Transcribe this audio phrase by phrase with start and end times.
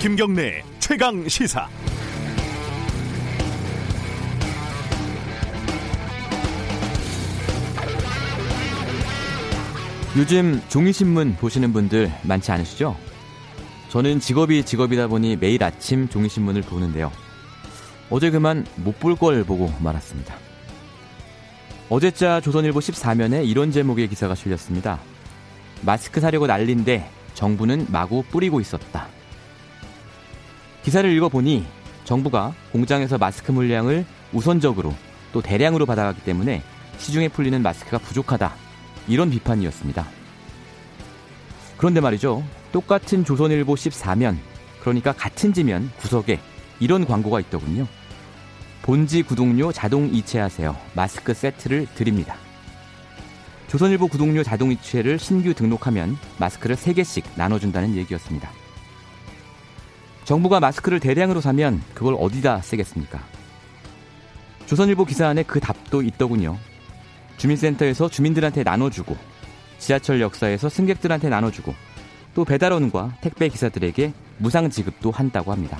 [0.00, 1.68] 김경래 최강 시사.
[10.16, 12.96] 요즘 종이신문 보시는 분들 많지 않으시죠?
[13.88, 17.10] 저는 직업이 직업이다 보니 매일 아침 종이신문을 보는데요.
[18.10, 20.34] 어제 그만 못 볼 걸 보고 말았습니다.
[21.94, 24.98] 어제자 조선일보 14면에 이런 제목의 기사가 실렸습니다.
[25.82, 29.08] 마스크 사려고 난린데 정부는 마구 뿌리고 있었다.
[30.84, 31.66] 기사를 읽어보니
[32.04, 34.94] 정부가 공장에서 마스크 물량을 우선적으로
[35.34, 36.62] 또 대량으로 받아가기 때문에
[36.96, 38.54] 시중에 풀리는 마스크가 부족하다.
[39.06, 40.06] 이런 비판이었습니다.
[41.76, 42.42] 그런데 말이죠.
[42.72, 44.38] 똑같은 조선일보 14면,
[44.80, 46.40] 그러니까 같은 지면 구석에
[46.80, 47.86] 이런 광고가 있더군요.
[48.82, 50.76] 본지 구독료 자동 이체하세요.
[50.94, 52.34] 마스크 세트를 드립니다.
[53.68, 58.50] 조선일보 구독료 자동 이체를 신규 등록하면 마스크를 3개씩 나눠준다는 얘기였습니다.
[60.24, 63.20] 정부가 마스크를 대량으로 사면 그걸 어디다 쓰겠습니까?
[64.66, 66.58] 조선일보 기사 안에 그 답도 있더군요.
[67.36, 69.16] 주민센터에서 주민들한테 나눠주고,
[69.78, 71.74] 지하철 역사에서 승객들한테 나눠주고,
[72.34, 75.78] 또 배달원과 택배 기사들에게 무상 지급도 한다고 합니다.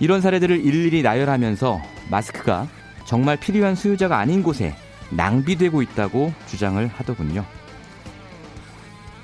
[0.00, 2.66] 이런 사례들을 일일이 나열하면서 마스크가
[3.04, 4.74] 정말 필요한 수요자가 아닌 곳에
[5.10, 7.44] 낭비되고 있다고 주장을 하더군요.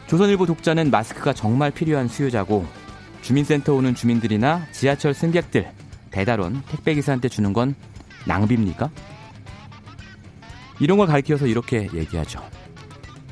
[0.06, 2.66] 조선일보 독자는 마스크가 정말 필요한 수요자고
[3.22, 5.68] 주민센터 오는 주민들이나 지하철 승객들,
[6.10, 7.74] 배달원, 택배기사한테 주는 건
[8.26, 8.90] 낭비입니까?
[10.78, 12.40] 이런 걸 가리켜서 이렇게 얘기하죠.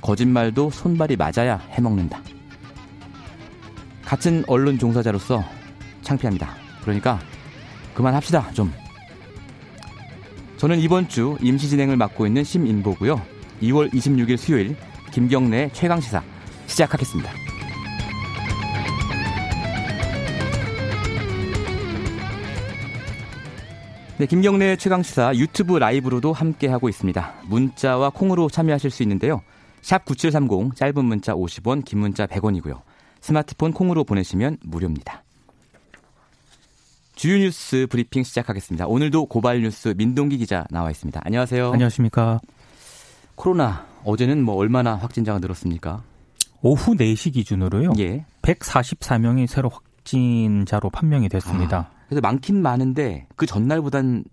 [0.01, 2.21] 거짓말도 손발이 맞아야 해먹는다.
[4.05, 5.45] 같은 언론 종사자로서
[6.03, 6.55] 창피합니다.
[6.83, 7.21] 그러니까
[7.95, 8.73] 그만합시다, 좀.
[10.57, 13.21] 저는 이번 주 임시 진행을 맡고 있는 심인보고요.
[13.63, 14.77] 2월 26일 수요일
[15.13, 16.23] 김경래 최강 시사
[16.67, 17.31] 시작하겠습니다.
[24.17, 27.35] 네, 김경래 최강 시사 유튜브 라이브로도 함께 하고 있습니다.
[27.47, 29.43] 문자와 콩으로 참여하실 수 있는데요.
[29.83, 32.81] 샵 9730 짧은 문자 50원 긴 문자 100원이고요.
[33.21, 35.24] 스마트폰 콩으로 보내시면 무료입니다.
[37.15, 38.87] 주요 뉴스 브리핑 시작하겠습니다.
[38.87, 41.21] 오늘도 고발 뉴스 민동기 기자 나와 있습니다.
[41.25, 41.73] 안녕하세요.
[41.73, 42.41] 안녕하십니까.
[43.35, 46.03] 코로나 어제는 뭐 얼마나 확진자가 늘었습니까?
[46.61, 47.93] 오후 4시 기준으로요.
[47.99, 48.25] 예.
[48.43, 51.79] 144명이 새로 확진자로 판명이 됐습니다.
[51.79, 54.25] 아, 그래서 많긴 많은데 그 전날보단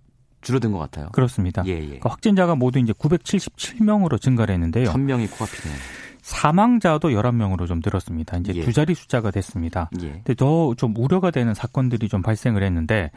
[0.41, 1.09] 줄어든 것 같아요.
[1.11, 1.63] 그렇습니다.
[1.67, 1.85] 예, 예.
[1.85, 4.85] 그러니까 확진자가 모두 이제 977명으로 증가를 했는데요.
[4.91, 5.79] 1000명이 코앞이네요.
[6.21, 8.37] 사망자도 11명으로 좀 늘었습니다.
[8.37, 8.61] 이제 예.
[8.61, 9.89] 두 자리 숫자가 됐습니다.
[10.01, 10.11] 예.
[10.11, 13.11] 근데 더 좀 우려가 되는 사건들이 좀 발생을 했는데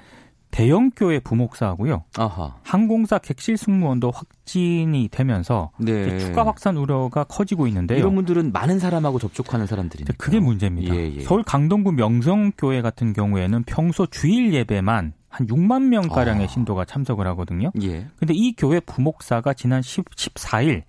[0.50, 2.04] 대형 교회 부목사하고요.
[2.16, 2.54] 아하.
[2.62, 6.19] 항공사 객실 승무원도 확진이 되면서 네.
[6.19, 7.98] 추가 확산 우려가 커지고 있는데요.
[7.98, 10.15] 이런 분들은 많은 사람하고 접촉하는 사람들이니까.
[10.16, 10.94] 그게 문제입니다.
[10.94, 11.21] 예, 예.
[11.22, 16.48] 서울 강동구 명성교회 같은 경우에는 평소 주일 예배만 한 6만 명 가량의 아.
[16.48, 17.72] 신도가 참석을 하거든요.
[17.82, 18.06] 예.
[18.16, 20.82] 근데 이 교회 부목사가 지난 10, 14일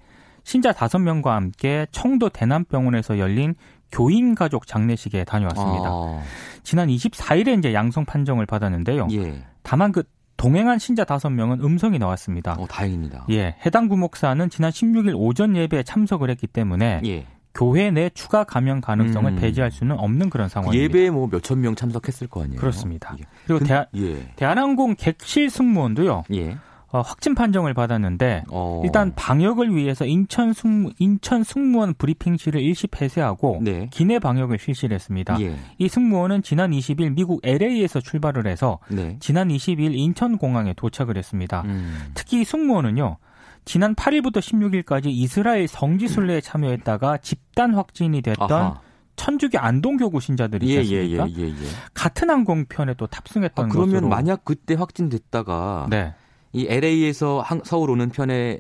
[0.45, 3.56] 신자 5명과 함께 청도 대남병원에서 열린
[3.91, 5.89] 교인 가족 장례식에 다녀왔습니다.
[5.89, 6.22] 아,
[6.63, 9.07] 지난 24일에 이제 양성 판정을 받았는데요.
[9.11, 9.44] 예.
[9.63, 10.03] 다만 그
[10.38, 12.53] 동행한 신자 5명은 음성이 나왔습니다.
[12.59, 13.25] 어, 다행입니다.
[13.31, 17.25] 예, 해당 부목사는 지난 16일 오전 예배에 참석을 했기 때문에 예.
[17.56, 19.35] 교회 내 추가 감염 가능성을 음.
[19.38, 20.83] 배제할 수는 없는 그런 상황입니다.
[20.83, 22.59] 예배에 뭐 몇천 명 참석했을 거 아니에요.
[22.59, 23.16] 그렇습니다.
[23.17, 23.23] 예.
[23.47, 24.29] 그리고 근- 대한, 예.
[24.35, 26.25] 대한항공 객실 승무원도요.
[26.33, 26.57] 예.
[26.95, 28.81] 어, 확진 판정을 받았는데 어.
[28.85, 33.89] 일단 방역을 위해서 인천 승무 인천 승무원 브리핑실을 일시 폐쇄하고 네.
[33.91, 35.38] 기내 방역을 실시를 했습니다.
[35.41, 35.57] 예.
[35.78, 39.17] 이 승무원은 지난 20일 미국 LA에서 출발을 해서 네.
[39.19, 41.63] 지난 22일 인천 공항에 도착을 했습니다.
[41.66, 42.11] 음.
[42.13, 43.17] 특히 이 승무원은요.
[43.66, 48.79] 지난 8일부터 16일까지 이스라엘 성지 순례에 참여했다가 집단 확진이 됐던 아하.
[49.17, 51.25] 천주교 안동교구 신자들이 예, 있지 예, 예?
[51.38, 51.53] 예, 예.
[51.94, 56.13] 같은 항공편에 또 탑승했던 아, 그러면 것으로 만약 그때 확진됐다가 네.
[56.55, 58.59] 이 LA에서 서울 오는 편에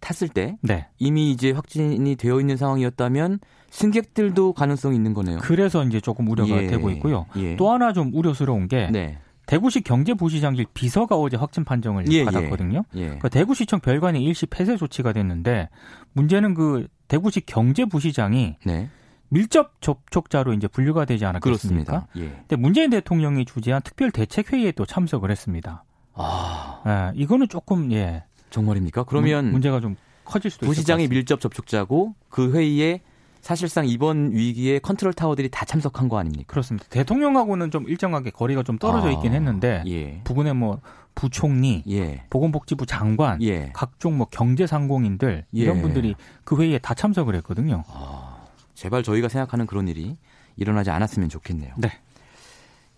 [0.00, 0.88] 탔을 때 네.
[0.98, 3.38] 이미 이제 확진이 되어 있는 상황이었다면
[3.70, 5.38] 승객들도 가능성이 있는 거네요.
[5.42, 6.66] 그래서 이제 조금 우려가 예.
[6.66, 7.26] 되고 있고요.
[7.36, 7.56] 예.
[7.56, 9.18] 또 하나 좀 우려스러운 게 네.
[9.46, 12.84] 대구시 경제부시장실 비서가 어제 확진 판정을 예, 받았거든요.
[12.94, 13.04] 예.
[13.04, 15.68] 그러니까 대구시청 별관이 일시 폐쇄 조치가 됐는데
[16.12, 18.88] 문제는 그 대구시 경제부시장이 네.
[19.28, 22.06] 밀접 접촉자로 이제 분류가 되지 않았겠습니까?
[22.06, 22.06] 그렇습니다.
[22.16, 22.36] 예.
[22.40, 25.84] 근데 문재인 대통령이 주재한 특별 대책 회의에 또 참석을 했습니다.
[26.14, 29.04] 아, 예, 이거는 조금 예 정말입니까?
[29.04, 31.08] 그러면 문, 제가 좀 커질 수도 것 부시장이.
[31.08, 33.00] 밀접 접촉자고 그 회의에
[33.40, 36.44] 사실상 이번 위기에 컨트롤 타워들이 다 참석한 거 아닙니까?
[36.48, 36.86] 그렇습니다.
[36.90, 40.20] 대통령하고는 좀 일정하게 거리가 좀 떨어져 아, 있긴 했는데 예.
[40.24, 40.80] 부근에 뭐
[41.14, 42.24] 부총리, 예.
[42.30, 43.70] 보건복지부 장관, 예.
[43.72, 45.82] 각종 뭐 경제상공인들 이런 예.
[45.82, 46.14] 분들이
[46.44, 47.82] 그 회의에 다 참석을 했거든요.
[47.88, 50.16] 아, 제발 저희가 생각하는 그런 일이
[50.56, 51.74] 일어나지 않았으면 좋겠네요.
[51.78, 51.90] 네.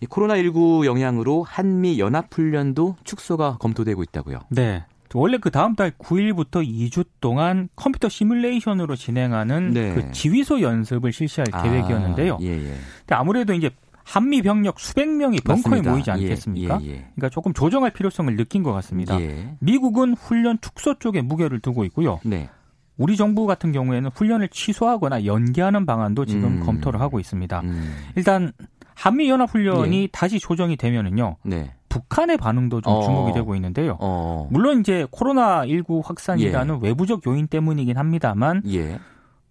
[0.03, 4.41] 이 코로나19 영향으로 한미 연합훈련도 축소가 검토되고 있다고요.
[4.49, 4.83] 네.
[5.15, 9.93] 원래 그 다음 달 9일부터 2주 동안 컴퓨터 시뮬레이션으로 진행하는 네.
[9.93, 12.39] 그 지휘소 연습을 실시할 아, 계획이었는데요.
[12.41, 12.75] 예, 예.
[12.99, 13.69] 근데 아무래도 이제
[14.03, 15.91] 한미 병력 수백 명이 벙커에 맞습니다.
[15.91, 16.79] 모이지 예, 않겠습니까?
[16.81, 16.95] 예, 예.
[17.15, 19.21] 그러니까 조금 조정할 필요성을 느낀 것 같습니다.
[19.21, 19.55] 예.
[19.59, 22.19] 미국은 훈련 축소 쪽에 무게를 두고 있고요.
[22.25, 22.49] 네.
[22.97, 26.65] 우리 정부 같은 경우에는 훈련을 취소하거나 연기하는 방안도 지금 음.
[26.65, 27.61] 검토를 하고 있습니다.
[27.61, 28.51] 음, 일단
[28.95, 30.07] 한미 연합 훈련이 예.
[30.11, 31.37] 다시 조정이 되면은요.
[31.43, 31.73] 네.
[31.89, 33.01] 북한의 반응도 좀 어.
[33.01, 33.97] 주목이 되고 있는데요.
[33.99, 34.47] 어.
[34.51, 38.99] 물론 이제 코로나 19 확산이라는 외부적 요인 때문이긴 합니다만 예.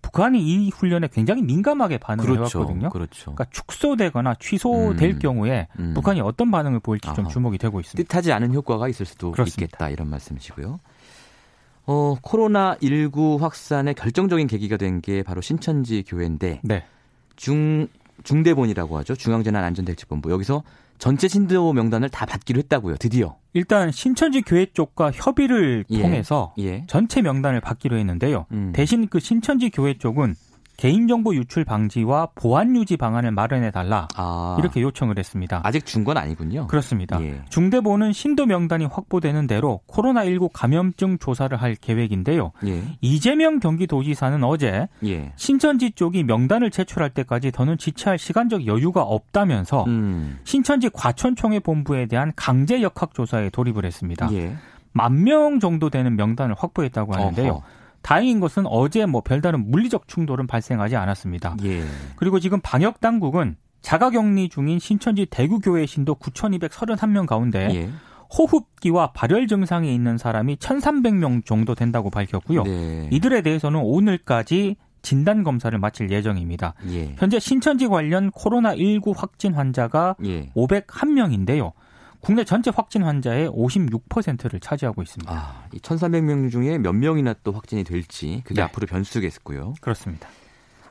[0.02, 2.58] 북한이 이 훈련에 굉장히 민감하게 반응을 그렇죠.
[2.58, 2.90] 해왔거든요.
[2.90, 3.32] 그렇죠.
[3.32, 5.18] 그러니까 축소되거나 취소될 음.
[5.20, 5.92] 경우에 음.
[5.94, 7.28] 북한이 어떤 반응을 보일지 좀 아하.
[7.32, 8.08] 주목이 되고 있습니다.
[8.08, 9.62] 뜻하지 않은 효과가 있을 수도 그렇습니다.
[9.64, 10.80] 있겠다 이런 말씀이시고요.
[11.86, 16.84] 어, 코로나 19 확산의 결정적인 계기가 된 게 바로 신천지 교회인데 네.
[17.36, 17.86] 중
[18.24, 19.14] 중대본이라고 하죠.
[19.14, 20.62] 중앙재난안전대책본부 여기서
[20.98, 22.96] 전체 신도 명단을 다 받기로 했다고요.
[22.96, 23.36] 드디어.
[23.54, 26.02] 일단 신천지 교회 쪽과 협의를 예.
[26.02, 26.84] 통해서 예.
[26.86, 28.46] 전체 명단을 받기로 했는데요.
[28.52, 28.72] 음.
[28.72, 30.34] 대신 그 신천지 교회 쪽은
[30.82, 34.56] 개인정보 유출 방지와 보안 유지 방안을 마련해 달라 아.
[34.58, 35.60] 이렇게 요청을 했습니다.
[35.62, 36.66] 아직 준 건 아니군요.
[36.66, 37.22] 그렇습니다.
[37.22, 37.40] 예.
[37.50, 42.50] 중대본은 신도 명단이 확보되는 대로 코로나19 감염증 조사를 할 계획인데요.
[42.66, 42.82] 예.
[43.00, 45.32] 이재명 경기도지사는 어제 예.
[45.36, 50.40] 신천지 쪽이 명단을 제출할 때까지 더는 지체할 시간적 여유가 없다면서 음.
[50.42, 54.28] 신천지 과천총회 본부에 대한 강제 역학 조사에 돌입을 했습니다.
[54.32, 54.56] 예.
[54.90, 57.52] 만명 정도 되는 명단을 확보했다고 하는데요.
[57.52, 57.62] 어허.
[58.02, 61.56] 다행인 것은 어제 뭐 별다른 물리적 충돌은 발생하지 않았습니다.
[61.64, 61.84] 예.
[62.16, 67.90] 그리고 지금 방역 당국은 자가 격리 중인 신천지 대구교회 신도 9,231명 가운데 예.
[68.36, 72.62] 호흡기와 발열 증상이 있는 사람이 1,300명 정도 된다고 밝혔고요.
[72.64, 73.08] 네.
[73.12, 76.74] 이들에 대해서는 오늘까지 진단 검사를 마칠 예정입니다.
[76.90, 77.14] 예.
[77.18, 80.46] 현재 신천지 관련 코로나 19 확진 환자가 예.
[80.50, 81.72] 501명인데요.
[82.22, 85.32] 국내 전체 확진 환자의 56%를 차지하고 있습니다.
[85.32, 88.62] 아, 이 1,300명 중에 몇 명이나 또 확진이 될지 그게 네.
[88.62, 89.74] 앞으로 변수겠고요.
[89.80, 90.28] 그렇습니다.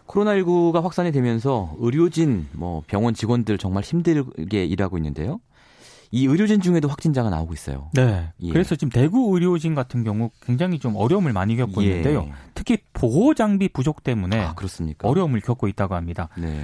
[0.08, 5.40] 코로나19가 확산이 되면서 의료진, 뭐 병원 직원들 정말 힘들게 일하고 있는데요.
[6.12, 7.90] 이 의료진 중에도 확진자가 나오고 있어요.
[7.94, 8.30] 네.
[8.42, 8.50] 예.
[8.50, 11.88] 그래서 지금 대구 의료진 같은 경우 굉장히 좀 어려움을 많이 겪고 예.
[11.88, 12.30] 있는데요.
[12.54, 15.08] 특히 보호 장비 부족 때문에 아, 그렇습니까?
[15.08, 16.28] 어려움을 겪고 있다고 합니다.
[16.38, 16.62] 네.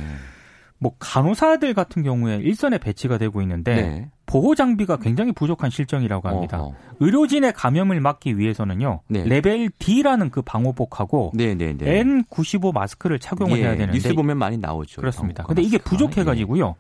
[0.78, 4.12] 뭐 간호사들 같은 경우에 일선에 배치가 되고 있는데 네.
[4.28, 6.62] 보호 장비가 굉장히 부족한 실정이라고 합니다.
[6.62, 6.76] 어허.
[7.00, 9.00] 의료진의 감염을 막기 위해서는요.
[9.08, 9.24] 네.
[9.24, 12.04] 레벨 D라는 그 방호복하고 네, 네, 네.
[12.04, 15.02] N95 마스크를 착용을 예, 해야 되는데 뉴스 보면 많이 나오죠.
[15.02, 15.44] 그렇습니다.
[15.44, 15.78] 방어가 근데 이게.
[15.80, 16.76] 부족해 가지고요.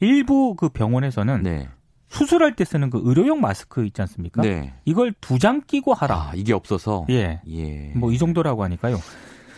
[0.00, 1.68] 일부 그 병원에서는 네.
[2.08, 4.42] 수술할 때 쓰는 그 의료용 마스크 있지 않습니까?
[4.42, 4.72] 네.
[4.84, 6.14] 이걸 두 장 끼고 하라.
[6.14, 7.40] 아, 이게 없어서 예.
[7.48, 7.90] 예.
[7.96, 8.98] 뭐 이 정도라고 하니까요.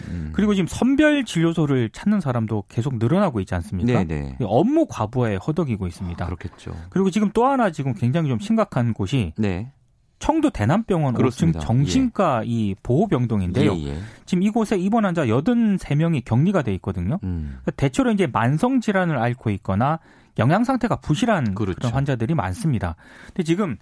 [0.08, 0.30] 음.
[0.32, 4.04] 그리고 지금 선별 진료소를 찾는 사람도 계속 늘어나고 있지 않습니까?
[4.04, 4.36] 네, 네.
[4.42, 6.24] 업무 과부하에 허덕이고 있습니다.
[6.24, 6.74] 아, 그렇겠죠.
[6.90, 9.72] 그리고 지금 또 하나 지금 굉장히 좀 심각한 곳이 네.
[10.18, 11.60] 청도 대남병원 5층 그렇습니다.
[11.60, 13.74] 정신과 이 보호병동인데요.
[13.74, 13.98] 예, 예.
[14.24, 17.18] 지금 이곳에 입원 환자 83명이 격리가 돼 있거든요.
[17.22, 17.58] 음.
[17.62, 19.98] 그러니까 대체로 이제 만성 질환을 앓고 있거나
[20.38, 21.80] 영양 상태가 부실한 그 그렇죠.
[21.82, 22.96] 런 환자들이 많습니다.
[23.26, 23.76] 근데 지금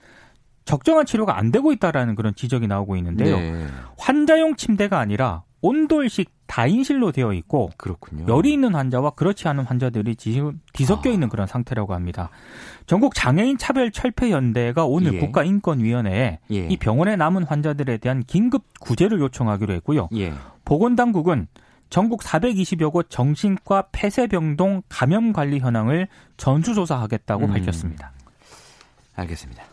[0.64, 3.36] 적정한 치료가 안 되고 있다라는 그런 지적이 나오고 있는데요.
[3.36, 3.66] 네.
[3.98, 8.26] 환자용 침대가 아니라 온돌식 다인실로 되어 있고 그렇군요.
[8.28, 11.12] 열이 있는 환자와 그렇지 않은 환자들이 지금 뒤섞여 아.
[11.14, 12.28] 있는 그런 상태라고 합니다.
[12.86, 15.18] 전국 장애인 차별 철폐 연대가 오늘 예.
[15.20, 16.66] 국가인권위원회에 예.
[16.68, 20.10] 이 병원에 남은 환자들에 대한 긴급 구제를 요청하기로 했고요.
[20.16, 20.34] 예.
[20.66, 21.46] 보건당국은
[21.88, 27.50] 전국 420여 곳 정신과 폐쇄병동 감염 관리 현황을 전수 조사하겠다고 음.
[27.52, 28.12] 밝혔습니다.
[29.16, 29.64] 알겠습니다.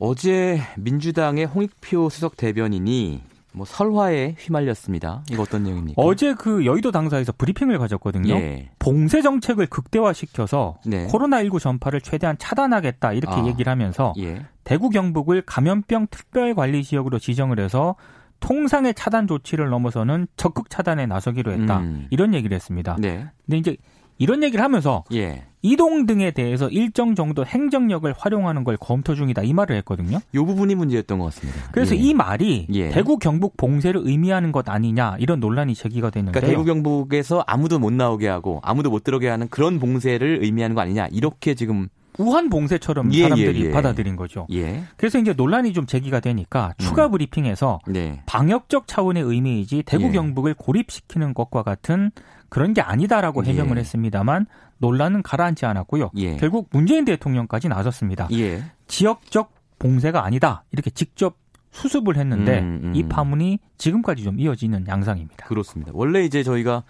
[0.00, 3.22] 어제 민주당의 홍익표 수석 대변인이
[3.56, 5.22] 뭐 설화에 휘말렸습니다.
[5.30, 6.02] 이거 어떤 내용입니까?
[6.02, 8.34] 어제 그 여의도 당사에서 브리핑을 가졌거든요.
[8.34, 8.68] 예.
[8.78, 11.06] 봉쇄 정책을 극대화시켜서 네.
[11.06, 13.46] 코로나19 전파를 최대한 차단하겠다 이렇게 아.
[13.46, 14.44] 얘기를 하면서 예.
[14.62, 17.96] 대구 경북을 감염병 특별관리 지역으로 지정을 해서
[18.40, 21.78] 통상의 차단 조치를 넘어서는 적극 차단에 나서기로 했다.
[21.78, 22.08] 음.
[22.10, 22.96] 이런 얘기를 했습니다.
[23.00, 23.26] 네.
[23.46, 23.76] 근데 이제
[24.18, 25.46] 이런 얘기를 하면서 예.
[25.66, 30.18] 이동 등에 대해서 일정 정도 행정력을 활용하는 걸 검토 중이다 이 말을 했거든요.
[30.34, 31.60] 요 부분이 문제였던 것 같습니다.
[31.72, 32.00] 그래서 예.
[32.00, 32.90] 이 말이 예.
[32.90, 36.40] 대구 경북 봉쇄를 의미하는 것 아니냐 이런 논란이 제기가 됐는데요.
[36.40, 40.82] 그러니까 대구 경북에서 아무도 못 나오게 하고 아무도 못 들어게 하는 그런 봉쇄를 의미하는 거
[40.82, 43.70] 아니냐 이렇게 지금 우한 봉쇄처럼 예, 사람들이 예, 예.
[43.70, 44.46] 받아들인 거죠.
[44.52, 44.84] 예.
[44.96, 48.22] 그래서 이제 논란이 좀 제기가 되니까 추가 브리핑에서 네.
[48.26, 50.12] 방역적 차원의 의미이지 대구 예.
[50.12, 52.10] 경북을 고립시키는 것과 같은
[52.48, 53.80] 그런 게 아니다라고 해명을 예.
[53.80, 54.46] 했습니다만
[54.78, 56.10] 논란은 가라앉지 않았고요.
[56.16, 56.36] 예.
[56.36, 58.28] 결국 문재인 대통령까지 나섰습니다.
[58.32, 58.62] 예.
[58.86, 61.36] 지역적 봉쇄가 아니다 이렇게 직접
[61.70, 62.92] 수습을 했는데 음, 음.
[62.94, 65.46] 이 파문이 지금까지 좀 이어지는 양상입니다.
[65.46, 65.92] 그렇습니다.
[65.94, 66.84] 원래 이제 저희가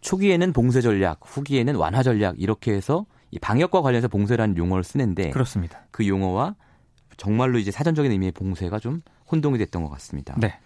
[0.00, 5.82] 초기에는 봉쇄 전략, 후기에는 완화 전략 이렇게 해서 이 방역과 관련해서 봉쇄라는 용어를 쓰는데 그렇습니다.
[5.90, 6.56] 그 용어와
[7.16, 10.34] 정말로 이제 사전적인 의미의 봉쇄가 좀 혼동이 됐던 것 같습니다.
[10.38, 10.58] 네.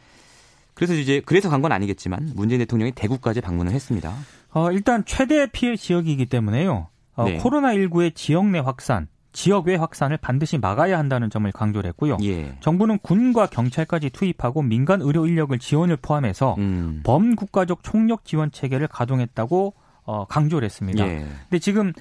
[0.74, 4.12] 그래서 이제 그래서 간 건 아니겠지만 문재인 대통령이 대구까지 방문을 했습니다.
[4.52, 6.88] 어, 일단 최대 피해 지역이기 때문에요.
[7.16, 7.38] 어, 네.
[7.38, 12.18] 코로나19의 지역 내 확산, 지역 외 확산을 반드시 막아야 한다는 점을 강조를 했고요.
[12.22, 12.56] 예.
[12.60, 17.00] 정부는 군과 경찰까지 투입하고 민간 의료 인력을 지원을 포함해서 음.
[17.04, 19.74] 범국가적 총력 지원 체계를 가동했다고
[20.06, 21.06] 어, 강조를 했습니다.
[21.06, 21.26] 예.
[21.48, 21.92] 근데 지금 어,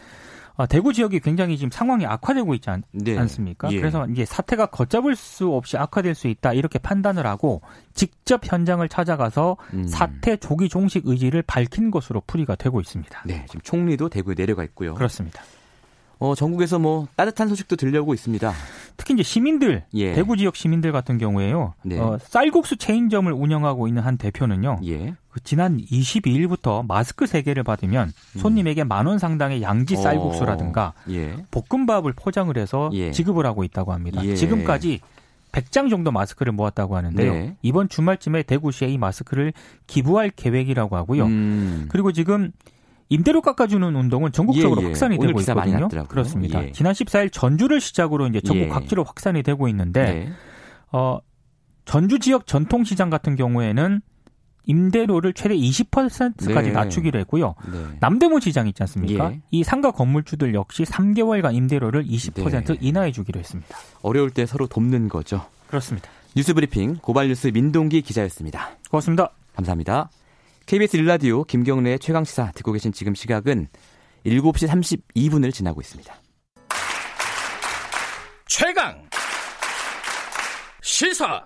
[0.70, 3.18] 대구 지역이 굉장히 지금 상황이 악화되고 있지 않, 네.
[3.18, 3.72] 않습니까?
[3.72, 3.80] 예.
[3.80, 7.62] 그래서 이제 사태가 걷잡을 수 없이 악화될 수 있다 이렇게 판단을 하고
[7.94, 9.88] 직접 현장을 찾아가서 음.
[9.88, 13.24] 사태 조기 종식 의지를 밝힌 것으로 풀이가 되고 있습니다.
[13.26, 14.94] 네, 지금 총리도 대구에 내려가 있고요.
[14.94, 15.42] 그렇습니다.
[16.20, 18.54] 어, 전국에서 뭐 따뜻한 소식도 들려오고 있습니다.
[19.04, 20.14] 특히 이제 시민들, 예.
[20.14, 21.74] 대구 지역 시민들 같은 경우에요.
[21.84, 22.00] 네.
[22.00, 24.80] 어, 쌀국수 체인점을 운영하고 있는 한 대표는요.
[24.86, 25.14] 예.
[25.30, 31.36] 그 지난 22일부터 마스크 3개를 받으면 손님에게 만 원 상당의 양지 쌀국수라든가 예.
[31.52, 33.12] 볶음밥을 포장을 해서 예.
[33.12, 34.24] 지급을 하고 있다고 합니다.
[34.24, 34.36] 예.
[34.36, 35.02] 지금까지
[35.52, 37.34] 100장 정도 마스크를 모았다고 하는데요.
[37.34, 37.58] 네.
[37.62, 39.52] 이번 주말쯤에 대구시에 이 마스크를
[39.86, 41.26] 기부할 계획이라고 하고요.
[41.26, 41.86] 음.
[41.90, 42.54] 그리고 지금
[43.14, 44.88] 임대료 깎아주는 운동은 전국적으로 예, 예.
[44.90, 45.88] 확산이 되고 있거든요.
[46.08, 46.66] 그렇습니다.
[46.66, 46.72] 예.
[46.72, 48.68] 지난 14일 전주를 시작으로 이제 전국 예.
[48.70, 50.30] 각지로 확산이 되고 있는데 네.
[50.92, 51.20] 어,
[51.86, 54.02] 전주 지역 전통시장 같은 경우에는
[54.66, 56.72] 임대료를 최대 20%까지 네.
[56.72, 57.54] 낮추기로 했고요.
[57.72, 57.98] 네.
[58.00, 59.32] 남대문 시장 있지 않습니까?
[59.32, 59.42] 예.
[59.52, 62.78] 이 상가 건물주들 역시 3개월간 임대료를 20% 네.
[62.82, 63.78] 인하해 주기로 했습니다.
[64.02, 65.46] 어려울 때 서로 돕는 거죠.
[65.68, 66.10] 그렇습니다.
[66.36, 68.72] 뉴스브리핑 고발뉴스 민동기 기자였습니다.
[68.90, 69.30] 고맙습니다.
[69.56, 70.10] 감사합니다.
[70.66, 73.68] KBS 일라디오 김경래의 최강시사 듣고 계신 지금 시각은
[74.26, 74.68] 7시
[75.14, 76.16] 32분을 지나고 있습니다.
[78.48, 79.10] 최강
[80.82, 81.46] 시사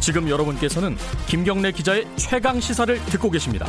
[0.00, 3.66] 지금 여러분께서는 김경래 기자의 최강 시사를 듣고 계십니다.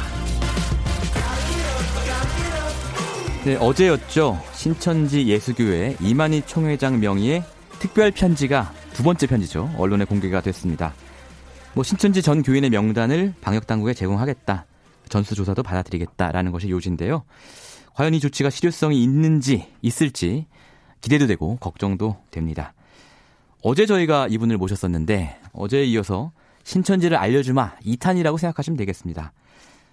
[3.44, 4.42] 네, 어제였죠.
[4.54, 7.44] 신천지 예수교회 이만희 총회장 명의의
[7.82, 9.74] 특별 편지가 두 번째 편지죠.
[9.76, 10.94] 언론에 공개가 됐습니다.
[11.74, 14.68] 뭐 신천지 전 교인의 명단을 방역 당국에 제공하겠다.
[15.10, 17.24] 전수조사도 받아들이겠다라는 것이 요지인데요.
[17.96, 20.46] 과연 이 조치가 실효성이 있는지 있을지
[21.02, 22.76] 기대도 되고 걱정도 됩니다.
[23.64, 26.32] 어제 저희가 이분을 모셨었는데 어제에 이어서
[26.64, 29.34] 신천지를 알려주마 2탄이라고 생각하시면 되겠습니다.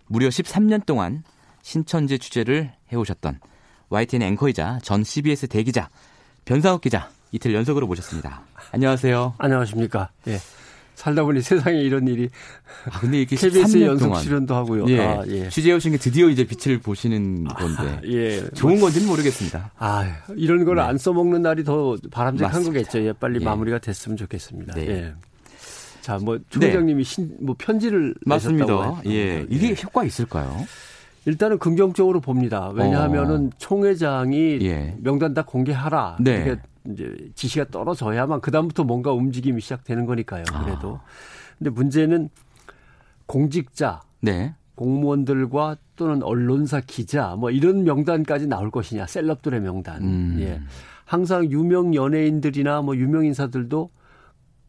[0.08, 1.24] 무려 13년 동안
[1.62, 3.40] 신천지 취재를 해오셨던
[3.88, 5.88] YTN 앵커이자 전 CBS 대기자
[6.44, 8.42] 변상욱 기자 이틀 연속으로 모셨습니다.
[8.72, 9.34] 안녕하세요.
[9.38, 10.10] 안녕하십니까.
[10.28, 10.38] 예.
[10.94, 12.28] 살다 보니 세상에 이런 일이
[12.90, 14.86] 아, 근데 이렇게 KBS 13년 연속 동안 출연도 하고요.
[14.88, 15.48] 예, 아, 예.
[15.48, 18.48] 취재해오신 게 드디어 이제 빛을 보시는 건데 예.
[18.50, 19.70] 좋은 건지는 모르겠습니다.
[19.78, 20.04] 아,
[20.34, 20.82] 이런 걸 네.
[20.82, 22.80] 안 써먹는 날이 더 바람직한 맞습니다.
[22.80, 23.06] 거겠죠.
[23.06, 23.44] 예, 빨리 예.
[23.44, 24.74] 마무리가 됐으면 좋겠습니다.
[24.74, 24.88] 네.
[24.88, 25.14] 예.
[26.00, 28.96] 자, 뭐, 조 회장님이 신, 뭐, 편지를 맞습니다.
[29.04, 30.66] 했- 예, 이게 효과 있을까요?
[31.26, 32.70] 일단은 긍정적으로 봅니다.
[32.74, 34.96] 왜냐하면은 총회장이 예.
[35.00, 36.16] 명단 다 공개하라.
[36.20, 36.36] 네.
[36.44, 36.60] 이렇게
[36.92, 40.44] 이제 지시가 떨어져야만 그다음부터 뭔가 움직임이 시작되는 거니까요.
[40.64, 41.00] 그래도.
[41.58, 42.30] 근데 문제는
[43.26, 50.36] 공직자, 네, 공무원들과 또는 언론사 기자 뭐 이런 명단까지 나올 것이냐 셀럽들의 명단 음.
[50.38, 50.60] 예
[51.04, 53.90] 항상 유명 연예인들이나 뭐 유명 인사들도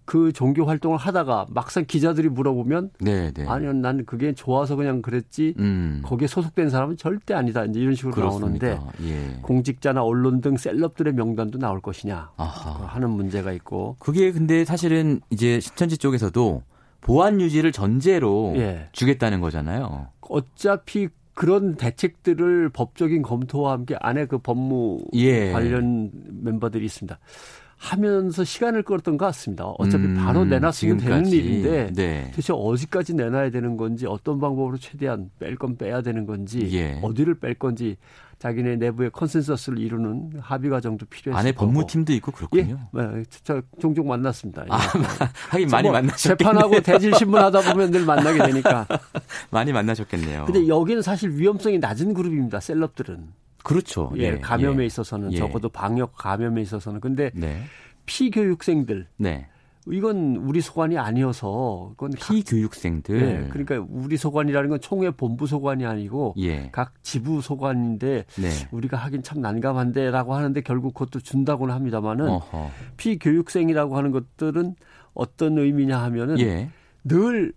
[0.10, 3.46] 그 종교 활동을 하다가 막상 기자들이 물어보면 네, 네.
[3.46, 8.16] 아니요 난 그게 좋아서 그냥 그랬지 음, 거기에 소속된 사람은 절대 아니다 이제 이런 식으로
[8.16, 8.70] 그렇습니다.
[8.70, 9.40] 나오는데 예.
[9.44, 12.88] 공직자나 언론 등 셀럽들의 명단도 나올 것이냐 아하.
[12.88, 16.64] 하는 문제가 있고 그게 근데 사실은 이제 신천지 쪽에서도
[17.02, 18.90] 보안 유지를 전제로 예.
[18.94, 20.08] 주겠다는 거잖아요.
[20.22, 25.52] 어차피 그런 대책들을 법적인 검토와 함께 안에 그 법무 예.
[25.52, 26.10] 관련
[26.42, 27.20] 멤버들이 있습니다.
[27.82, 29.64] 하면서 시간을 끌었던 것 같습니다.
[29.66, 31.38] 어차피 음, 바로 내놨으면 되는 지금까지.
[31.38, 32.28] 일인데 네.
[32.32, 37.00] 도대체 어디까지 내놔야 되는 건지 어떤 방법으로 최대한 뺄 건 빼야 되는 건지 예.
[37.02, 37.96] 어디를 뺄 건지
[38.38, 41.52] 자기네 내부의 consensus를 이루는 합의 과정도 필요했을 안에.
[41.54, 42.80] 법무팀도 있고 예, 그렇군요.
[42.94, 44.64] 네, 저, 저 종종 만났습니다.
[44.66, 44.68] 예.
[45.50, 46.38] 하긴 많이 뭐 만나셨겠네요.
[46.38, 48.86] 재판하고 대질 신문하다 보면 늘 만나게 되니까.
[49.52, 50.46] 많이 만나셨겠네요.
[50.46, 52.60] 근데 여기는 사실 위험성이 낮은 그룹입니다.
[52.60, 53.40] celeb들은.
[53.64, 54.12] 그렇죠.
[54.16, 54.86] 예, 네, 감염에 예.
[54.86, 55.38] 있어서는 예.
[55.38, 57.62] 적어도 방역 감염에 있어서는 근데 네.
[58.06, 59.48] 피교육생들 네.
[59.88, 63.20] 이건 우리 소관이 아니어서 그건 피교육생들.
[63.20, 66.70] 네, 그러니까 우리 소관이라는 건 총회 본부 소관이 아니고 예.
[66.72, 68.50] 각 지부 소관인데 네.
[68.72, 72.72] 우리가 하긴 참 난감한데라고 하는데 결국 그것도 준다고는 합니다만은 어허.
[72.98, 74.76] 피교육생이라고 하는 것들은
[75.14, 76.70] 어떤 의미냐 하면은 예.
[77.04, 77.54] 늘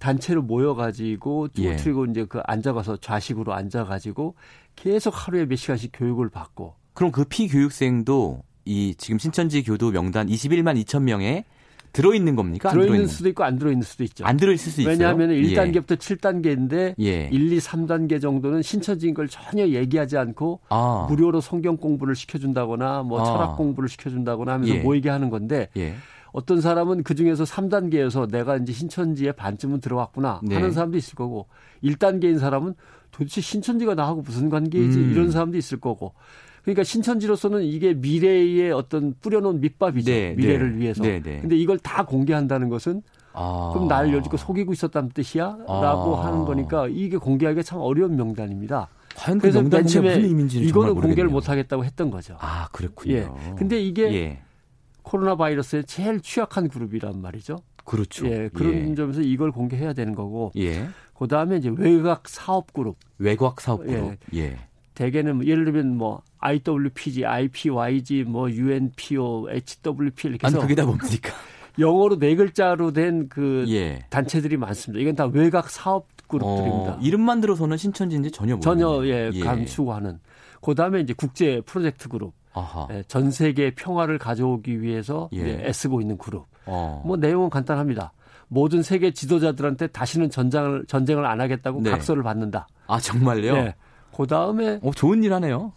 [0.00, 1.76] 단체로 모여가지고 예.
[1.76, 4.34] 그리고 이제 그 앉아가서 좌식으로 앉아가지고
[4.80, 10.82] 계속 하루에 몇 시간씩 교육을 받고 그럼 그 피교육생도 이 지금 신천지 교도 명단 21만
[10.82, 11.44] 2천 명에
[11.92, 12.68] 들어 있는 겁니까?
[12.68, 14.24] 안 들어있는 들어있는 수도 있고 안 들어있는 수도 있죠.
[14.24, 14.92] 안 들어 있을 수 있어요.
[14.92, 15.42] 왜냐하면 예.
[15.42, 17.28] 1단계부터 7단계인데 예.
[17.30, 21.06] 1, 2, 3단계 정도는 신천지인 걸 전혀 얘기하지 않고 아.
[21.10, 23.24] 무료로 성경 공부를 시켜준다거나 뭐 아.
[23.24, 24.78] 철학 공부를 시켜준다거나 하면서 예.
[24.78, 25.94] 모이게 하는 건데 예.
[26.32, 30.54] 어떤 사람은 그 중에서 3단계여서 내가 이제 신천지에 반쯤은 들어왔구나 네.
[30.54, 31.48] 하는 사람도 있을 거고
[31.82, 32.74] 1단계인 사람은
[33.10, 35.12] 도대체 신천지가 나하고 무슨 관계이지 음.
[35.12, 36.14] 이런 사람도 있을 거고
[36.62, 40.78] 그러니까 신천지로서는 이게 미래의 어떤 뿌려놓은 밑밥이죠 네, 미래를 네.
[40.78, 41.40] 위해서 네, 네.
[41.40, 43.02] 근데 이걸 다 공개한다는 것은
[43.32, 43.70] 아.
[43.72, 45.56] 그럼 나를 여지껏 속이고 있었다는 뜻이야?
[45.66, 46.26] 라고 아.
[46.26, 48.88] 하는 거니까 이게 공개하기가 참 어려운 명단입니다.
[49.16, 51.30] 과연 그 그래서 맨 처음에 이거는 공개를 모르겠네요.
[51.30, 52.36] 못 하겠다고 했던 거죠.
[52.40, 53.14] 아 그렇군요.
[53.14, 53.28] 예.
[53.56, 54.42] 근데 이게 예.
[55.02, 57.56] 코로나 바이러스에 제일 취약한 그룹이란 말이죠.
[57.84, 58.26] 그렇죠.
[58.26, 58.94] 예, 그런 예.
[58.94, 60.88] 점에서 이걸 공개해야 되는 거고, 예.
[61.20, 64.16] 그 다음에 이제 외곽 사업 그룹, 외곽 사업 그룹.
[64.34, 64.56] 예.
[64.94, 70.86] 대개는 뭐 예를 들면 뭐 IWPG, IPYG, 뭐 UNPO, HWP 이렇게 아니 해서 그게 다
[70.86, 71.34] 뭡니까?
[71.78, 74.06] 영어로 네 글자로 된그 예.
[74.08, 75.02] 단체들이 많습니다.
[75.02, 76.92] 이건 다 외곽 사업 그룹들입니다.
[76.94, 80.20] 어, 이름만 들어서는 신천지인지 전혀 모르 전혀 예, 감추고하는.
[80.62, 82.88] 그 다음에 이제 국제 프로젝트 그룹, 아하.
[82.92, 85.66] 예, 전 세계 평화를 가져오기 위해서 예.
[85.66, 86.46] 애쓰고 있는 그룹.
[86.64, 87.02] 어.
[87.04, 88.12] 뭐 내용은 간단합니다.
[88.52, 91.90] 모든 세계 지도자들한테 다시는 전장을 전쟁을 안 하겠다고 네.
[91.90, 92.66] 각서를 받는다.
[92.88, 93.56] 아 정말요?
[93.56, 93.74] 예.
[94.14, 95.72] 그 다음에 어 좋은 일 하네요.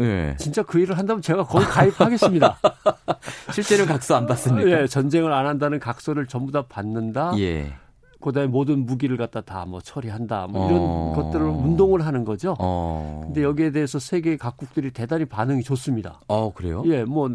[0.00, 0.34] 예.
[0.38, 2.58] 진짜 그 일을 한다면 제가 거기 가입하겠습니다.
[3.52, 4.70] 실제로 각서 안 받습니까?
[4.82, 7.32] 예, 전쟁을 안 한다는 각서를 전부 다 받는다.
[7.38, 7.74] 예.
[8.20, 10.46] 그다음에 모든 무기를 갖다 다 뭐 처리한다.
[10.48, 11.12] 뭐 이런 어.
[11.16, 12.56] 것들을 운동을 하는 거죠.
[12.58, 13.20] 어.
[13.26, 16.20] 근데 여기에 대해서 세계 각국들이 대단히 반응이 좋습니다.
[16.28, 16.82] 어 그래요?
[16.86, 17.28] 예, 뭐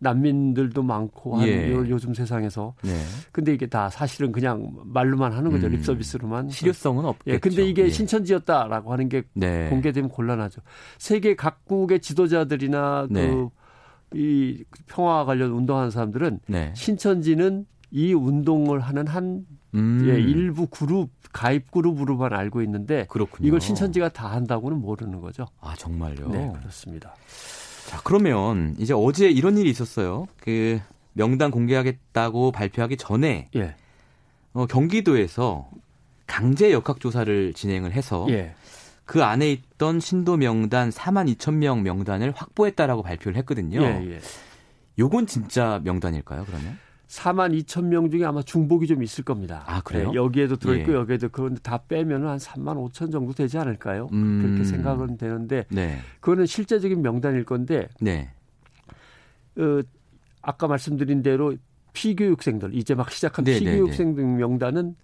[0.00, 1.70] 난민들도 많고 한 예.
[1.70, 2.74] 요, 요즘 세상에서.
[2.82, 2.90] 네.
[3.32, 5.66] 근데 이게 다 사실은 그냥 말로만 하는 거죠.
[5.66, 5.72] 음.
[5.72, 6.48] 립 서비스로만.
[6.48, 7.34] 실효성은 없겠죠.
[7.34, 7.90] 예, 근데 이게 예.
[7.90, 9.68] 신천지였다라고 하는 게 네.
[9.68, 10.62] 공개되면 곤란하죠.
[10.98, 13.30] 세계 각국의 지도자들이나 네.
[14.10, 16.72] 그이 평화 관련 운동하는 사람들은 네.
[16.74, 19.44] 신천지는 이 운동을 하는 한
[19.74, 20.04] 음.
[20.08, 23.46] 예, 일부 그룹 가입 그룹으로만 알고 있는데 그렇군요.
[23.46, 25.46] 이걸 신천지가 다 한다고는 모르는 거죠.
[25.60, 26.28] 아 정말요?
[26.28, 27.14] 네, 그렇습니다.
[27.86, 30.26] 자 그러면 이제 어제 이런 일이 있었어요.
[30.40, 30.80] 그
[31.12, 33.74] 명단 공개하겠다고 발표하기 전에 예,
[34.52, 35.68] 어, 경기도에서
[36.26, 38.54] 강제 역학 조사를 진행을 해서 예,
[39.04, 43.82] 그 안에 있던 신도 명단 4만 2천 명 명단을 확보했다라고 발표를 했거든요.
[43.82, 44.20] 예, 예.
[44.98, 46.44] 요건 진짜 명단일까요?
[46.44, 46.78] 그러면?
[47.10, 49.64] 4만 2천 명 중에 아마 중복이 좀 있을 겁니다.
[49.66, 50.10] 아, 그래요?
[50.12, 50.96] 예, 여기에도 들어있고 예.
[50.96, 54.08] 여기에도 그런데 다 빼면 한 3만 5천 정도 되지 않을까요?
[54.12, 54.40] 음.
[54.40, 58.30] 그렇게 생각은 되는데 네, 그거는 실제적인 명단일 건데 네,
[59.56, 59.80] 어,
[60.40, 61.56] 아까 말씀드린 대로
[61.94, 64.94] 피교육생들 이제 막 시작한 네, 네, 피교육생들 명단은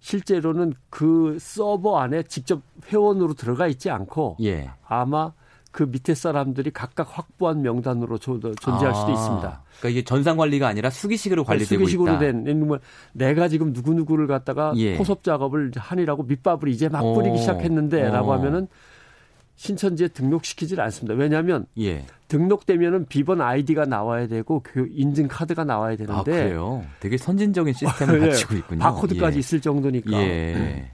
[0.00, 4.68] 실제로는 그 서버 안에 직접 회원으로 들어가 있지 않고 예.
[4.84, 5.32] 아마
[5.76, 9.62] 그 밑에 사람들이 각각 확보한 명단으로 조- 존재할 수도 아, 있습니다.
[9.78, 12.18] 그러니까 이게 전산 관리가 아니라 수기식으로 관리되고 수기식으로 있다.
[12.18, 12.78] 된 예를 들면
[13.12, 14.96] 내가 지금 누구 누구를 갖다가 예.
[14.96, 17.36] 포섭 작업을 하니라고 밑밥을 이제 막 뿌리기 어.
[17.36, 18.34] 시작했는데라고 어.
[18.38, 18.68] 하면은
[19.56, 21.12] 신천지에 등록시키질 않습니다.
[21.14, 22.06] 왜냐하면 예.
[22.28, 26.84] 등록되면은 비번 아이디가 나와야 되고 그 인증 카드가 나와야 아 되는데 그래요.
[27.00, 28.78] 되게 선진적인 시스템을 예, 갖추고 있군요.
[28.80, 29.40] 바코드까지 예.
[29.40, 30.10] 있을 정도니까.
[30.22, 30.90] 예.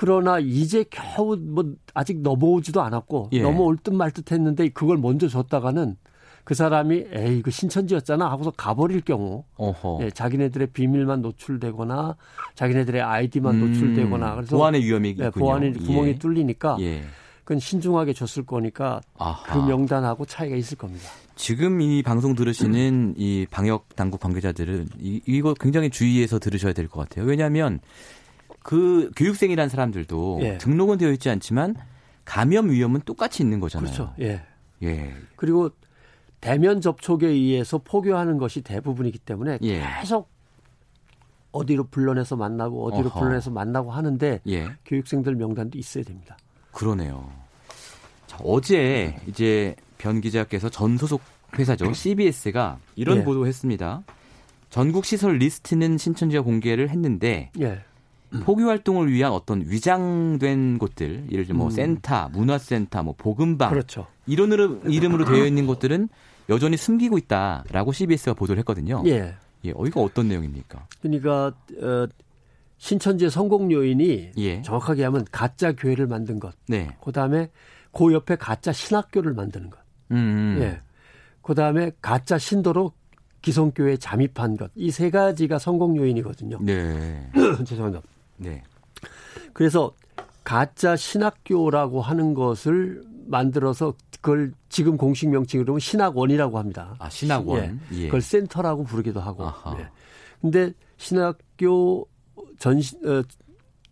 [0.00, 3.42] 그러나 이제 겨우 뭐 아직 넘어오지도 않았고 예.
[3.42, 5.96] 넘어올 듯 말 듯했는데 그걸 먼저 줬다가는
[6.44, 9.44] 그 사람이 에이 이거 신천지였잖아 하고서 가버릴 경우.
[10.00, 12.16] 예, 자기네들의 비밀만 노출되거나
[12.54, 15.30] 자기네들의 아이디만 음, 노출되거나 그래서 보안의 위험이 예, 있군요.
[15.32, 16.14] 보안의 구멍이 예.
[16.18, 17.02] 뚫리니까 예.
[17.44, 19.52] 그건 신중하게 줬을 거니까 아하.
[19.52, 21.10] 그 명단하고 차이가 있을 겁니다.
[21.36, 27.00] 지금 이 방송 들으시는 이 방역 당국 관계자들은 이, 이거 굉장히 주의해서 들으셔야 될 것
[27.06, 27.26] 같아요.
[27.26, 27.80] 왜냐하면
[28.62, 30.58] 그 교육생이란 사람들도 예.
[30.58, 31.74] 등록은 되어 있지 않지만
[32.24, 33.92] 감염 위험은 똑같이 있는 거잖아요.
[33.92, 34.14] 그렇죠.
[34.20, 34.42] 예.
[34.82, 35.14] 예.
[35.36, 35.70] 그리고
[36.40, 39.82] 대면 접촉에 의해서 포교하는 것이 대부분이기 때문에 예.
[40.00, 40.28] 계속
[41.52, 43.18] 어디로 불러내서 만나고 어디로 어허.
[43.18, 44.68] 불러내서 만나고 하는데 예.
[44.86, 46.36] 교육생들 명단도 있어야 됩니다.
[46.72, 47.30] 그러네요.
[48.26, 51.20] 자, 어제 이제 변 기자께서 전 소속
[51.58, 53.24] 회사죠 CBS가 이런 예.
[53.24, 54.02] 보도했습니다.
[54.70, 57.82] 전국 시설 리스트는 신천지가 공개를 했는데 예.
[58.44, 61.70] 포교 활동을 위한 어떤 위장된 곳들, 예를 들면 뭐 음.
[61.70, 64.06] 센터, 문화센터, 뭐 복음방 그렇죠.
[64.26, 66.08] 이런 이름- 이름으로 되어 있는 곳들은
[66.48, 69.02] 여전히 숨기고 있다라고 CBS가 보도를 했거든요.
[69.06, 69.34] 예.
[69.64, 70.86] 예, 어, 이거 어떤 내용입니까?
[71.02, 72.06] 그러니까 어,
[72.78, 74.62] 신천지의 성공 요인이 예.
[74.62, 76.54] 정확하게 하면 가짜 교회를 만든 것.
[76.68, 76.96] 네.
[77.04, 77.50] 그다음에
[77.92, 79.78] 그 옆에 가짜 신학교를 만드는 것.
[80.12, 80.58] 음, 음.
[80.62, 80.80] 예.
[81.42, 82.92] 그다음에 가짜 신도로
[83.42, 84.70] 기성교회에 잠입한 것.
[84.76, 86.58] 이 세 가지가 성공 요인이거든요.
[86.62, 87.30] 네.
[87.66, 88.02] 죄송합니다.
[88.40, 88.62] 네.
[89.52, 89.92] 그래서
[90.44, 96.94] 가짜 신학교라고 하는 것을 만들어서 그걸 지금 공식 명칭으로 는 신학원이라고 합니다.
[96.98, 97.80] 아, 신학원.
[97.92, 98.06] 예.
[98.06, 99.46] 그걸 센터라고 부르기도 하고.
[99.78, 99.88] 예.
[100.40, 102.06] 근데 신학교
[102.58, 103.22] 전 어,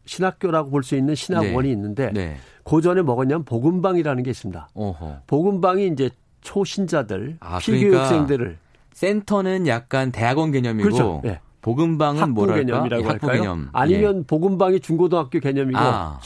[0.04, 1.72] 신학교라고 볼 수 있는 신학원이 네.
[1.72, 2.36] 있는데 네.
[2.64, 4.68] 그 전에 먹었냐면 복음방이라는 게 있습니다.
[4.74, 5.22] 어허.
[5.26, 8.58] 복음방이 이제 초신자들, 아, 피교육생들을
[8.92, 11.22] 센터는 약간 대학원 개념이고 그렇죠.
[11.24, 11.40] 예.
[11.62, 12.64] 복음방은 학부 뭐랄까?
[12.64, 13.42] 개념이라고 예, 학부 할까요?
[13.42, 13.68] 개념.
[13.72, 15.82] 아니면 복음방이 중고등학교 개념이고 예.
[15.82, 16.20] 아,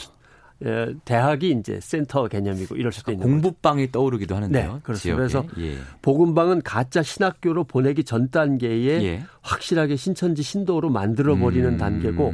[0.65, 3.33] 예, 대학이 이제 센터 개념이고 이럴 수도 있는 거죠.
[3.33, 4.73] 공부방이 떠오르기도 하는데요.
[4.73, 5.17] 네, 그렇습니다.
[5.17, 5.77] 그래서 예.
[6.01, 9.23] 복음방은 가짜 신학교로 보내기 전 단계에 예.
[9.41, 12.33] 확실하게 신천지 신도로 만들어 버리는 음, 단계고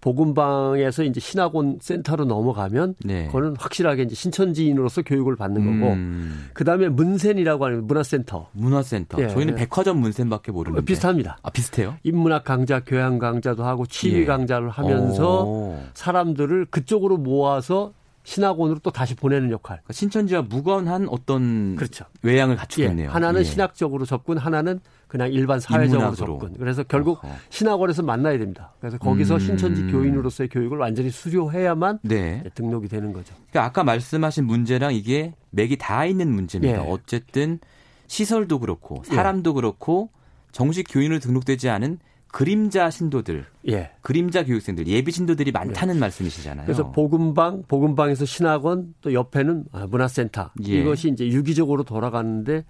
[0.00, 3.26] 복음방에서 이제 신학원 센터로 넘어가면 네.
[3.26, 9.20] 그거는 확실하게 이제 신천지인으로서 교육을 받는 거고 음, 그다음에 문센이라고 하는 문화센터 문화센터.
[9.20, 9.58] 예, 저희는 예.
[9.58, 10.84] 백화점 문센밖에 모르는데.
[10.84, 11.38] 비슷합니다.
[11.42, 11.96] 아, 비슷해요?
[12.04, 14.24] 인문학 강좌, 교양 강좌도 하고 취미 예.
[14.24, 15.78] 강좌를 하면서 오.
[15.94, 19.78] 사람들을 그쪽으로 모아서 신학원으로 또 다시 보내는 역할.
[19.78, 22.04] 그러니까 신천지와 무관한 어떤 그렇죠.
[22.22, 23.06] 외양을 갖추고 예.
[23.06, 23.44] 하나는 예.
[23.44, 26.38] 신학적으로 접근, 하나는 그냥 일반 사회적으로 인문학으로.
[26.38, 26.58] 접근.
[26.58, 27.34] 그래서 결국 어허.
[27.48, 28.72] 신학원에서 만나야 됩니다.
[28.78, 29.40] 그래서 거기서 음.
[29.40, 32.44] 신천지 교인으로서의 교육을 완전히 수료해야만 네.
[32.54, 33.34] 등록이 되는 거죠.
[33.50, 36.84] 그러니까 아까 말씀하신 문제랑 이게 맥이 다 있는 문제입니다.
[36.84, 36.90] 예.
[36.90, 37.58] 어쨌든
[38.06, 40.10] 시설도 그렇고 사람도 그렇고
[40.52, 41.98] 정식 교인으로 등록되지 않은
[42.30, 43.90] 그림자 신도들, 예.
[44.02, 46.66] 그림자 교육생들, 예비 신도들이 많다는 말씀이시잖아요.
[46.66, 50.50] 그래서 복음방, 복음방에서 신학원, 또 옆에는 아, 문화센터.
[50.66, 50.72] 예.
[50.80, 52.66] 이것이 이제 유기적으로 돌아가는데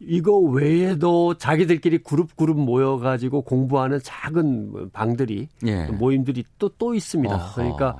[0.00, 5.86] 이거 외에도 자기들끼리 그룹 그룹 모여가지고 공부하는 작은 방들이 예.
[5.86, 7.34] 모임들이 또또 있습니다.
[7.34, 7.54] 어허.
[7.54, 7.96] 그러니까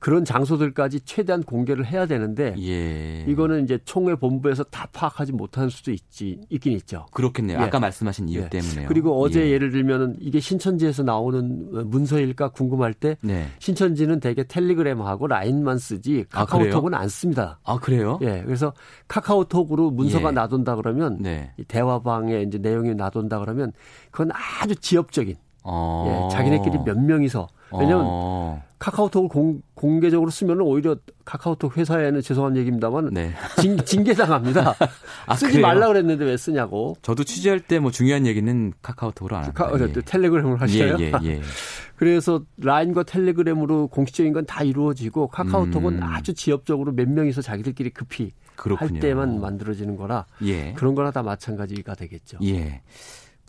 [0.00, 3.22] 그런 장소들까지 최대한 공개를 해야 되는데 예.
[3.30, 7.04] 이거는 이제 총회 본부에서 다 파악하지 못하는 수도 있지 있긴 있죠.
[7.12, 7.58] 그렇겠네요.
[7.58, 7.62] 예.
[7.62, 8.48] 아까 말씀하신 이유 예.
[8.48, 8.88] 때문에요.
[8.88, 9.50] 그리고 어제 예.
[9.50, 13.46] 예를 들면은 이게 신천지에서 나오는 문서일까 궁금할 때 네.
[13.58, 17.60] 신천지는 대개 텔레그램하고 라인만 쓰지 아, 카카오톡은 안 씁니다.
[17.62, 18.18] 아 그래요?
[18.22, 18.72] 예, 그래서
[19.06, 20.32] 카카오톡으로 문서가 예.
[20.32, 21.52] 나돈다 그러면 네.
[21.58, 23.72] 이 대화방에 이제 내용이 나돈다 그러면
[24.10, 26.28] 그건 아주 지엽적인 어.
[26.30, 28.62] 예, 자기네끼리 몇 명이서 왜냐면 어.
[28.80, 30.96] 카카오톡을 공, 공개적으로 쓰면 오히려
[31.26, 33.32] 카카오톡 회사에는 죄송한 얘기입니다만 네.
[33.60, 34.74] 징, 징계당합니다.
[35.26, 35.66] 아, 쓰지 그래요?
[35.66, 36.96] 말라 그랬는데 왜 쓰냐고.
[37.02, 39.66] 저도 취재할 때 뭐 중요한 얘기는 카카오톡으로 안 합니다.
[39.66, 39.92] 카, 어, 예.
[39.92, 40.96] 텔레그램을 하셔요.
[40.98, 41.40] 예, 예, 예.
[41.96, 46.02] 그래서 라인과 텔레그램으로 공식적인 건 다 이루어지고 카카오톡은 음.
[46.02, 48.94] 아주 지엽적으로 몇 명이서 자기들끼리 급히 그렇군요.
[48.94, 50.72] 할 때만 만들어지는 거라 예.
[50.72, 52.38] 그런 거나 다 마찬가지가 되겠죠.
[52.44, 52.80] 예.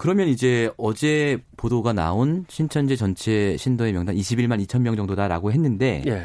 [0.01, 6.23] 그러면 이제 어제 보도가 나온 신천지 전체 신도의 명단 21만 2천 명 정도다라고 했는데 예.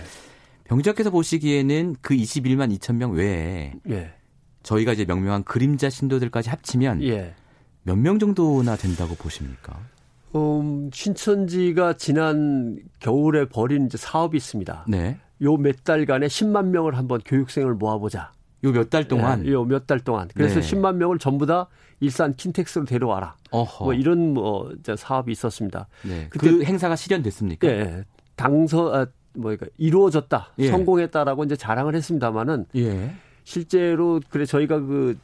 [0.65, 4.15] 병작께서 보시기에는 그 21만 2천 명 외에 예.
[4.63, 7.35] 저희가 이제 명명한 그림자 신도들까지 합치면 예.
[7.83, 9.79] 몇명 정도나 된다고 보십니까?
[10.35, 14.87] 음, 신천지가 지난 겨울에 벌인 이제 사업이 있습니다.
[14.89, 15.19] 네.
[15.43, 18.33] 요 몇 달간에 10만 명을 한번 교육생을 모아보자.
[18.65, 20.29] 요 몇 달 동안 요몇 달 동안.
[20.35, 20.67] 그래서 네.
[20.67, 21.69] 10만 명을 전부 다
[22.01, 23.37] 일산 킨텍스로 데려와라.
[23.51, 23.85] 어허.
[23.85, 25.89] 뭐 이런 뭐 사업이 있었습니다.
[26.05, 26.27] 네.
[26.31, 27.67] 그때- 그 행사가 실현됐습니까?
[27.69, 28.05] 예.
[28.37, 30.53] 당서 아, 뭐니까 이루어졌다.
[30.59, 30.69] 예.
[30.71, 33.15] 성공했다라고 이제 자랑을 했습니다마는 예.
[33.45, 35.17] 실제로 그래 저희가 그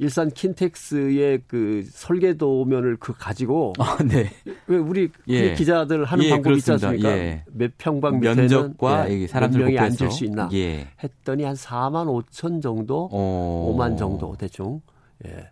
[0.00, 4.30] 일산 킨텍스의 그 설계도면을 그 가지고 아, 네.
[4.68, 5.54] 왜 우리 예.
[5.54, 6.70] 기자들 하는 예, 방법 있지.
[6.72, 7.08] 않습니까?
[7.10, 7.44] 예.
[7.52, 10.88] 몇 평방 면적과 예, 사람들 명이 곱해서 앉을 수 있나 예.
[11.02, 13.74] 했더니 한 4만 5천 정도, 어.
[13.76, 14.80] 5만 정도 대충.
[15.26, 15.48] 예.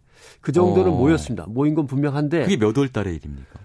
[0.47, 0.95] 그 정도는 어.
[0.95, 1.45] 모였습니다.
[1.49, 3.59] 모인 건 분명한데 그게 그게, 몇월 달의 일입니까?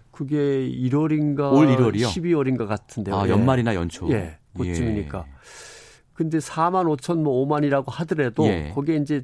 [0.68, 2.08] 1월인가 올 1월이요?
[2.08, 3.16] 12월인가 같은데요.
[3.16, 3.30] 아, 예.
[3.30, 4.12] 연말이나 연초.
[4.12, 5.28] 예, 그쯤이니까.
[6.16, 8.72] 근데 4만 5천 뭐 5만이라고 하더라도 예.
[8.74, 9.24] 거기에 이제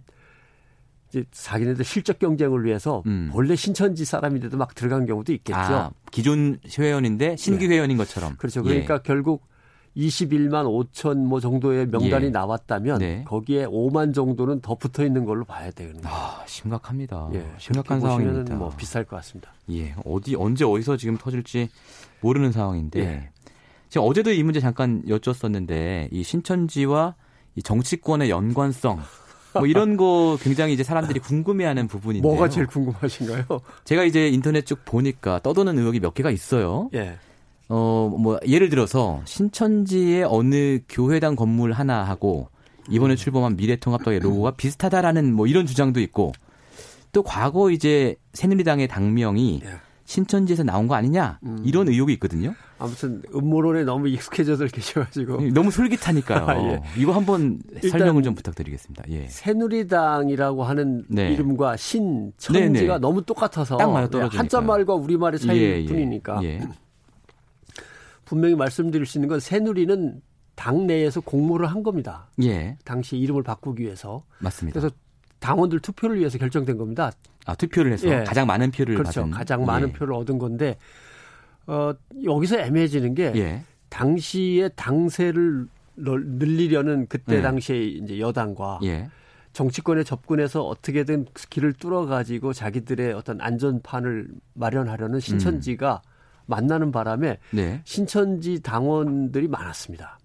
[1.09, 3.29] 이제 자기네들 실적 경쟁을 위해서 음.
[3.31, 5.57] 본래 신천지 사람인데도 막 들어간 경우도 있겠죠.
[5.57, 7.69] 아, 기존 회원인데 신규 예.
[7.69, 8.35] 회원인 것처럼.
[8.37, 8.59] 그렇죠.
[8.65, 8.69] 예.
[8.69, 9.47] 그러니까 결국
[9.97, 12.29] 21만 5천 뭐 정도의 명단이 예.
[12.29, 13.23] 나왔다면 네.
[13.25, 16.15] 거기에 5만 정도는 더 붙어 있는 걸로 봐야 되는 거예요.
[16.15, 17.29] 아, 심각합니다.
[17.33, 18.55] 예, 심각한 상황입니다.
[18.55, 19.51] 뭐 비쌀 것 같습니다.
[19.71, 21.69] 예, 어디 언제 어디서 지금 터질지
[22.21, 23.29] 모르는 상황인데 예.
[23.89, 27.15] 제가 어제도 이 문제 잠깐 여쭸었는데 이 신천지와
[27.55, 28.99] 이 정치권의 연관성
[29.53, 32.31] 뭐 이런 거 굉장히 이제 사람들이 궁금해하는 부분인데요.
[32.31, 33.45] 뭐가 제일 궁금하신가요?
[33.85, 36.89] 제가 이제 인터넷 쭉 보니까 떠도는 의혹이 몇 개가 있어요.
[36.93, 37.17] 예.
[37.69, 42.49] 어, 뭐 예를 들어서 신천지의 어느 교회당 건물 하나 하고
[42.89, 43.15] 이번에 음.
[43.15, 46.31] 출범한 미래통합당의 로고가 비슷하다라는 뭐 이런 주장도 있고
[47.11, 49.69] 또 과거 이제 새누리당의 당명이 예.
[50.05, 51.61] 신천지에서 나온 거 아니냐 음.
[51.65, 52.53] 이런 의혹이 있거든요.
[52.79, 56.45] 아무튼 음모론에 너무 익숙해져들 계셔가지고 너무 솔깃하니까요.
[56.47, 56.81] 아, 예.
[56.97, 59.03] 이거 한번 설명을 좀 부탁드리겠습니다.
[59.09, 59.27] 예.
[59.27, 61.33] 새누리당이라고 하는 네.
[61.33, 62.99] 이름과 신천지가 네네.
[62.99, 64.39] 너무 똑같아서 딱 맞아 떨어지니까요.
[64.39, 65.85] 한자 말과 우리 말의 차이 예, 예.
[65.85, 66.61] 뿐이니까 예.
[68.27, 70.21] 분명히 말씀드릴 수 있는 건 새누리는
[70.55, 72.27] 당 내에서 공모를 한 겁니다.
[72.43, 74.79] 예, 당시 이름을 바꾸기 위해서 맞습니다.
[74.79, 74.93] 그래서
[75.39, 77.11] 당원들 투표를 위해서 결정된 겁니다.
[77.45, 78.23] 아, 투표를 해서 예.
[78.23, 79.21] 가장 많은 표를 그렇죠.
[79.21, 79.93] 받은 가장 많은 예.
[79.93, 80.77] 표를 얻은 건데
[81.67, 83.63] 어, 여기서 애매해지는 게 예.
[83.89, 87.41] 당시에 당세를 널- 늘리려는 그때 네.
[87.41, 89.09] 당시에 이제 여당과 예.
[89.53, 96.16] 정치권에 접근해서 어떻게든 길을 뚫어 가지고 자기들의 어떤 안전판을 마련하려는 신천지가 음.
[96.47, 97.81] 만나는 바람에 네.
[97.85, 100.17] 신천지 당원들이 많았습니다.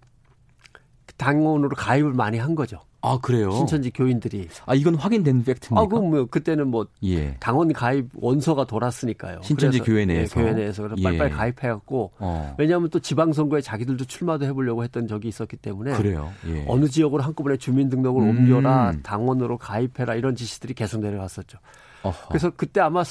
[1.17, 2.79] 당원으로 가입을 많이 한 거죠.
[3.05, 3.51] 아, 그래요.
[3.51, 4.47] 신천지 교인들이.
[4.65, 5.81] 아, 이건 확인된 팩트입니까?
[5.81, 7.35] 아, 그럼 뭐 그때는 뭐 예.
[7.41, 9.41] 당원 가입 원서가 돌았으니까요.
[9.43, 10.39] 신천지 교회 내에서.
[10.39, 11.03] 예, 교회 내에서 그래서 예.
[11.03, 12.55] 빨리빨리 가입해갖고 어.
[12.57, 16.31] 왜냐하면 또 지방선거에 자기들도 출마도 해보려고 했던 적이 있었기 때문에 그래요.
[16.47, 16.63] 예.
[16.69, 18.29] 어느 지역으로 한꺼번에 주민등록을 음.
[18.29, 21.57] 옮겨라 당원으로 가입해라 이런 지시들이 계속 내려갔었죠.
[22.03, 22.29] 어허.
[22.29, 23.03] 그래서 그때 아마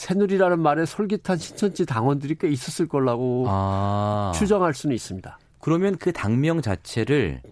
[0.00, 4.32] 새- 새누리라는 말에 솔깃한 신천지 당원들이 꽤 있었을 거라고 아.
[4.34, 5.38] 추정할 수는 있습니다.
[5.60, 7.42] 그러면 그 당명 자체를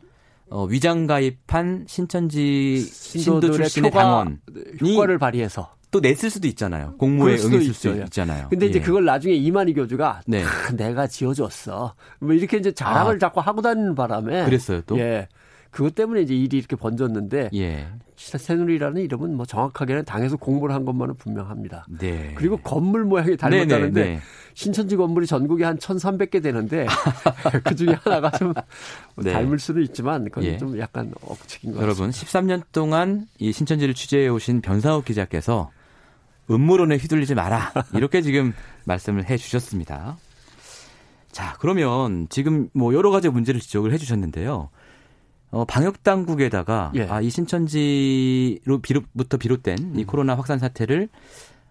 [0.50, 4.40] 어, 위장 가입한 신천지 신도 출신의 당원
[4.80, 5.74] 효과를 발휘해서.
[5.90, 6.94] 또 냈을 수도 있잖아요.
[6.98, 7.88] 공모에 응했을 수.
[8.04, 8.48] 있잖아요.
[8.50, 8.82] 근데 이제 예.
[8.82, 10.42] 그걸 나중에 이만희 교주가 네.
[10.42, 11.94] 다 내가 지어줬어.
[12.20, 13.18] 뭐 이렇게 이제 자랑을 아.
[13.18, 14.98] 자꾸 하고 다니는 바람에 그랬어요, 또?
[14.98, 15.28] 예.
[15.70, 17.88] 그것 때문에 이제 일이 이렇게 번졌는데 예.
[18.18, 21.86] 새누리라는 이름은 뭐 정확하게는 당에서 공모를 한 것만은 분명합니다.
[22.00, 22.32] 네.
[22.36, 24.20] 그리고 건물 모양이 네, 닮았다는데 네, 네.
[24.54, 26.86] 신천지 건물이 전국에 한 1,300개 되는데
[27.64, 28.52] 그 중에 하나가 좀
[29.16, 29.32] 네.
[29.32, 30.58] 닮을 수는 있지만 그건 예.
[30.58, 32.40] 좀 약간 억측인 것 여러분 같습니다.
[32.40, 35.70] 13년 동안 이 신천지를 취재해 오신 변상욱 기자께서
[36.50, 38.52] 음모론에 휘둘리지 마라 이렇게 지금
[38.84, 40.16] 말씀을 해 주셨습니다.
[41.30, 44.70] 자 그러면 지금 뭐 여러 가지 문제를 지적을 해 주셨는데요.
[45.50, 47.04] 어, 방역 당국에다가 예.
[47.04, 51.08] 아, 이 신천지로 비롯부터 비롯된 이 코로나 확산 사태를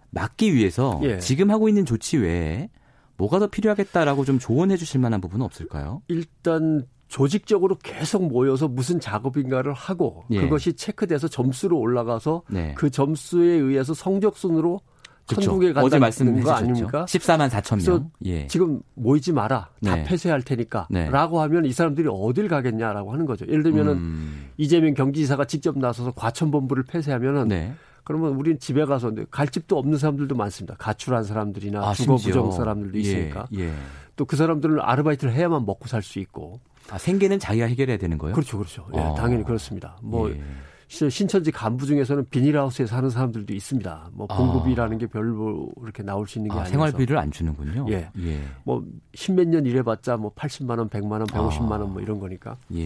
[0.09, 1.19] 막기 위해서 예.
[1.19, 2.69] 지금 하고 있는 조치 외에
[3.17, 6.01] 뭐가 더 필요하겠다라고 좀 조언해 주실 만한 부분은 없을까요?
[6.07, 10.41] 일단 조직적으로 계속 모여서 무슨 작업인가를 하고 예.
[10.41, 12.73] 그것이 체크돼서 점수로 올라가서 네.
[12.75, 14.81] 그 점수에 의해서 성적 순으로
[15.27, 15.41] 그렇죠.
[15.41, 16.51] 천국에 간다는 어제 말씀해 거.
[16.51, 17.05] 아닙니까?
[17.05, 18.11] 14만 4천 그래서 명.
[18.25, 18.47] 예.
[18.47, 19.69] 지금 모이지 마라.
[19.83, 20.03] 다 네.
[20.03, 20.87] 폐쇄할 테니까.
[20.89, 21.09] 네.
[21.09, 23.45] 라고 하면 이 사람들이 어딜 가겠냐라고 하는 거죠.
[23.47, 27.73] 예를 들면은 음, 이재명 경기지사가 직접 나서서 과천본부를 폐쇄하면은 네.
[28.03, 30.75] 그러면 우리는 집에 가서 갈 집도 없는 사람들도 많습니다.
[30.77, 32.15] 가출한 사람들이나 아, 주거.
[32.15, 33.47] 부정 사람들도 예, 있으니까.
[33.57, 33.73] 예.
[34.15, 36.59] 또그 사람들은 아르바이트를 해야만 먹고 살 수 있고.
[36.89, 38.33] 아, 생계는 자기가 해결해야 되는 거예요?
[38.33, 38.87] 그렇죠, 그렇죠.
[38.95, 39.13] 예, 어.
[39.15, 39.97] 당연히 그렇습니다.
[40.01, 40.41] 뭐 예.
[40.87, 44.09] 시- 신천지 간부 중에서는 비닐하우스에 사는 사람들도 있습니다.
[44.13, 46.71] 뭐 공급이라는 게 별로 이렇게 나올 수 있는 게 아, 아니라서.
[46.71, 47.85] 생활비를 안 주는군요.
[47.89, 48.09] 예.
[48.19, 48.39] 예.
[48.63, 52.55] 뭐 십몇 년 일해봤자 뭐 80만 원, 100만 원, 150만 원 뭐 이런 거니까.
[52.73, 52.85] 예.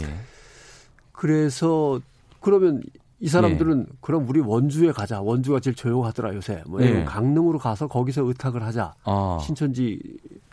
[1.11, 1.99] 그래서
[2.39, 2.81] 그러면
[3.19, 3.93] 이 사람들은 예.
[4.01, 5.21] 그럼 우리 원주에 가자.
[5.21, 6.63] 원주가 제일 조용하더라 요새.
[6.67, 7.03] 뭐 예.
[7.03, 8.93] 강릉으로 가서 거기서 의탁을 하자.
[9.03, 9.37] 아.
[9.41, 10.01] 신천지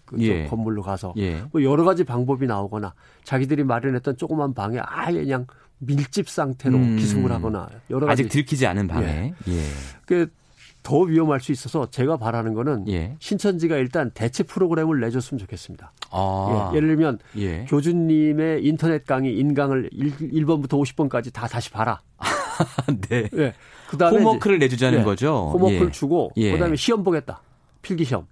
[0.05, 0.47] 그 예.
[0.47, 1.43] 건물로 가서 예.
[1.51, 2.93] 뭐 여러 가지 방법이 나오거나
[3.25, 5.47] 자기들이 마련했던 조그만 방에 아예 그냥
[5.79, 6.97] 밀집 상태로 음.
[6.97, 9.35] 기숙을 하거나 여러 가지 아직 들키지 않은 방에.
[9.49, 9.63] 예.
[10.07, 13.17] 그더 위험할 수 있어서 제가 바라는 거는 예.
[13.21, 15.93] 신천지가 일단 대체 프로그램을 내줬으면 좋겠습니다.
[16.11, 16.71] 아.
[16.73, 17.65] 예, 예를 들면 예.
[17.67, 22.01] 교주님의 인터넷 강의 인강을 1, 번부터 50번까지 다 다시 봐라.
[23.09, 23.29] 네.
[23.37, 23.55] 예.
[23.89, 25.51] 그다음에 홈워크를 내주자는 예, 거죠.
[25.55, 25.91] 홈워크를 예.
[25.91, 26.53] 주고 예.
[26.53, 27.41] 그다음에 시험 보겠다.
[27.83, 28.27] 필기 시험.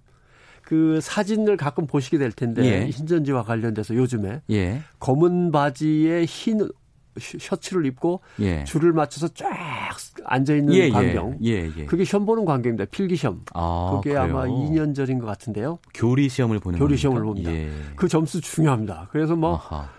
[0.61, 2.91] 그 사진을 가끔 보시게 될 텐데 예.
[2.91, 4.81] 신천지와 관련돼서 요즘에 예.
[4.99, 6.67] 검은 바지에 흰
[7.19, 8.63] 셔- 셔츠를 입고 예.
[8.63, 9.47] 줄을 맞춰서 쫙
[10.25, 11.37] 앉아 있는 예, 광경.
[11.43, 11.49] 예.
[11.65, 11.71] 예.
[11.77, 11.85] 예.
[11.85, 12.85] 그게 시험 보는 광경입니다.
[12.91, 13.43] 필기 시험.
[13.53, 14.23] 아, 그게 그래요?
[14.23, 15.79] 아마 2년 전인 것 같은데요.
[15.93, 16.99] 교리 시험을 보는 교리 겁니까?
[17.01, 17.51] 시험을 봅니다.
[17.51, 17.69] 예.
[17.95, 19.07] 그 점수 중요합니다.
[19.11, 19.89] 그래서 뭐 아하.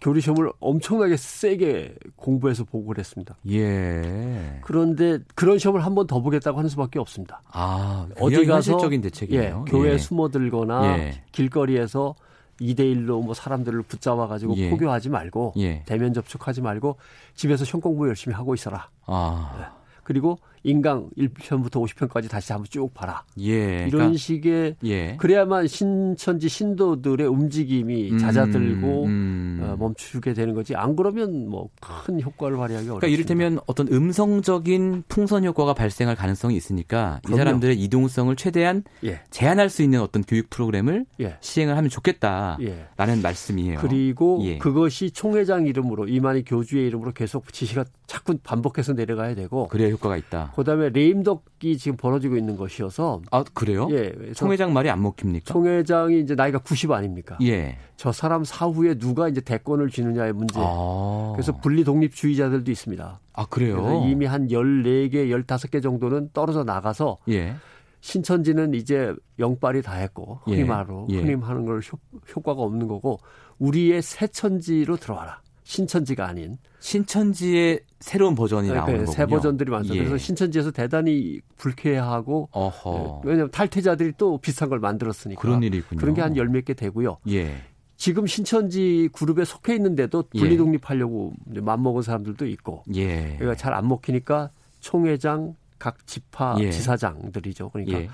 [0.00, 3.36] 교리 시험을 엄청나게 세게 공부해서 보고 그랬습니다.
[3.48, 4.60] 예.
[4.62, 7.40] 그런데 그런 시험을 한 번 더 보겠다고 하는 수밖에 없습니다.
[7.50, 9.64] 아, 어디 가서 현실적인 대책이네요.
[9.66, 9.98] 예, 교회에 예.
[9.98, 11.22] 숨어들거나 예.
[11.32, 12.14] 길거리에서
[12.60, 14.70] 2대1로 뭐 사람들을 붙잡아 가지고 예.
[14.70, 15.82] 포교하지 말고 예.
[15.86, 16.96] 대면 접촉하지 말고
[17.34, 18.88] 집에서 시험 공부 열심히 하고 있어라.
[19.06, 23.22] 아, 그리고 인강 1편부터 50편까지 다시 한번 쭉 봐라.
[23.38, 23.86] 예.
[23.86, 25.16] 이런 그러니까, 식의 예.
[25.16, 29.60] 그래야만 신천지 신도들의 움직임이 음, 잦아들고 음.
[29.62, 30.74] 어, 멈추게 되는 거지.
[30.74, 31.68] 안 그러면 뭐
[32.04, 33.00] 큰 효과를 발휘하기 어렵습니다.
[33.00, 37.38] 그러니까 이를테면 어떤 음성적인 풍선 효과가 발생할 가능성이 있으니까 이 그럼요.
[37.38, 43.22] 사람들의 이동성을 최대한 예, 제한할 수 있는 어떤 교육 프로그램을 예, 시행을 하면 좋겠다라는 예.
[43.22, 43.78] 말씀이에요.
[43.80, 44.58] 그리고 예.
[44.58, 50.52] 그것이 총회장 이름으로 이만희 교주의 이름으로 계속 지시가 자꾸 반복해서 내려가야 되고 그래야 효과가 있다.
[50.56, 53.88] 그다음에 레임덕이 지금 벌어지고 있는 것이어서 아 그래요?
[53.90, 55.52] 예, 총 회장 말이 안 먹힙니까?
[55.52, 57.36] 총 회장이 이제 나이가 90 아닙니까?
[57.42, 57.76] 예.
[57.96, 60.58] 저 사람 사후에 누가 이제 대권을 쥐느냐의 문제.
[60.58, 61.32] 아.
[61.34, 63.20] 그래서 분리 독립주의자들도 있습니다.
[63.34, 63.82] 아 그래요?
[63.82, 67.54] 그래서 이미 한 14개, 15개 정도는 떨어져 나가서 예.
[68.00, 70.64] 신천지는 이제 영빨이 다 했고 흔히 예.
[70.64, 71.18] 말로 예.
[71.18, 71.98] 흔히 하는 걸 효,
[72.34, 73.18] 효과가 없는 거고
[73.58, 75.40] 우리의 새천지로 들어와라.
[75.66, 79.12] 신천지가 아닌 신천지의 새로운 버전이 나오는 그 거군요.
[79.12, 80.04] 새 버전들이 많습니다.
[80.04, 80.08] 예.
[80.08, 83.22] 그래서 신천지에서 대단히 불쾌하고 어허.
[83.24, 86.00] 예, 왜냐하면 탈퇴자들이 또 비슷한 걸 만들었으니까 그런 일이 있군요.
[86.00, 87.18] 그런 게 한 열 몇 개 되고요.
[87.30, 87.56] 예.
[87.96, 90.38] 지금 신천지 그룹에 속해 있는데도 예.
[90.38, 93.34] 분리 독립하려고 이제 맘먹은 사람들도 있고 예.
[93.36, 96.70] 그러니까 잘 안 먹히니까 총회장 각 지파 예.
[96.70, 97.70] 지사장들이죠.
[97.70, 98.08] 그러니까 예.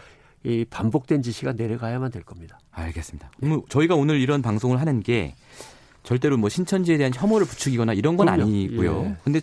[0.44, 2.58] 이 반복된 지시가 내려가야만 될 겁니다.
[2.70, 3.30] 알겠습니다.
[3.68, 5.34] 저희가 오늘 이런 방송을 하는 게
[6.02, 8.42] 절대로 뭐 신천지에 대한 혐오를 부추기거나 이런 건 그럼요.
[8.42, 9.04] 아니고요.
[9.06, 9.16] 예.
[9.24, 9.40] 근데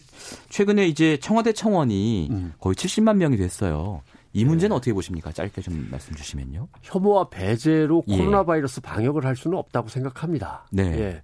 [0.49, 2.53] 최근에 이제 청와대 청원이 음.
[2.59, 4.01] 거의 70만 명이 됐어요.
[4.33, 5.31] 이 문제는 어떻게 보십니까?
[5.31, 6.67] 짧게 좀 말씀 주시면요.
[6.83, 8.17] 혐오와 배제로 예.
[8.17, 10.65] 코로나 바이러스 방역을 할 수는 없다고 생각합니다.
[10.71, 10.83] 네.
[10.83, 11.21] 예.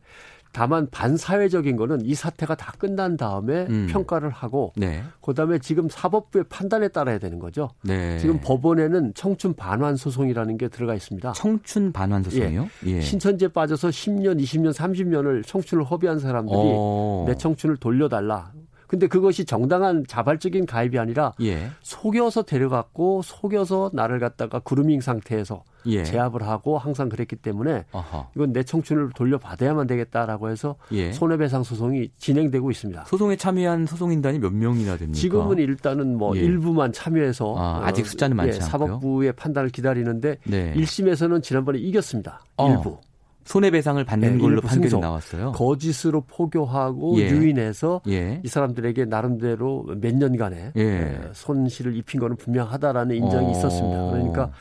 [0.55, 3.87] 다만 반사회적인 거는 이 사태가 다 끝난 다음에 음.
[3.91, 5.03] 평가를 하고 네.
[5.21, 7.71] 그다음에 지금 사법부의 판단에 따라야 되는 거죠.
[7.83, 8.17] 네.
[8.19, 11.33] 지금 법원에는 청춘 반환 소송이라는 게 들어가 있습니다.
[11.33, 12.69] 청춘 반환 소송이요?
[12.85, 13.01] 예.
[13.01, 17.25] 신천지에 빠져서 10년, 20년, 30년을 청춘을 허비한 사람들이 어.
[17.27, 18.53] 내 청춘을 돌려달라.
[18.95, 21.69] 근데 그것이 정당한 자발적인 가입이 아니라 예.
[21.81, 26.05] 속여서 데려갔고 속여서 나를 갖다가 그루밍 상태에서 예.
[26.05, 28.29] 제압을 하고 항상 그랬기 때문에 아하.
[28.37, 31.11] 이건 내 청춘을 돌려받아야만 되겠다라고 해서 예.
[31.11, 33.03] 손해배상 소송이 진행되고 있습니다.
[33.03, 35.19] 소송에 참여한 소송인단이 몇 명이나 됩니까?
[35.19, 36.39] 지금은 일단은 뭐 예.
[36.39, 38.87] 일부만 참여해서 아, 어, 아직 숫자는 많지 예, 않고요?
[38.87, 40.73] 사법부의 판단을 기다리는데 네.
[40.73, 42.45] 1심에서는 지난번에 이겼습니다.
[42.55, 42.71] 어.
[42.71, 42.97] 일부.
[43.45, 44.99] 손해배상을 받는 네, 걸로 판결이 승소.
[44.99, 45.51] 나왔어요.
[45.53, 47.29] 거짓으로 포교하고 예.
[47.29, 48.41] 유인해서 예.
[48.43, 50.81] 이 사람들에게 나름대로 몇 년간의 예.
[50.81, 53.51] 에, 손실을 입힌 거는 분명하다라는 인정이 어.
[53.51, 54.09] 있었습니다.
[54.11, 54.51] 그러니까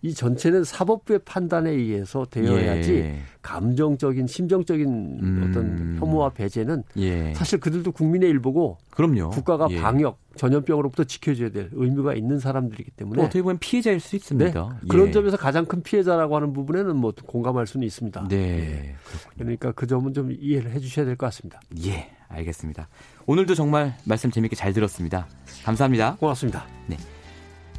[0.00, 3.18] 이 전체는 사법부의 판단에 의해서 되어야지 예.
[3.42, 4.86] 감정적인 심정적인
[5.20, 5.46] 음.
[5.48, 7.34] 어떤 혐오와 배제는 예.
[7.34, 9.30] 사실 그들도 국민의 일부고 그럼요.
[9.30, 9.80] 국가가 예.
[9.80, 14.78] 방역 전염병으로부터 지켜줘야 될 의무가 있는 사람들이기 또 때문에 어떻게 보면 피해자일 수 네, 있습니다.
[14.84, 14.86] 예.
[14.88, 18.28] 그런 점에서 가장 큰 피해자라고 하는 부분에는 뭐 공감할 수는 있습니다.
[18.28, 18.36] 네.
[18.36, 18.94] 예.
[19.36, 21.60] 그러니까 그 점은 좀 이해를 해주셔야 될 것 같습니다.
[21.84, 22.88] 예, 알겠습니다.
[23.26, 25.26] 오늘도 정말 말씀 재밌게 잘 들었습니다.
[25.64, 26.16] 감사합니다.
[26.20, 26.64] 고맙습니다.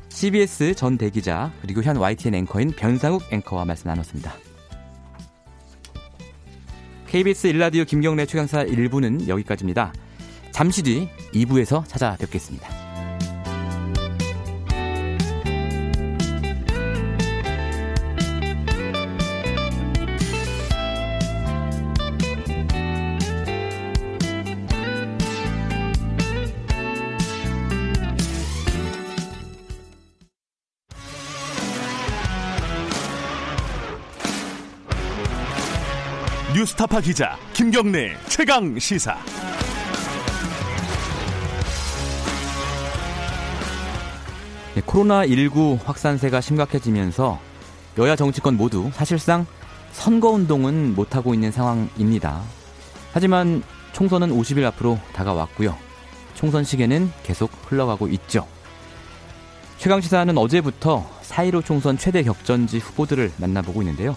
[0.10, 4.34] CBS 전 대기자 그리고 현 YTN 앵커인 변상욱 앵커와 말씀 나눴습니다.
[7.08, 9.94] KBS 일라디오 김경래 최강사 1부는 여기까지입니다.
[10.52, 12.89] 잠시 뒤 2부에서 찾아뵙겠습니다.
[36.80, 39.18] 뉴스타파 기자 김경래 최강 시사.
[44.76, 47.38] 네, 코로나19 확산세가 심각해지면서
[47.98, 49.46] 여야 정치권 모두 사실상
[49.92, 52.42] 선거 운동은 못하고 있는 상황입니다.
[53.12, 53.62] 하지만
[53.92, 55.76] 총선은 50일 앞으로 다가왔고요.
[56.36, 58.48] 총선 시계는 계속 흘러가고 있죠.
[59.78, 64.16] 최강 시사는 어제부터 4.15 총선 최대 격전지 후보들을 만나보고 있는데요.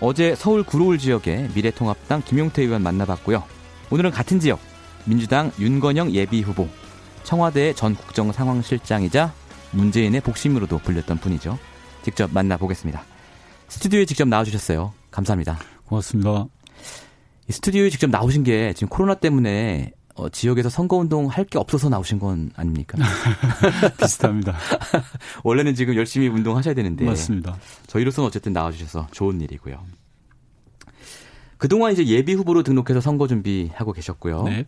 [0.00, 3.42] 어제 서울 구로울 지역의 미래통합당 김용태 의원 만나봤고요.
[3.90, 4.60] 오늘은 같은 지역
[5.04, 6.68] 민주당 윤건영 예비후보
[7.24, 9.32] 청와대 전 국정상황실장이자
[9.72, 11.58] 문재인의 복심으로도 불렸던 분이죠.
[12.02, 13.02] 직접 만나보겠습니다.
[13.68, 14.92] 스튜디오에 직접 나와주셨어요.
[15.10, 15.58] 감사합니다.
[15.86, 16.46] 고맙습니다.
[17.48, 22.18] 이 스튜디오에 직접 나오신 게 지금 코로나 때문에 어, 지역에서 선거운동 할 게 없어서 나오신
[22.18, 22.98] 건 아닙니까?
[23.98, 24.56] 비슷합니다.
[25.44, 27.56] 원래는 지금 열심히 운동하셔야 되는데 맞습니다.
[27.86, 29.78] 저희로서는 어쨌든 나와주셔서 좋은 일이고요.
[31.56, 34.42] 그동안 이제 예비 후보로 등록해서 선거 준비하고 계셨고요.
[34.44, 34.66] 네.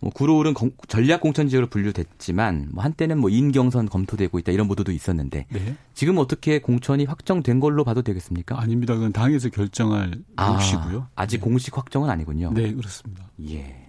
[0.00, 4.90] 뭐 구로울은 공- 전략 공천 지역으로 분류됐지만 뭐 한때는 뭐 인경선 검토되고 있다 이런 보도도
[4.92, 5.76] 있었는데 네.
[5.94, 8.60] 지금 어떻게 공천이 확정된 걸로 봐도 되겠습니까?
[8.60, 8.94] 아닙니다.
[8.94, 11.06] 그건 당에서 결정할 아, 몫이고요.
[11.14, 11.44] 아직 네.
[11.44, 12.52] 공식 확정은 아니군요.
[12.52, 13.24] 네, 그렇습니다.
[13.48, 13.81] 예.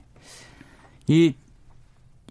[1.07, 1.33] 이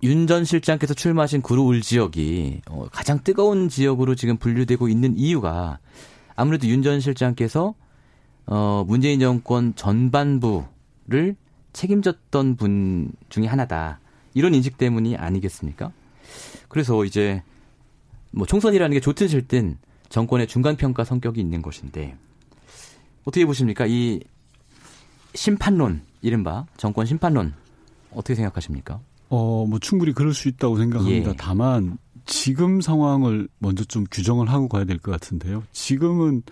[0.02, 5.78] 윤전 실장께서 출마하신 구로울 지역이 어, 가장 뜨거운 지역으로 지금 분류되고 있는 이유가
[6.34, 7.74] 아무래도 윤 전 실장께서
[8.46, 11.36] 어, 문재인 정권 전반부를
[11.72, 14.00] 책임졌던 분 중에 하나다.
[14.34, 15.92] 이런 인식 때문이 아니겠습니까?
[16.68, 17.42] 그래서 이제
[18.30, 22.16] 뭐 총선이라는 게 좋든 싫든 정권의 중간 평가 성격이 있는 것인데
[23.24, 23.86] 어떻게 보십니까?
[23.86, 24.20] 이
[25.34, 27.54] 심판론, 이른바 정권 심판론
[28.14, 29.00] 어떻게 생각하십니까?
[29.28, 31.30] 어, 뭐 충분히 그럴 수 있다고 생각합니다.
[31.30, 31.34] 예.
[31.38, 35.62] 다만 지금 상황을 먼저 좀 규정을 하고 가야 될 것 같은데요.
[35.72, 36.42] 지금은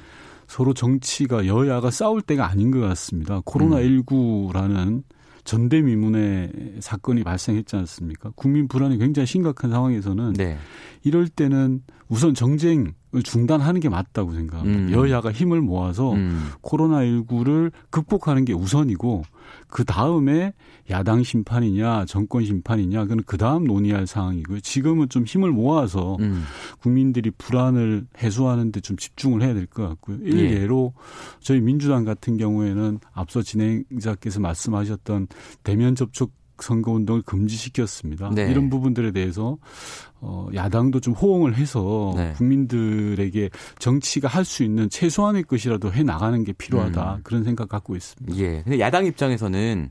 [0.48, 3.40] 서로 정치가 여야가 싸울 때가 아닌 것 같습니다.
[3.42, 5.02] 코로나19라는
[5.44, 8.30] 전대미문의 사건이 발생했지 않습니까?
[8.34, 10.58] 국민 불안이 굉장히 심각한 상황에서는 네.
[11.02, 12.92] 이럴 때는 우선 정쟁을
[13.24, 14.78] 중단하는 게 맞다고 생각합니다.
[14.78, 14.92] 음.
[14.92, 16.50] 여야가 힘을 모아서 음.
[16.62, 19.22] 코로나19를 극복하는 게 우선이고
[19.68, 20.52] 그 다음에
[20.90, 24.60] 야당 심판이냐 정권 심판이냐 그건 그 다음 논의할 상황이고요.
[24.60, 26.44] 지금은 좀 힘을 모아서 음.
[26.80, 30.18] 국민들이 불안을 해소하는 데 좀 집중을 해야 될 것 같고요.
[30.24, 30.28] 예.
[30.30, 30.94] 일례로
[31.40, 35.28] 저희 민주당 같은 경우에는 앞서 진행자께서 말씀하셨던
[35.62, 36.32] 대면 접촉
[36.62, 38.30] 선거 운동을 금지시켰습니다.
[38.34, 38.50] 네.
[38.50, 39.56] 이런 부분들에 대해서
[40.20, 42.32] 어 야당도 좀 호응을 해서 네.
[42.36, 47.14] 국민들에게 정치가 할 수 있는 최소한의 것이라도 해 나가는 게 필요하다.
[47.14, 47.20] 음.
[47.22, 48.36] 그런 생각 갖고 있습니다.
[48.38, 48.62] 예.
[48.62, 49.90] 근데 야당 입장에서는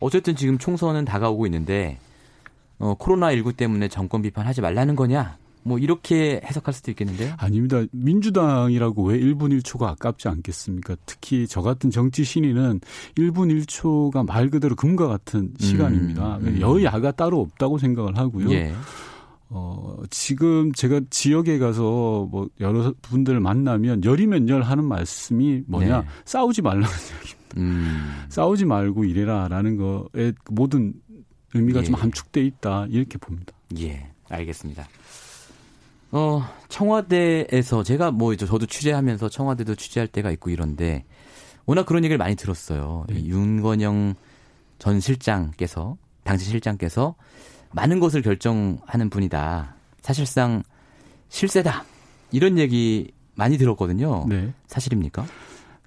[0.00, 1.98] 어쨌든 지금 총선은 다가오고 있는데
[2.78, 5.38] 어, 코로나19 때문에 정권 비판하지 말라는 거냐?
[5.62, 7.34] 뭐 이렇게 해석할 수도 있겠는데요.
[7.36, 7.82] 아닙니다.
[7.92, 10.96] 민주당이라고 왜 1분 1초가 아깝지 않겠습니까?
[11.04, 12.80] 특히 저 같은 정치 신인은
[13.16, 16.38] 1분 1초가 말 그대로 금과 같은 시간입니다.
[16.38, 16.60] 음.
[16.60, 18.50] 여야가 따로 없다고 생각을 하고요.
[18.52, 18.72] 예.
[19.50, 26.00] 어, 지금 제가 지역에 가서 뭐 여러 분들을 만나면 열이면 열 하는 말씀이 뭐냐?
[26.00, 26.06] 네.
[26.24, 26.86] 싸우지 말라는
[27.22, 27.39] 얘기.
[27.56, 28.24] 음.
[28.28, 30.94] 싸우지 말고 이래라라는 거에 모든
[31.54, 31.84] 의미가 예.
[31.84, 33.52] 좀 함축돼 있다 이렇게 봅니다.
[33.78, 34.10] 예.
[34.28, 34.86] 알겠습니다.
[36.12, 41.04] 어, 청와대에서 제가 뭐 이제 저도 취재하면서 청와대도 취재할 때가 있고 이런데
[41.66, 43.04] 워낙 그런 얘기를 많이 들었어요.
[43.08, 43.18] 네.
[43.18, 44.14] 이 윤건영
[44.78, 47.14] 전 실장께서 당시 실장께서
[47.72, 49.74] 많은 것을 결정하는 분이다.
[50.00, 50.62] 사실상
[51.28, 51.84] 실세다.
[52.32, 54.26] 이런 얘기 많이 들었거든요.
[54.28, 54.52] 네.
[54.66, 55.24] 사실입니까?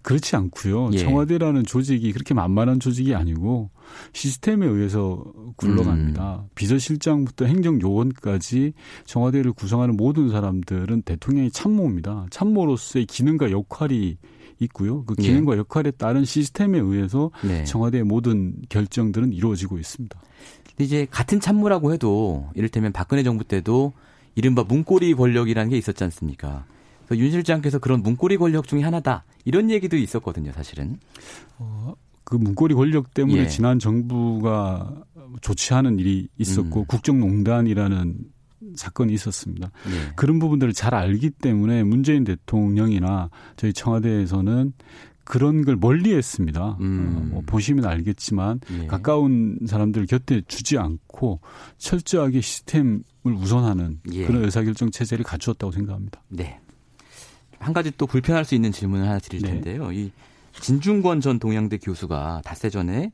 [0.04, 0.92] 그렇지 않고요.
[0.94, 0.98] 예.
[1.00, 3.72] 청와대라는 조직이 그렇게 만만한 조직이 아니고
[4.12, 5.24] 시스템에 의해서
[5.56, 6.42] 굴러갑니다.
[6.44, 6.50] 음.
[6.56, 8.74] 비서실장부터 행정요원까지
[9.06, 12.28] 청와대를 구성하는 모든 사람들은 대통령의 참모입니다.
[12.30, 14.18] 참모로서의 기능과 역할이
[14.60, 15.06] 있고요.
[15.06, 15.24] 그 예.
[15.24, 17.64] 기능과 역할에 따른 시스템에 의해서 네.
[17.64, 20.20] 청와대의 모든 결정들은 이루어지고 있습니다.
[20.70, 23.94] 근데 이제 같은 참모라고 해도 이를테면 박근혜 정부 때도
[24.36, 26.66] 이른바 문고리 권력이라는 게 있었지 않습니까?
[27.12, 29.24] 윤 실장께서 그런 문고리 권력 중에 하나다.
[29.46, 30.98] 이런 얘기도 있었거든요, 사실은.
[32.24, 33.48] 그 문고리 권력 때문에 예.
[33.48, 35.04] 지난 정부가
[35.42, 36.86] 좋지 않은 일이 있었고 음.
[36.88, 38.18] 국정농단이라는
[38.76, 39.72] 사건이 있었습니다.
[39.88, 40.14] 예.
[40.16, 44.74] 그런 부분들을 잘 알기 때문에 문재인 대통령이나 저희 청와대에서는
[45.26, 46.78] 그런 걸 멀리 했습니다.
[46.82, 47.16] 음.
[47.16, 48.88] 어, 뭐 보시면 알겠지만 예.
[48.88, 51.40] 가까운 사람들 곁에 주지 않고
[51.78, 54.26] 철저하게 시스템을 우선하는 예.
[54.26, 56.22] 그런 의사결정 체제를 갖추었다고 생각합니다.
[56.30, 56.60] 네.
[57.64, 59.50] 한 가지 또 불편할 수 있는 질문을 하나 드릴 네.
[59.50, 59.92] 텐데요.
[59.92, 60.12] 이
[60.60, 63.12] 진중권 전 동양대 교수가 닷새 전에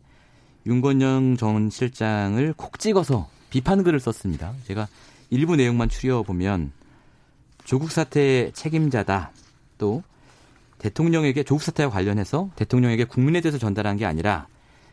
[0.65, 4.53] 윤건영 전 실장을 콕 찍어서 비판 글을 썼습니다.
[4.65, 4.87] 제가
[5.29, 6.71] 일부 내용만 추려 보면
[7.63, 9.31] 조국 사태 책임자다.
[9.77, 10.03] 또
[10.79, 14.47] 대통령에게 조국 사태와 관련해서 대통령에게 국민의 뜻을 전달한 게 아니라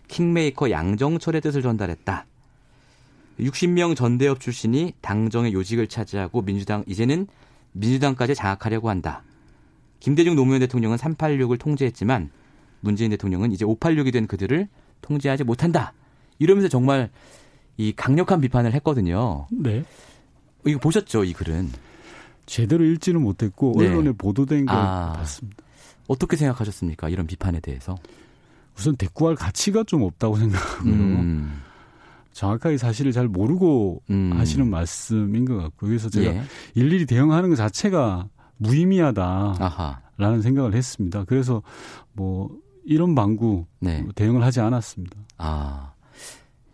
[0.09, 2.27] 킹메이커 양정철의 뜻을 전달했다.
[3.41, 7.27] 60명 전대협 출신이 당정의 요직을 차지하고 민주당 이제는
[7.73, 9.23] 민주당까지 장악하려고 한다.
[10.01, 12.31] 김대중 노무현 대통령은 386을 통제했지만
[12.81, 14.69] 문재인 대통령은 이제 586이 된 그들을
[15.03, 15.93] 통제하지 못한다.
[16.39, 17.11] 이러면서 정말
[17.77, 19.47] 이 강력한 비판을 했거든요.
[19.51, 19.85] 네.
[20.67, 21.71] 이거 보셨죠, 이 글은?
[22.47, 23.89] 제대로 읽지는 못했고 네.
[23.89, 25.13] 언론에 보도된 걸 아.
[25.17, 25.65] 봤습니다.
[26.09, 27.09] 어떻게 생각하셨습니까?
[27.09, 27.97] 이런 비판에 대해서.
[28.79, 30.93] 우선 대꾸할 가치가 좀 없다고 생각하고요.
[30.93, 31.63] 음,
[32.33, 34.33] 정확하게 사실을 잘 모르고 음.
[34.35, 36.43] 하시는 말씀인 것 같고 그래서 제가 예.
[36.75, 38.29] 일일이 대응하는 것 자체가
[38.59, 40.43] 무의미하다라는.
[40.43, 41.25] 생각을 했습니다.
[41.25, 41.63] 그래서
[42.13, 42.51] 뭐
[42.85, 44.05] 이런 방구 네.
[44.15, 45.17] 대응을 하지 않았습니다.
[45.39, 45.93] 아.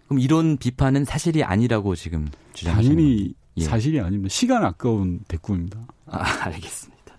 [0.06, 3.34] 그럼 이런 비판은 사실이 아니라고 지금 주장하시는 당연히?
[3.56, 3.64] 예.
[3.64, 4.28] 사실이 아닙니다.
[4.28, 5.80] 시간 아까운 대꾸입니다.
[6.06, 7.14] 아, 알겠습니다.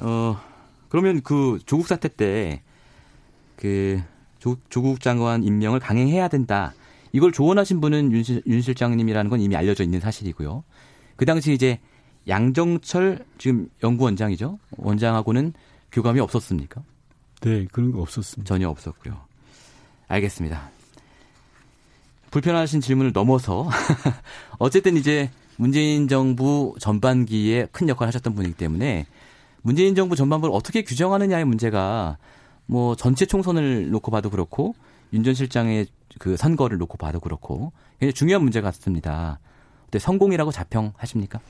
[0.00, 0.40] 어,
[0.88, 2.62] 그러면 그 조국 사태 때
[3.60, 4.00] 그
[4.70, 6.72] 조국 장관 임명을 강행해야 된다.
[7.12, 10.64] 이걸 조언하신 분은 윤, 실, 윤 실장님이라는 건 이미 알려져 있는 사실이고요.
[11.16, 11.78] 그 당시 이제
[12.28, 14.58] 양정철 지금 연구원장이죠.
[14.76, 15.52] 원장하고는
[15.92, 16.82] 교감이 없었습니까?
[17.40, 18.46] 네, 그런 거 없었습니다.
[18.48, 19.18] 전혀 없었고요.
[20.08, 20.70] 알겠습니다.
[22.30, 23.68] 불편하신 질문을 넘어서
[24.58, 29.06] 어쨌든 이제 문재인 정부 전반기에 큰 역할을 하셨던 분이기 때문에
[29.62, 32.18] 문재인 정부 전반부를 어떻게 규정하느냐의 문제가
[32.66, 34.74] 뭐 전체 총선을 놓고 봐도 그렇고
[35.12, 35.86] 윤 전 실장의
[36.18, 39.40] 그 선거를 놓고 봐도 그렇고 굉장히 중요한 문제 같습니다.
[39.84, 41.40] 근데 성공이라고 자평하십니까?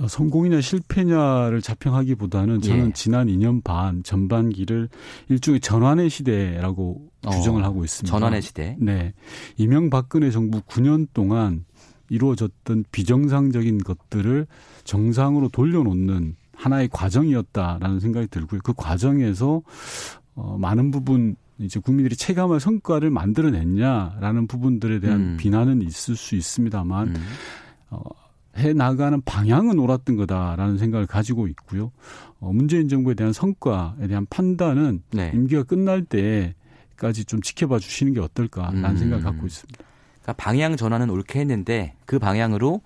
[0.00, 2.92] 어, 성공이냐 실패냐를 자평하기보다는 저는 예.
[2.94, 4.88] 지난 2년 반 전반기를
[5.28, 8.10] 일종의 전환의 시대라고 어, 규정을 하고 있습니다.
[8.10, 8.76] 전환의 시대.
[8.80, 9.12] 네.
[9.58, 11.64] 이명박근혜 정부 9년 동안
[12.08, 14.46] 이루어졌던 비정상적인 것들을
[14.84, 18.60] 정상으로 돌려놓는 하나의 과정이었다라는 생각이 들고요.
[18.64, 19.62] 그 과정에서
[20.34, 25.36] 어, 많은 부분 이제 국민들이 체감할 성과를 만들어냈냐라는 부분들에 대한 음.
[25.38, 27.22] 비난은 있을 수 있습니다만 음.
[27.90, 28.02] 어,
[28.56, 31.92] 해 나가는 방향은 옳았던 거다라는 생각을 가지고 있고요.
[32.40, 35.30] 어, 문재인 정부에 대한 성과에 대한 판단은 네.
[35.34, 38.96] 임기가 끝날 때까지 좀 지켜봐 주시는 게 어떨까라는 음.
[38.96, 39.78] 생각을 갖고 있습니다.
[40.22, 42.80] 그러니까 방향 전환은 옳게 했는데 그 방향으로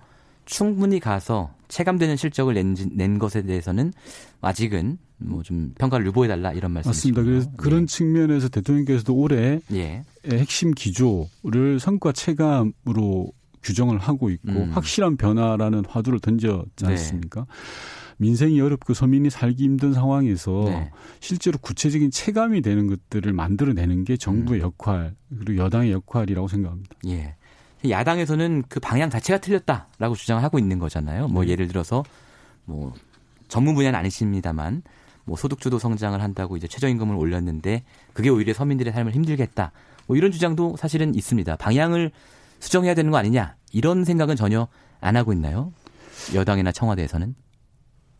[0.45, 3.91] 충분히 가서 체감되는 실적을 낸, 낸 것에 대해서는
[4.41, 7.13] 아직은 뭐 좀 평가를 유보해 달라 이런 말씀이시죠.
[7.13, 7.23] 맞습니다.
[7.23, 10.03] 그래서 그런 측면에서 대통령께서도 올해 예.
[10.29, 13.31] 핵심 기조를 성과 체감으로
[13.65, 14.71] 규정을 하고 있고 음.
[14.71, 16.91] 확실한 변화라는 화두를 던졌지 네.
[16.91, 17.47] 않습니까?
[18.17, 20.91] 민생이 어렵고 서민이 살기 힘든 상황에서 네.
[21.19, 24.65] 실제로 구체적인 체감이 되는 것들을 만들어내는 게 정부의 음.
[24.65, 26.95] 역할 그리고 여당의 역할이라고 생각합니다.
[27.07, 27.35] 예.
[27.87, 31.27] 야당에서는 그 방향 자체가 틀렸다라고 주장을 하고 있는 거잖아요.
[31.27, 31.51] 뭐 네.
[31.51, 32.03] 예를 들어서
[32.63, 32.93] 뭐
[33.47, 34.83] 전문 분야는 아니십니다만
[35.25, 39.71] 뭐 소득주도 성장을 한다고 이제 최저임금을 올렸는데 그게 오히려 서민들의 삶을 힘들겠다.
[40.07, 41.55] 뭐 이런 주장도 사실은 있습니다.
[41.57, 42.11] 방향을
[42.59, 44.67] 수정해야 되는 거 아니냐 이런 생각은 전혀
[45.01, 45.71] 안 하고 있나요?
[46.33, 47.35] 여당이나 청와대에서는?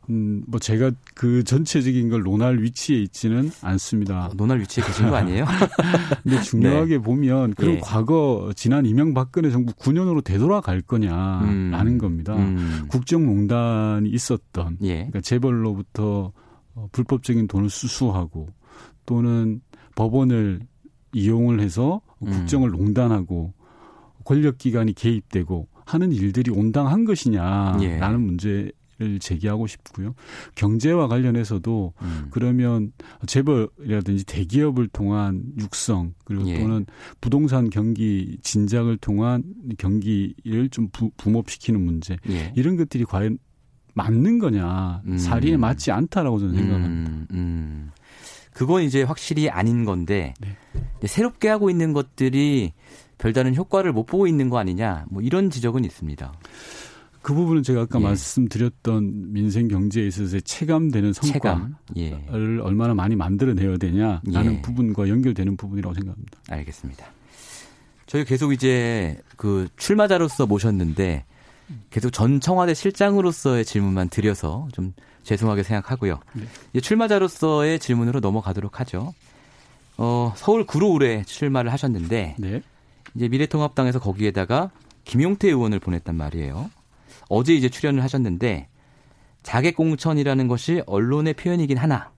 [0.10, 4.30] 음, 뭐 제가 그 전체적인 걸 논할 위치에 있지는 않습니다.
[4.36, 5.46] 논할 위치에 계신 거 아니에요?
[6.24, 7.78] 근데 중요하게 보면 그럼 네.
[7.78, 7.82] 예.
[7.82, 11.98] 과거 지난 이명박근혜 정부 9년으로 되돌아갈 거냐라는 음.
[11.98, 12.36] 겁니다.
[12.36, 12.86] 음.
[12.90, 14.96] 국정농단이 있었던 예.
[14.96, 16.32] 그러니까 재벌로부터
[16.76, 18.48] 어, 불법적인 돈을 수수하고
[19.06, 19.62] 또는
[19.96, 20.60] 법원을
[21.14, 22.30] 이용을 해서 음.
[22.30, 23.54] 국정을 농단하고
[24.26, 28.18] 권력기관이 개입되고 하는 일들이 온당한 것이냐라는 예.
[28.18, 30.16] 문제 를 제기하고 싶고요.
[30.56, 32.28] 경제와 관련해서도 음.
[32.32, 32.94] 그러면
[33.28, 36.58] 재벌이라든지 대기업을 통한 육성 그리고 예.
[36.58, 36.86] 또는
[37.20, 39.44] 부동산 경기 진작을 통한
[39.78, 42.54] 경기를 좀 부, 붐업시키는 문제 예.
[42.56, 43.38] 이런 것들이 과연
[43.96, 45.18] 맞는 거냐 음.
[45.18, 47.12] 사리에 맞지 않다라고 저는 생각합니다.
[47.12, 47.92] 음, 음.
[48.54, 50.56] 그건 이제 확실히 아닌 건데 네.
[51.06, 52.72] 새롭게 하고 있는 것들이
[53.18, 56.34] 별다른 효과를 못 보고 있는 거 아니냐 뭐 이런 지적은 있습니다.
[57.22, 58.04] 그 부분은 제가 아까 예.
[58.04, 61.76] 말씀드렸던 민생 경제에 있어서의 체감되는 성과를 체감.
[61.98, 62.24] 예.
[62.30, 64.62] 얼마나 많이 만들어내야 되냐라는 예.
[64.62, 66.38] 부분과 연결되는 부분이라고 생각합니다.
[66.50, 67.06] 알겠습니다.
[68.06, 71.26] 저희 계속 이제 그 출마자로서 모셨는데
[71.90, 74.94] 계속 전 청와대 실장으로서의 질문만 드려서 좀
[75.24, 76.20] 죄송하게 생각하고요.
[76.34, 76.44] 네.
[76.74, 79.16] 이제 출마자로서의 질문으로 넘어가도록 하죠.
[79.98, 82.62] 어, 서울 구로울에 출마를 하셨는데 네.
[83.16, 84.72] 이제 미래통합당에서 거기에다가
[85.06, 86.70] 김용태 의원을 보냈단 말이에요.
[87.30, 88.68] 어제 이제 출연을 하셨는데
[89.44, 92.12] 자객공천이라는 것이 언론의 표현이긴 하나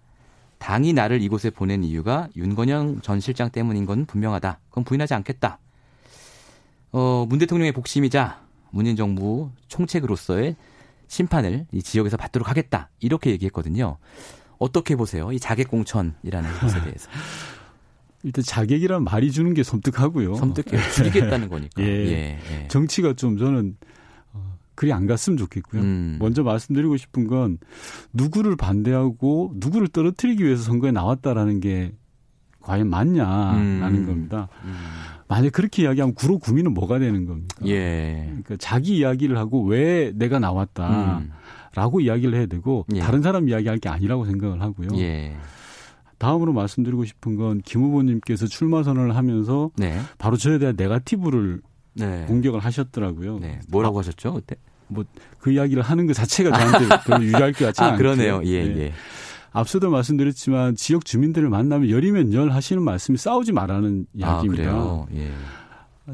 [0.59, 4.59] 당이 나를 이곳에 보낸 이유가 윤건영 전 실장 때문인 건 분명하다.
[4.69, 5.59] 그건 부인하지 않겠다.
[6.91, 8.41] 어, 문 대통령의 복심이자
[8.71, 10.55] 문재인 정부 총책으로서의
[11.07, 12.89] 심판을 이 지역에서 받도록 하겠다.
[12.99, 13.97] 이렇게 얘기했거든요.
[14.57, 15.31] 어떻게 보세요?
[15.31, 17.09] 이 자객공천이라는 것에 대해서.
[18.23, 20.35] 일단 자객이란 말이 주는 게 섬뜩하고요.
[20.35, 20.81] 섬뜩해요.
[20.95, 21.81] 줄이겠다는 거니까.
[21.83, 21.87] 예.
[21.87, 22.67] 예, 예.
[22.67, 23.77] 정치가 좀 저는
[24.33, 25.81] 어, 그리 안 갔으면 좋겠고요.
[25.81, 26.17] 음.
[26.19, 27.57] 먼저 말씀드리고 싶은 건
[28.13, 31.93] 누구를 반대하고 누구를 떨어뜨리기 위해서 선거에 나왔다라는 게
[32.61, 34.05] 과연 맞냐라는 음.
[34.05, 34.49] 겁니다.
[34.65, 34.75] 음.
[35.29, 37.55] 만약 그렇게 이야기하면 구로 구민은 뭐가 되는 겁니까?
[37.65, 38.25] 예.
[38.27, 42.01] 그러니까 자기 이야기를 하고 왜 내가 나왔다라고 음.
[42.01, 42.99] 이야기를 해야 되고 예.
[42.99, 44.89] 다른 사람 이야기할 게 아니라고 생각을 하고요.
[46.17, 46.25] 예.
[46.25, 49.99] 다음으로 말씀드리고 싶은 건 김 후보님께서 출마 선언을 하면서 네.
[50.17, 51.61] 바로 저에 대한 네가티브를
[51.95, 52.25] 네.
[52.27, 53.39] 공격을 하셨더라고요.
[53.39, 53.59] 네.
[53.69, 54.33] 뭐라고 하셨죠?
[54.33, 54.55] 그때?
[55.39, 57.97] 그 이야기를 하는 것 자체가 저한테 별로 유리할 것 같지 아, 않고요.
[57.97, 58.41] 그러네요.
[58.45, 58.79] 예, 네.
[58.79, 58.93] 예.
[59.51, 64.63] 앞서도 말씀드렸지만 지역 주민들을 만나면 열이면 열 하시는 말씀이 싸우지 말라는 아, 이야기입니다.
[64.63, 65.07] 그래요.
[65.15, 65.31] 예.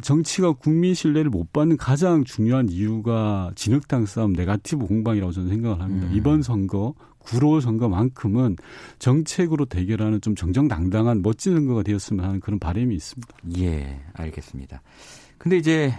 [0.02, 6.08] 정치가 국민 신뢰를 못 받는 가장 중요한 이유가 진흙탕 싸움, 네가티브 공방이라고 저는 생각을 합니다.
[6.08, 6.16] 음.
[6.16, 8.58] 이번 선거, 구로 선거만큼은
[9.00, 13.36] 정책으로 대결하는 좀 정정당당한 멋진 선거가 되었으면 하는 그런 바람이 있습니다.
[13.60, 14.82] 예, 알겠습니다.
[15.38, 15.94] 근데 이제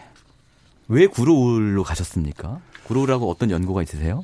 [0.88, 2.60] 왜 구로울로 가셨습니까?
[2.84, 4.22] 구로울하고 어떤 연고가 있으세요?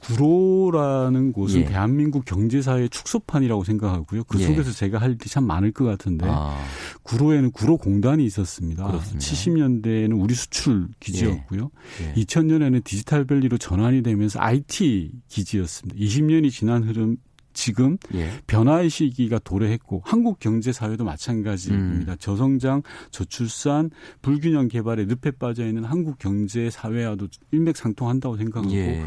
[0.00, 1.64] 구로라는 곳은 예.
[1.64, 4.24] 대한민국 경제사의 축소판이라고 생각하고요.
[4.24, 4.46] 그 예.
[4.46, 6.56] 속에서 제가 할 일이 참 많을 것 같은데 아,
[7.02, 8.86] 구로에는 구로공단이 있었습니다.
[8.86, 9.18] 그렇습니다.
[9.18, 11.70] 70년대에는 우리 수출 기지였고요.
[12.02, 12.14] 예.
[12.14, 15.98] 2000년에는 디지털밸리로 전환이 되면서 IT 기지였습니다.
[16.00, 17.16] 20년이 지난 흐름
[17.58, 18.30] 지금 예.
[18.46, 22.12] 변화의 시기가 도래했고 한국 경제 사회도 마찬가지입니다.
[22.12, 22.16] 음.
[22.20, 23.90] 저성장, 저출산,
[24.22, 29.04] 불균형 개발에 늪에 빠져 있는 한국 경제 사회와도 일맥상통한다고 생각하고 예.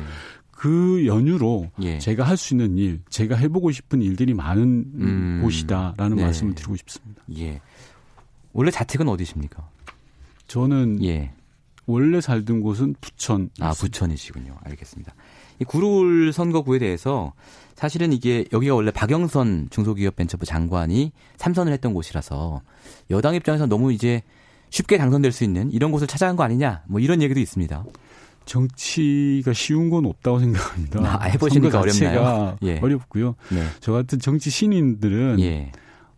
[0.62, 1.98] 그 연유로 예.
[1.98, 5.40] 제가 할 수 있는 일, 제가 해보고 싶은 일들이 많은 음.
[5.42, 6.24] 곳이다라는 네.
[6.24, 7.24] 말씀을 드리고 싶습니다.
[7.36, 7.60] 예.
[8.54, 9.68] 원래 자택은 어디십니까?
[10.46, 11.32] 저는 예.
[11.88, 13.50] 원래 살던 곳은 부천.
[13.60, 14.56] 아, 부천이시군요.
[14.64, 15.16] 알겠습니다.
[15.60, 17.34] 이 구로울 선거구에 대해서
[17.74, 22.62] 사실은 이게 여기가 원래 박영선 중소기업벤처부 장관이 삼선을 했던 곳이라서
[23.10, 24.22] 여당 입장에서 너무 이제
[24.70, 27.84] 쉽게 당선될 수 있는 이런 곳을 찾아간 거 아니냐 뭐 이런 얘기도 있습니다.
[28.52, 31.00] 정치가 쉬운 건 없다고 생각합니다.
[31.06, 32.58] 아, 해보시니까 어렵나요?
[32.64, 32.80] 예.
[32.80, 33.36] 어렵고요.
[33.50, 33.64] 네.
[33.80, 35.72] 저 같은 정치 신인들은 예.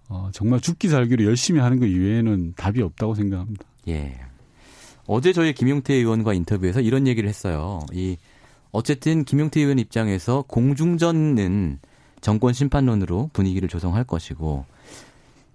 [0.09, 3.63] 어, 정말 죽기 살기로 열심히 하는 것 이외에는 답이 없다고 생각합니다.
[3.87, 4.19] 예.
[5.05, 7.81] 어제 저희 김용태 의원과 인터뷰에서 이런 얘기를 했어요.
[7.91, 8.17] 이
[8.71, 11.77] 어쨌든 김용태 의원 입장에서 공중전은
[12.21, 14.65] 정권 심판론으로 분위기를 조성할 것이고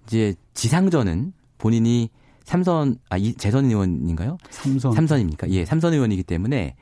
[0.07, 2.09] 이제 지상전은 본인이
[2.49, 4.39] 삼선 아 이, 재선 의원인가요?
[4.49, 4.93] 삼선.
[4.95, 5.51] 삼선입니까?
[5.51, 6.77] 예, 삼선 의원이기 때문에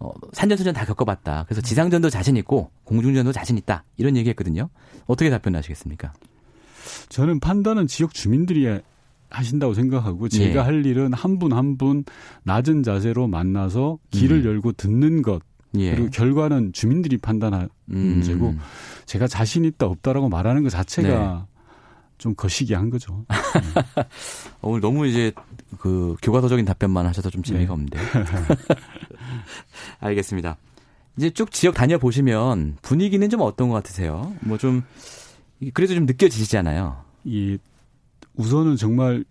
[0.00, 1.44] 어, 산전수전 다 겪어봤다.
[1.46, 3.84] 그래서 지상전도 자신 있고 공중전도 자신 있다.
[3.98, 4.68] 이런 얘기했거든요.
[5.06, 6.12] 어떻게 답변하시겠습니까?
[7.08, 8.66] 저는 판단은 지역 주민들이
[9.30, 10.64] 하신다고 생각하고 제가 예.
[10.64, 12.04] 할 일은 한 분 한 분
[12.42, 14.44] 낮은 자세로 만나서 길을 음.
[14.44, 15.40] 열고 듣는 것
[15.78, 15.92] 예.
[15.94, 18.56] 그리고 결과는 주민들이 판단할 음, 문제고
[19.04, 21.46] 제가 자신 있다 없다라고 말하는 것 자체가
[22.18, 23.24] 좀 거시기한 거죠.
[24.62, 25.32] 어, 오늘 너무 이제
[25.78, 27.72] 그 교과서적인 답변만 하셔서 좀 재미가 네.
[27.72, 27.98] 없는데.
[30.00, 30.56] 알겠습니다.
[31.16, 34.34] 이제 쭉 지역 다녀 보시면 분위기는 좀 어떤 것 같으세요?
[34.40, 34.82] 뭐 좀
[35.72, 37.02] 그래도 좀 느껴지시잖아요.
[37.24, 37.58] 이
[38.34, 39.24] 우선은 정말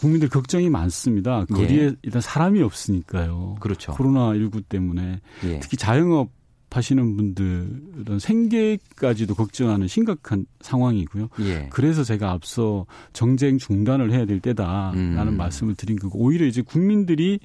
[0.00, 1.44] 국민들 걱정이 많습니다.
[1.46, 3.54] 거리에 일단 사람이 없으니까요.
[3.56, 3.60] 예.
[3.60, 3.92] 그렇죠.
[3.92, 5.60] 코로나 19 때문에 예.
[5.60, 6.30] 특히 자영업
[6.76, 11.28] 하시는 분들은 생계까지도 걱정하는 심각한 상황이고요.
[11.40, 11.68] 예.
[11.70, 15.36] 그래서 제가 앞서 정쟁 중단을 해야 될 때다라는 음.
[15.36, 17.38] 말씀을 드린 거고 오히려 이제 국민들이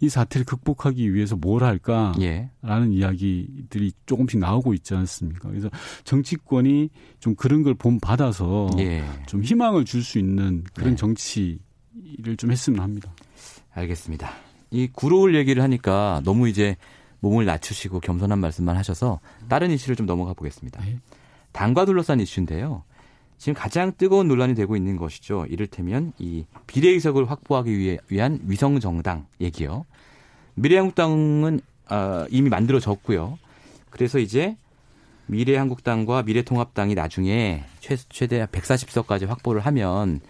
[0.00, 2.50] 이 사태를 극복하기 위해서 뭘 할까라는 예.
[2.90, 5.48] 이야기들이 조금씩 나오고 있지 않습니까?
[5.48, 5.68] 그래서
[6.04, 9.04] 정치권이 좀 그런 걸 본 받아서 예.
[9.26, 10.96] 좀 희망을 줄 수 있는 그런 네.
[10.96, 13.12] 정치를 좀 했으면 합니다.
[13.72, 14.30] 알겠습니다.
[14.70, 16.76] 이 구로울 얘기를 하니까 너무 이제
[17.24, 20.82] 몸을 낮추시고 겸손한 말씀만 하셔서 다른 이슈를 좀 넘어가 보겠습니다.
[20.84, 20.98] 네.
[21.52, 22.82] 당과 둘러싼 이슈인데요.
[23.38, 25.46] 지금 가장 뜨거운 논란이 되고 있는 것이죠.
[25.48, 29.86] 이를테면 이 비례의석을 확보하기 위해, 위한 위성 정당 얘기요.
[30.54, 33.38] 미래한국당은 아, 이미 만들어졌고요.
[33.90, 34.56] 그래서 이제
[35.26, 40.20] 미래한국당과 미래통합당이 나중에 최, 최대 140석까지 확보를 하면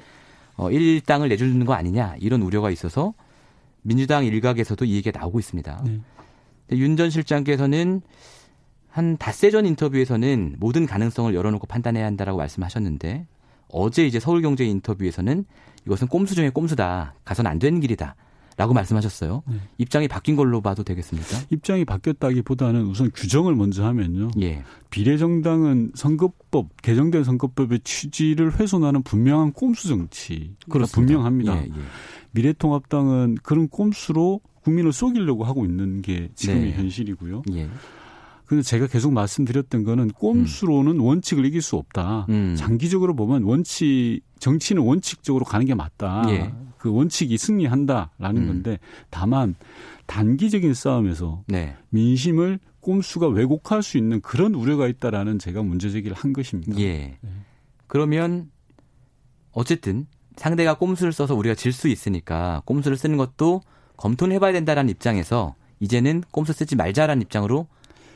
[0.57, 3.14] 어, 1당을 내주는 거 아니냐 이런 우려가 있어서
[3.82, 5.82] 민주당 일각에서도 이 얘기가 나오고 있습니다.
[5.84, 6.01] 네.
[6.73, 8.01] 윤 전 실장께서는
[8.89, 13.27] 한 닷새 전 인터뷰에서는 모든 가능성을 열어놓고 판단해야 한다라고 말씀하셨는데
[13.69, 15.45] 어제 이제 서울경제 인터뷰에서는
[15.87, 17.15] 이것은 꼼수 중에 꼼수다.
[17.25, 18.15] 가선 안 되는 길이다.
[18.57, 19.43] 라고 말씀하셨어요.
[19.49, 19.57] 네.
[19.79, 21.39] 입장이 바뀐 걸로 봐도 되겠습니까?
[21.51, 24.31] 입장이 바뀌었다기보다는 우선 규정을 먼저 하면요.
[24.43, 24.62] 예.
[24.91, 30.55] 비례정당은 선거법 개정된 선거법의 취지를 훼손하는 분명한 꼼수 정치.
[30.71, 31.15] 그렇습니다.
[31.15, 31.57] 분명합니다.
[31.57, 31.83] 예, 예.
[32.31, 36.73] 미래통합당은 그런 꼼수로 국민을 속이려고 하고 있는 게 지금의 네.
[36.73, 37.43] 현실이고요.
[37.53, 37.69] 예.
[38.47, 42.27] 근데 제가 계속 말씀드렸던 거는 꼼수로는 원칙을 이길 수 없다.
[42.29, 42.55] 음.
[42.57, 46.25] 장기적으로 보면 원칙 정치는 원칙적으로 가는 게 맞다.
[46.29, 46.53] 예.
[46.79, 48.47] 그 원칙이 승리한다라는 음.
[48.47, 48.79] 건데
[49.11, 49.55] 다만
[50.07, 51.77] 단기적인 싸움에서 네.
[51.91, 56.79] 민심을 꼼수가 왜곡할 수 있는 그런 우려가 있다라는 제가 문제 제기를 한 것입니다.
[56.81, 57.19] 예.
[57.87, 58.51] 그러면
[59.53, 60.07] 어쨌든
[60.37, 63.62] 상대가 꼼수를 써서 우리가 질 수 있으니까 꼼수를 쓰는 것도
[63.97, 67.66] 검토는 해봐야 된다라는 입장에서 이제는 꼼수 쓰지 말자라는 입장으로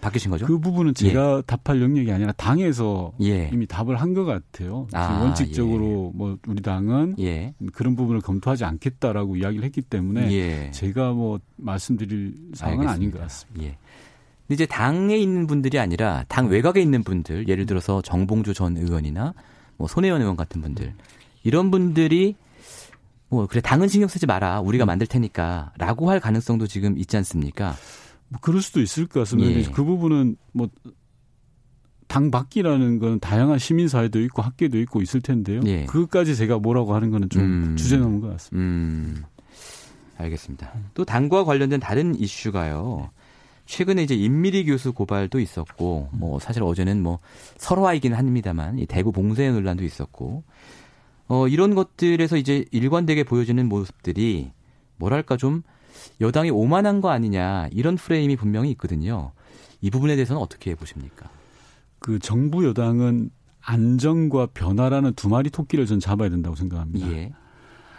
[0.01, 0.47] 바뀌신 거죠?
[0.47, 3.51] 그 부분은 제가 답할 영역이 아니라 당에서 예.
[3.53, 4.87] 이미 답을 한 것 같아요.
[4.93, 7.53] 아, 원칙적으로 뭐 우리 당은 예.
[7.73, 10.71] 그런 부분을 검토하지 않겠다라고 이야기를 했기 때문에 예.
[10.71, 13.65] 제가 뭐 말씀드릴 사항은 아닌 것 같습니다.
[13.65, 13.77] 예.
[14.47, 19.35] 근데 이제 당에 있는 분들이 아니라 당 외곽에 있는 분들, 예를 들어서 정봉주 전 의원이나
[19.77, 20.95] 뭐 손혜원 의원 같은 분들,
[21.43, 22.37] 이런 분들이
[23.29, 27.75] 뭐 그래 당은 신경 쓰지 마라, 우리가 만들 테니까라고 할 가능성도 지금 있지 않습니까?
[28.29, 29.61] 뭐 그럴 수도 있을 것 같습니다.
[29.61, 29.63] 예.
[29.73, 30.69] 그 부분은 뭐
[32.09, 35.61] 당 밖이라는 건 다양한 시민사회도 있고 학계도 있고 있을 텐데요.
[35.67, 35.85] 예.
[35.85, 37.77] 그것까지 제가 뭐라고 하는 거는 좀 음.
[37.77, 38.57] 주제 넘은 것 같습니다.
[38.57, 39.23] 음,
[40.17, 40.73] 알겠습니다.
[40.95, 43.11] 또 당과 관련된 다른 이슈가요.
[43.67, 47.19] 최근에 이제 임미리 교수 고발도 있었고, 뭐 사실 어제는 뭐
[47.59, 50.43] 설화이긴 합니다만 이 대구 봉쇄 논란도 있었고,
[51.29, 54.51] 어 이런 것들에서 이제 일관되게 보여지는 모습들이
[54.97, 55.63] 뭐랄까 좀
[56.21, 59.33] 여당이 오만한 거 아니냐 이런 프레임이 분명히 있거든요.
[59.81, 61.31] 이 부분에 대해서는 어떻게 보십니까?
[61.99, 67.11] 그 정부 여당은 안정과 변화라는 두 마리 토끼를 전 잡아야 된다고 생각합니다.
[67.13, 67.33] 예,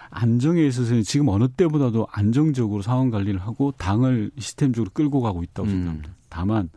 [0.09, 5.71] 안정에 있어서는 지금 어느 때보다도 안정적으로 상황 관리를 하고 당을 시스템적으로 끌고 가고 있다고 음.
[5.71, 6.09] 생각합니다.
[6.29, 6.69] 다만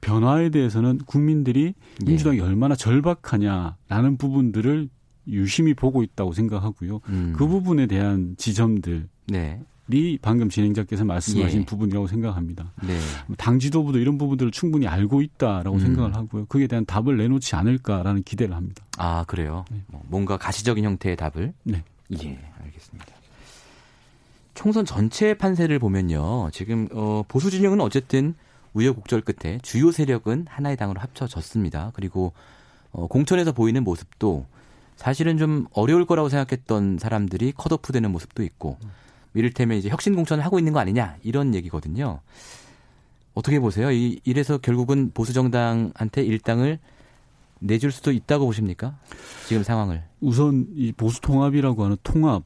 [0.00, 2.04] 변화에 대해서는 국민들이 예.
[2.04, 4.88] 민주당이 얼마나 절박하냐라는 부분들을
[5.26, 7.00] 유심히 보고 있다고 생각하고요.
[7.08, 7.34] 음.
[7.36, 9.60] 그 부분에 대한 지점들이 네.
[10.22, 11.64] 방금 진행자께서 말씀하신 예.
[11.64, 12.72] 부분이라고 생각합니다.
[12.86, 12.98] 네.
[13.36, 15.80] 당 지도부도 이런 부분들을 충분히 알고 있다라고 음.
[15.80, 16.46] 생각을 하고요.
[16.46, 18.84] 그에 대한 답을 내놓지 않을까라는 기대를 합니다.
[18.98, 19.64] 아, 그래요.
[19.70, 19.82] 네.
[19.88, 21.52] 뭐 뭔가 가시적인 형태의 답을.
[21.64, 21.82] 네.
[22.22, 23.06] 예, 알겠습니다.
[24.54, 26.50] 총선 전체 판세를 보면요.
[26.52, 28.34] 지금 어, 보수 진영은 어쨌든
[28.74, 31.92] 우여곡절 끝에 주요 세력은 하나의 당으로 합쳐졌습니다.
[31.94, 32.32] 그리고
[32.92, 34.46] 어, 공천에서 보이는 모습도
[35.00, 38.76] 사실은 좀 어려울 거라고 생각했던 사람들이 컷오프 되는 모습도 있고
[39.32, 42.20] 이를테면 이제 혁신 공천을 하고 있는 거 아니냐 이런 얘기거든요.
[43.32, 43.90] 어떻게 보세요?
[43.90, 46.78] 이, 이래서 결국은 보수 정당한테 일당을
[47.60, 48.98] 내줄 수도 있다고 보십니까?
[49.48, 50.02] 지금 상황을.
[50.20, 52.42] 우선 이 보수 통합이라고 하는 통합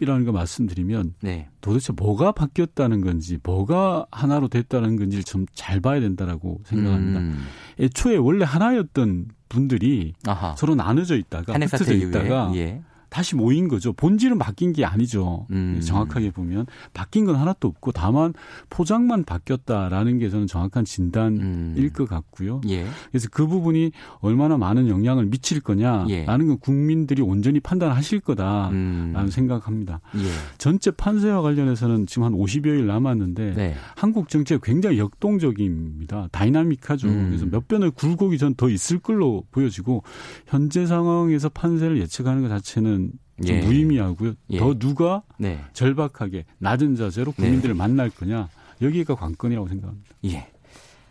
[0.00, 0.24] 이라는 예.
[0.26, 1.48] 거 말씀드리면 네.
[1.60, 7.20] 도대체 뭐가 바뀌었다는 건지 뭐가 하나로 됐다는 건지를 좀 잘 봐야 된다라고 생각합니다.
[7.20, 7.38] 음.
[7.80, 10.54] 애초에 원래 하나였던 분들이 아하.
[10.56, 12.82] 서로 나눠져 있다가 흩어져 있다가 예.
[13.08, 13.92] 다시 모인 거죠.
[13.92, 15.46] 본질은 바뀐 게 아니죠.
[15.50, 15.80] 음.
[15.82, 18.34] 정확하게 보면 바뀐 건 하나도 없고 다만
[18.68, 21.90] 포장만 바뀌었다라는 게 저는 정확한 진단일 음.
[21.94, 22.60] 것 같고요.
[22.68, 22.86] 예.
[23.10, 26.24] 그래서 그 부분이 얼마나 많은 영향을 미칠 거냐라는 예.
[26.26, 29.28] 건 국민들이 온전히 판단하실 거다라는 음.
[29.30, 30.00] 생각합니다.
[30.16, 30.28] 예.
[30.58, 33.74] 전체 판세와 관련해서는 지금 한 50여일 남았는데 네.
[33.96, 36.28] 한국 정치가 굉장히 역동적입니다.
[36.32, 37.08] 다이나믹하죠.
[37.08, 37.26] 음.
[37.28, 40.02] 그래서 몇 변의 굴곡이 전 더 있을 걸로 보여지고
[40.46, 42.97] 현재 상황에서 판세를 예측하는 것 자체는 좀
[43.46, 43.60] 예.
[43.60, 44.34] 무의미하고요.
[44.50, 44.58] 예.
[44.58, 45.60] 더 누가 네.
[45.72, 48.48] 절박하게 낮은 자세로 국민들을 만날 거냐
[48.82, 50.10] 여기가 관건이라고 생각합니다.
[50.26, 50.48] 예.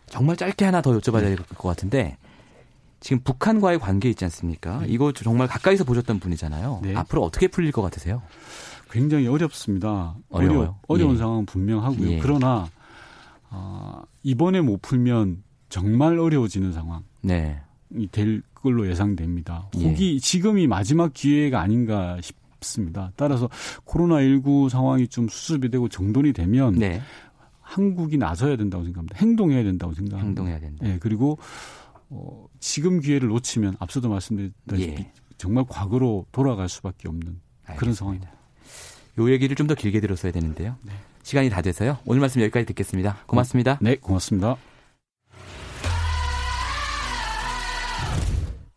[0.06, 2.16] 정말 짧게 하나 더 여쭤봐야 될 것 같은데
[3.00, 4.82] 지금 북한과의 관계 있지 않습니까?
[4.86, 6.80] 이거 정말 가까이서 보셨던 분이잖아요.
[6.82, 6.96] 네.
[6.96, 8.22] 앞으로 어떻게 풀릴 것 같으세요?
[8.90, 10.16] 굉장히 어렵습니다.
[10.30, 10.78] 어려워요?
[10.88, 11.18] 어려, 운 예.
[11.18, 12.10] 상황은 분명하고요.
[12.10, 12.18] 예.
[12.18, 12.68] 그러나
[13.50, 17.60] 어, 이번에 못 풀면 정말 어려워지는 상황이 네.
[18.10, 19.68] 될 걸로 예상됩니다.
[19.78, 19.88] 예.
[19.88, 23.12] 혹이 지금이 마지막 기회가 아닌가 싶습니다.
[23.16, 23.48] 따라서
[23.86, 27.00] 코로나19 상황이 좀 수습이 되고 정돈이 되면 네.
[27.60, 29.16] 한국이 나서야 된다고 생각합니다.
[29.18, 30.26] 행동해야 된다고 생각합니다.
[30.26, 30.86] 행동해야 된다.
[30.86, 31.38] 예, 그리고
[32.10, 35.12] 어, 지금 기회를 놓치면 앞서도 말씀드렸다시피 예.
[35.36, 37.24] 정말 과거로 돌아갈 수밖에 없는
[37.64, 37.94] 그런 알겠습니다.
[37.98, 38.32] 상황입니다.
[39.18, 40.76] 요 얘기를 좀 더 길게 들었어야 되는데요.
[41.22, 41.98] 시간이 다 돼서요.
[42.06, 43.18] 오늘 말씀 여기까지 듣겠습니다.
[43.26, 43.78] 고맙습니다.
[43.82, 44.56] 네, 고맙습니다.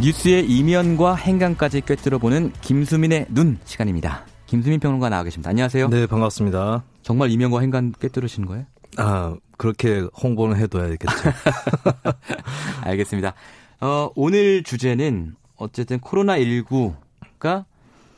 [0.00, 4.24] 뉴스의 이면과 행간까지 꿰뚫어보는 김수민의 눈 시간입니다.
[4.46, 5.50] 김수민 평론가 나와 계십니다.
[5.50, 5.88] 안녕하세요.
[5.88, 6.84] 네, 반갑습니다.
[7.02, 8.64] 정말 이면과 행간 꿰뚫으시는 거예요?
[8.96, 11.06] 아, 그렇게 홍보는 해둬야겠죠.
[12.80, 13.34] 알겠습니다.
[13.82, 17.66] 어, 오늘 주제는 어쨌든 코로나19가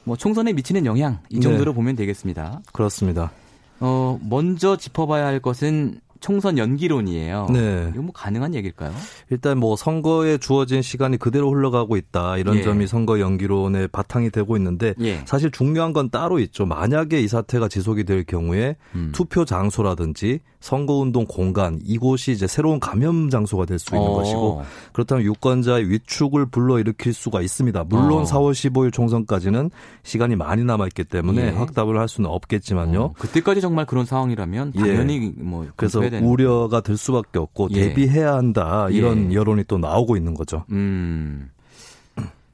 [0.05, 1.75] 뭐 총선에 미치는 영향 이 정도로 네.
[1.75, 2.61] 보면 되겠습니다.
[2.73, 3.33] 그렇습니다.
[3.81, 7.49] 어, 먼저 짚어봐야 할 것은 총선 연기론이에요.
[7.53, 7.91] 네.
[7.93, 8.95] 이거 뭐 가능한 얘기일까요?
[9.29, 12.39] 일단 뭐 선거에 주어진 시간이 그대로 흘러가고 있다.
[12.39, 12.63] 이런 예.
[12.63, 15.23] 점이 선거 연기론의 바탕이 되고 있는데 예.
[15.27, 16.65] 사실 중요한 건 따로 있죠.
[16.65, 19.11] 만약에 이 사태가 지속이 될 경우에 음.
[19.13, 24.15] 투표 장소라든지 선거운동 공간 이곳이 이제 새로운 감염 장소가 될 수 있는 어.
[24.15, 27.85] 것이고 그렇다면 유권자의 위축을 불러일으킬 수가 있습니다.
[27.85, 28.25] 물론 어.
[28.25, 29.71] 4월 15일 총선까지는
[30.05, 31.49] 시간이 많이 남아있기 때문에 예.
[31.51, 33.03] 확답을 할 수는 없겠지만요.
[33.03, 34.81] 어, 그때까지 정말 그런 상황이라면 예.
[34.81, 37.89] 당연히 뭐 그래서 우려가 들 수밖에 없고 예.
[37.89, 39.35] 대비해야 한다 이런 예.
[39.35, 40.65] 여론이 또 나오고 있는 거죠.
[40.71, 41.51] 음.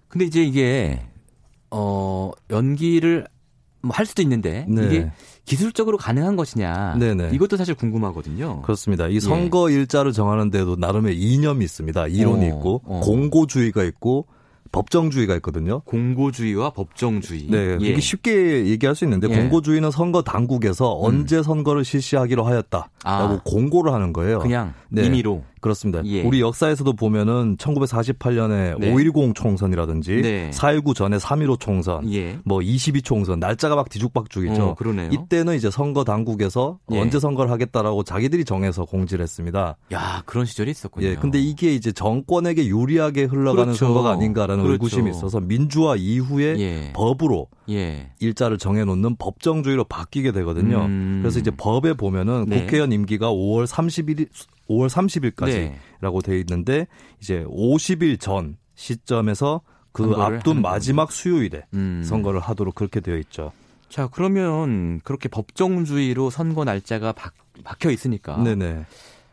[0.08, 1.02] 근데 이제 이게
[1.70, 3.26] 어 연기를
[3.80, 4.86] 뭐 할 수도 있는데 네.
[4.86, 5.10] 이게
[5.44, 7.30] 기술적으로 가능한 것이냐 네네.
[7.32, 8.62] 이것도 사실 궁금하거든요.
[8.62, 9.08] 그렇습니다.
[9.08, 12.08] 이 선거 일자를 정하는데도 나름의 이념이 있습니다.
[12.08, 13.00] 이론이 어, 있고 어.
[13.02, 14.26] 공고주의가 있고
[14.70, 15.80] 법정주의가 있거든요.
[15.80, 17.46] 공고주의와 법정주의.
[17.48, 17.86] 네, 예.
[17.86, 19.34] 이게 쉽게 얘기할 수 있는데 예.
[19.34, 19.40] 음.
[19.42, 23.40] 공고주의는 선거 당국에서 언제 선거를 실시하기로 하였다라고 아.
[23.44, 24.40] 공고를 하는 거예요.
[24.40, 25.06] 그냥 네.
[25.06, 25.42] 임의로.
[25.60, 26.04] 그렇습니다.
[26.04, 26.22] 예.
[26.22, 28.92] 우리 역사에서도 보면은 1948년에 네.
[28.92, 30.50] 5.10 총선이라든지 네.
[30.50, 32.38] 4.19 전에 3.15 총선, 예.
[32.46, 34.62] 뭐22 총선, 날짜가 막 뒤죽박죽이죠.
[34.62, 35.10] 어, 그러네요.
[35.12, 37.00] 이때는 이제 선거 당국에서 예.
[37.00, 39.76] 언제 선거를 하겠다라고 자기들이 정해서 공지를 했습니다.
[39.92, 41.06] 야, 그런 시절이 있었군요.
[41.06, 43.86] 예, 근데 이게 이제 정권에게 유리하게 흘러가는 그렇죠.
[43.86, 44.72] 선거가 아닌가라는 그렇죠.
[44.74, 46.92] 의구심이 있어서 민주화 이후에 예.
[46.94, 48.10] 법으로 예.
[48.20, 50.84] 일자를 정해놓는 법정주의로 바뀌게 되거든요.
[50.84, 51.20] 음.
[51.22, 52.60] 그래서 이제 법에 보면은 네.
[52.60, 54.28] 국회의원 임기가 5월 30일,
[54.68, 56.30] 5월 30일까지라고 네.
[56.30, 56.86] 돼 있는데
[57.20, 59.62] 이제 50일 전 시점에서
[59.92, 62.02] 그 앞둔 마지막 수요일에 음.
[62.04, 63.52] 선거를 하도록 그렇게 되어 있죠.
[63.88, 67.32] 자, 그러면 그렇게 법정주의로 선거 날짜가 박,
[67.64, 68.36] 박혀 있으니까.
[68.42, 68.84] 네네.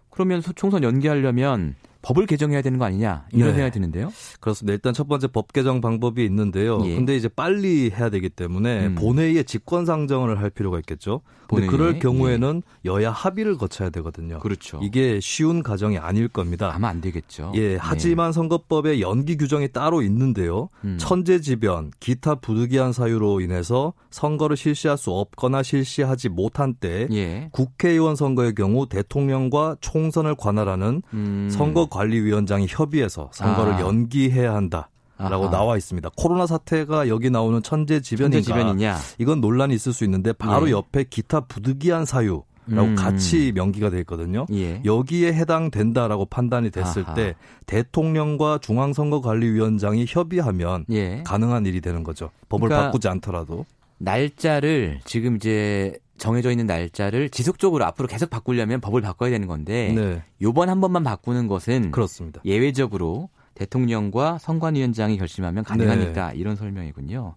[0.10, 1.76] 그러면 소- 총선 연기하려면
[2.06, 3.54] 법을 개정해야 되는 거 아니냐 이런 네.
[3.56, 4.14] 생각이 드는데요.
[4.40, 4.74] 그렇습니다.
[4.74, 6.80] 일단 첫 번째 법 개정 방법이 있는데요.
[6.86, 6.96] 예.
[6.96, 8.96] 근데 이제 빨리 해야 되기 때문에 음.
[8.96, 11.22] 본회의에 직권 상정을 할 필요가 있겠죠.
[11.48, 11.70] 근데 본회의에?
[11.72, 14.38] 그럴 경우에는 여야 합의를 거쳐야 되거든요.
[14.38, 14.80] 그렇죠.
[14.84, 16.72] 이게 쉬운 과정이 아닐 겁니다.
[16.76, 17.54] 아마 안 되겠죠.
[17.56, 17.78] 예, 네.
[17.80, 20.70] 하지만 선거법에 연기 규정이 따로 있는데요.
[20.84, 20.98] 음.
[21.00, 27.50] 천재지변, 기타 부득이한 사유로 인해서 선거를 실시할 수 없거나 실시하지 못한 때 예.
[27.52, 31.50] 국회의원 선거의 경우 대통령과 총선을 관할하는 음.
[31.52, 33.82] 선거 관리위원장이 협의해서 선거를 아.
[33.82, 34.90] 연기해야 한다.
[35.18, 35.52] 라고 아하.
[35.52, 36.10] 나와 있습니다.
[36.18, 38.44] 코로나 사태가 여기 나오는 천재지변인가?
[38.44, 38.98] 천재지변이냐?
[39.18, 40.72] 이건 논란이 있을 수 있는데 바로 예.
[40.72, 42.96] 옆에 기타 부득이한 사유 라고 음.
[42.96, 44.46] 같이 명기가 돼 있거든요.
[44.52, 44.82] 예.
[44.84, 47.14] 여기에 해당된다라고 판단이 됐을 아하.
[47.14, 47.36] 때
[47.66, 51.24] 대통령과 중앙선거관리위원장이 협의하면 예.
[51.26, 52.30] 가능한 일이 되는 거죠.
[52.50, 53.66] 법을 그러니까 바꾸지 않더라도.
[54.00, 60.22] 날짜를 지금 이제 정해져 있는 날짜를 지속적으로 앞으로 계속 바꾸려면 법을 바꿔야 되는 건데 네,
[60.42, 62.42] 요번 한 번만 바꾸는 것은 그렇습니다.
[62.46, 66.38] 예외적으로 대통령과 선관위원장이 결심하면 가능하니까 네.
[66.38, 67.36] 이런 설명이군요.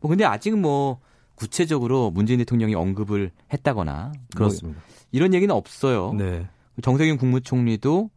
[0.00, 1.00] 뭐 근데 아직 뭐
[1.34, 4.80] 구체적으로 문재인 대통령이 언급을 했다거나 뭐 그렇습니다.
[5.12, 6.12] 이런 얘기는 없어요.
[6.14, 6.46] 네,
[6.82, 8.10] 정세균 국무총리도 뭐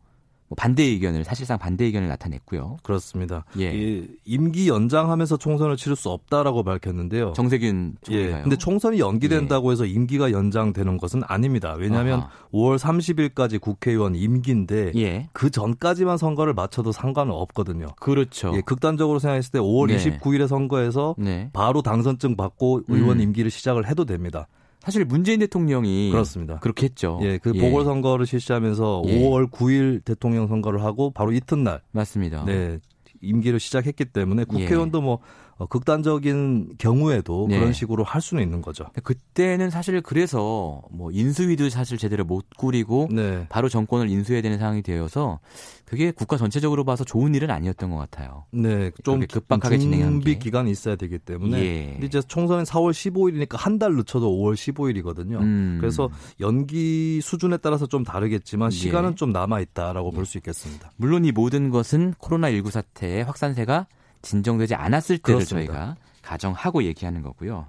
[0.55, 2.77] 반대 의견을 사실상 반대 의견을 나타냈고요.
[2.83, 3.45] 그렇습니다.
[3.59, 3.71] 예.
[3.73, 7.33] 이 임기 연장하면서 총선을 치를 수 없다라고 밝혔는데요.
[7.33, 8.13] 정세균 예.
[8.13, 8.43] 총리가요.
[8.43, 11.75] 근데 총선이 연기된다고 해서 임기가 연장되는 것은 아닙니다.
[11.77, 12.29] 왜냐하면 아하.
[12.53, 15.29] 5월 30일까지 국회의원 임기인데 예.
[15.33, 17.87] 그 전까지만 선거를 마쳐도 상관은 없거든요.
[17.99, 18.51] 그렇죠.
[18.55, 19.97] 예, 극단적으로 생각했을 때 5월 네.
[19.97, 21.49] 29일에 선거에서 네.
[21.53, 23.21] 바로 당선증 받고 의원 음.
[23.21, 24.47] 임기를 시작을 해도 됩니다.
[24.79, 26.59] 사실 문재인 대통령이 그렇습니다.
[26.59, 27.19] 그렇게 했죠.
[27.21, 29.19] 예, 그 보궐선거를 실시하면서 예.
[29.19, 32.45] 5월 9일 대통령 선거를 하고 바로 이튿날 맞습니다.
[32.45, 32.79] 네,
[33.21, 34.45] 임기를 시작했기 때문에 예.
[34.45, 35.19] 국회의원도 뭐
[35.59, 37.59] 어, 극단적인 경우에도 네.
[37.59, 38.85] 그런 식으로 할 수는 있는 거죠.
[39.03, 43.45] 그때는 사실 그래서 뭐 인수위도 사실 제대로 못 꾸리고 네.
[43.49, 45.39] 바로 정권을 인수해야 되는 상황이 되어서
[45.85, 48.45] 그게 국가 전체적으로 봐서 좋은 일은 아니었던 것 같아요.
[48.51, 50.39] 네, 좀 급박하게 진행한 준비 게.
[50.39, 51.59] 기간이 있어야 되기 때문에.
[51.59, 51.89] 예.
[51.93, 55.39] 근데 이제 총선은 4월 15일이니까 한 달 늦춰도 5월 15일이거든요.
[55.41, 55.77] 음.
[55.79, 56.09] 그래서
[56.41, 58.75] 연기 수준에 따라서 좀 다르겠지만 예.
[58.75, 60.91] 시간은 좀 남아 있다라고 볼수 있겠습니다.
[60.97, 63.87] 물론 이 모든 것은 코로나 19 사태의 확산세가
[64.21, 65.73] 진정되지 않았을 때를 그렇습니다.
[65.73, 67.67] 저희가 가정하고 얘기하는 거고요.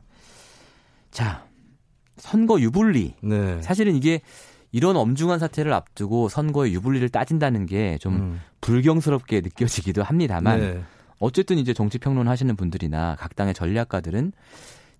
[1.10, 1.44] 자,
[2.16, 3.14] 선거 유불리.
[3.22, 3.62] 네.
[3.62, 4.20] 사실은 이게
[4.72, 8.40] 이런 엄중한 사태를 앞두고 선거의 유불리를 따진다는 게좀 음.
[8.60, 10.82] 불경스럽게 느껴지기도 합니다만 네.
[11.18, 14.32] 어쨌든 이제 정치 평론 하시는 분들이나 각 당의 전략가들은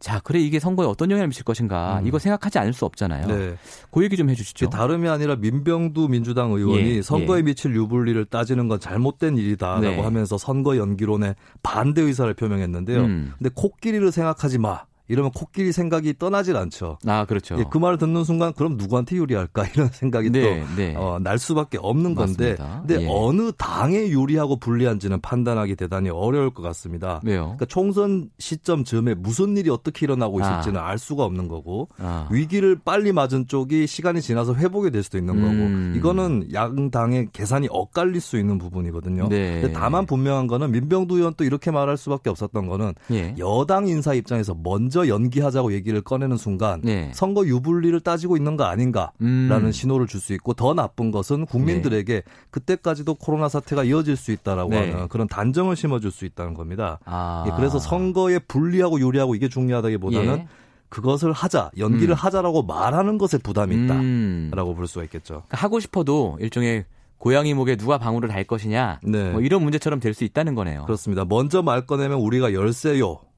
[0.00, 2.06] 자, 그래 이게 선거에 어떤 영향을 미칠 것인가 음.
[2.06, 3.26] 이거 생각하지 않을 수 없잖아요.
[3.26, 3.54] 네.
[3.90, 4.70] 그 얘기 좀 해주시죠.
[4.70, 7.42] 다름이 아니라 민병두 민주당 의원이 예, 선거에 예.
[7.42, 10.00] 미칠 유불리를 따지는 건 잘못된 일이다라고 네.
[10.00, 13.00] 하면서 선거 연기론에 반대 의사를 표명했는데요.
[13.00, 13.32] 음.
[13.38, 14.89] 근데 코끼리를 생각하지 마.
[15.10, 16.98] 이러면 코끼리 생각이 떠나질 않죠.
[17.04, 17.56] 아, 그렇죠.
[17.58, 20.94] 예, 그 말을 듣는 순간 그럼 누구한테 유리할까 이런 생각이 네, 또 네.
[20.96, 22.84] 어, 날 수밖에 없는 건데 맞습니다.
[22.86, 23.08] 근데 예.
[23.10, 27.20] 어느 당에 유리하고 불리한지는 판단하기 대단히 어려울 것 같습니다.
[27.24, 27.40] 왜요?
[27.40, 30.48] 그러니까 총선 시점 즈음에 무슨 일이 어떻게 일어나고 아.
[30.48, 32.28] 있을지는 알 수가 없는 거고 아.
[32.30, 35.90] 위기를 빨리 맞은 쪽이 시간이 지나서 회복이 될 수도 있는 음.
[35.92, 39.28] 거고 이거는 양당의 계산이 엇갈릴 수 있는 부분이거든요.
[39.28, 39.72] 네.
[39.72, 43.34] 다만 분명한 거는 민병두 의원 또 이렇게 말할 수밖에 없었던 거는 예.
[43.38, 47.10] 여당 인사 입장에서 먼저 연기하자고 얘기를 꺼내는 순간 네.
[47.14, 49.72] 선거 유불리를 따지고 있는 거 아닌가라는 음.
[49.72, 54.92] 신호를 줄 수 있고 더 나쁜 것은 국민들에게 그때까지도 코로나 사태가 이어질 수 있다라고 네.
[54.92, 56.98] 하는 그런 단정을 심어줄 수 있다는 겁니다.
[57.06, 57.44] 아.
[57.46, 60.46] 예, 그래서 선거에 불리하고 유리하고 이게 중요하다기보다는 예.
[60.90, 62.16] 그것을 하자 연기를 음.
[62.16, 64.50] 하자라고 말하는 것에 부담이 음.
[64.50, 65.42] 있다라고 볼 수가 있겠죠.
[65.46, 66.84] 그러니까 하고 싶어도 일종의
[67.18, 69.30] 고양이 목에 누가 방울을 달 것이냐 네.
[69.30, 70.84] 뭐 이런 문제처럼 될 수 있다는 거네요.
[70.84, 71.24] 그렇습니다.
[71.24, 73.29] 먼저 말 꺼내면 우리가 열세요라고 예.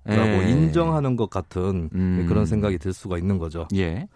[0.42, 2.26] 인정하는 것 같은 음.
[2.28, 3.68] 그런 생각이 들 수가 있는 거죠.
[3.74, 4.08] 예.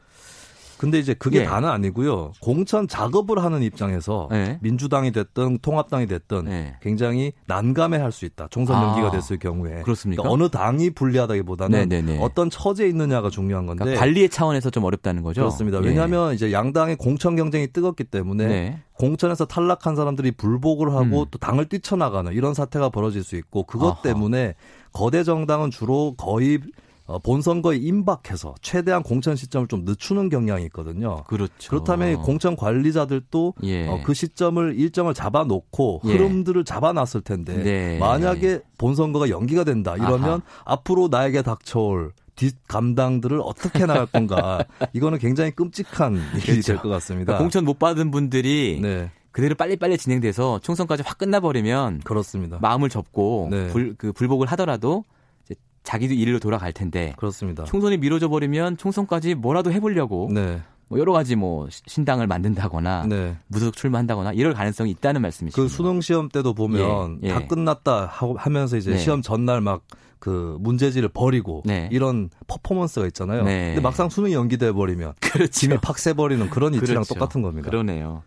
[0.78, 1.44] 근데 이제 그게 예.
[1.44, 2.32] 다는 아니고요.
[2.40, 4.58] 공천 작업을 하는 입장에서 네.
[4.60, 6.76] 민주당이 됐든 통합당이 됐든 네.
[6.82, 8.48] 굉장히 난감해 할 수 있다.
[8.50, 8.88] 총선 아.
[8.88, 9.82] 연기가 됐을 경우에.
[9.82, 10.22] 그렇습니까?
[10.22, 12.18] 그러니까 어느 당이 불리하다기보다는 네네네.
[12.22, 13.84] 어떤 처지에 있느냐가 중요한 건데.
[13.84, 15.42] 그러니까 관리의 차원에서 좀 어렵다는 거죠.
[15.42, 15.78] 그렇습니다.
[15.82, 15.86] 예.
[15.88, 18.78] 왜냐하면 이제 양당의 공천 경쟁이 뜨겁기 때문에 네.
[18.94, 21.26] 공천에서 탈락한 사람들이 불복을 하고 음.
[21.30, 24.02] 또 당을 뛰쳐나가는 이런 사태가 벌어질 수 있고 그것 아하.
[24.02, 24.54] 때문에
[24.92, 26.60] 거대 정당은 주로 거의 어,
[27.22, 31.24] 본선거에 임박해서 최대한 공천 시점을 좀 늦추는 경향이 있거든요.
[31.24, 31.70] 그렇죠.
[31.70, 33.88] 그렇다면 공천 관리자들도 예.
[33.88, 36.12] 어, 그 시점을 일정을 잡아놓고 예.
[36.12, 37.98] 흐름들을 잡아놨을 텐데 네.
[37.98, 40.42] 만약에 본선거가 연기가 된다 이러면 아하.
[40.64, 47.26] 앞으로 나에게 닥쳐올 뒷 감당들을 어떻게 나갈 건가 이거는 굉장히 끔찍한 일이 될것 같습니다.
[47.26, 52.58] 그러니까 공천 못 받은 분들이 네 그대로 빨리빨리 진행돼서 총선까지 확 끝나버리면 그렇습니다.
[52.60, 53.66] 마음을 접고 네.
[53.68, 55.04] 불, 그 불복을 하더라도
[55.86, 57.64] 자기도 일로 돌아갈 텐데 그렇습니다.
[57.64, 63.36] 총선이 미뤄져 버리면 총선까지 뭐라도 해보려고 네, 뭐 여러 가지 뭐 시- 신당을 만든다거나 네.
[63.46, 65.62] 무소속 출마한다거나 이럴 가능성이 있다는 말씀이시죠.
[65.62, 67.32] 그 수능 시험 때도 보면 예, 예.
[67.32, 68.06] 다 끝났다
[68.36, 68.98] 하면서 이제 네.
[68.98, 69.82] 시험 전날 막
[70.18, 71.90] 그 문제지를 버리고 네.
[71.92, 73.44] 이런 퍼포먼스가 있잖아요.
[73.44, 73.66] 네.
[73.74, 75.50] 근데 막상 수능이 연기돼 버리면 그렇죠.
[75.52, 77.14] 짐이 팍 새버리는 그런 이치랑 그렇죠.
[77.14, 77.68] 똑같은 겁니다.
[77.70, 78.22] 그러네요.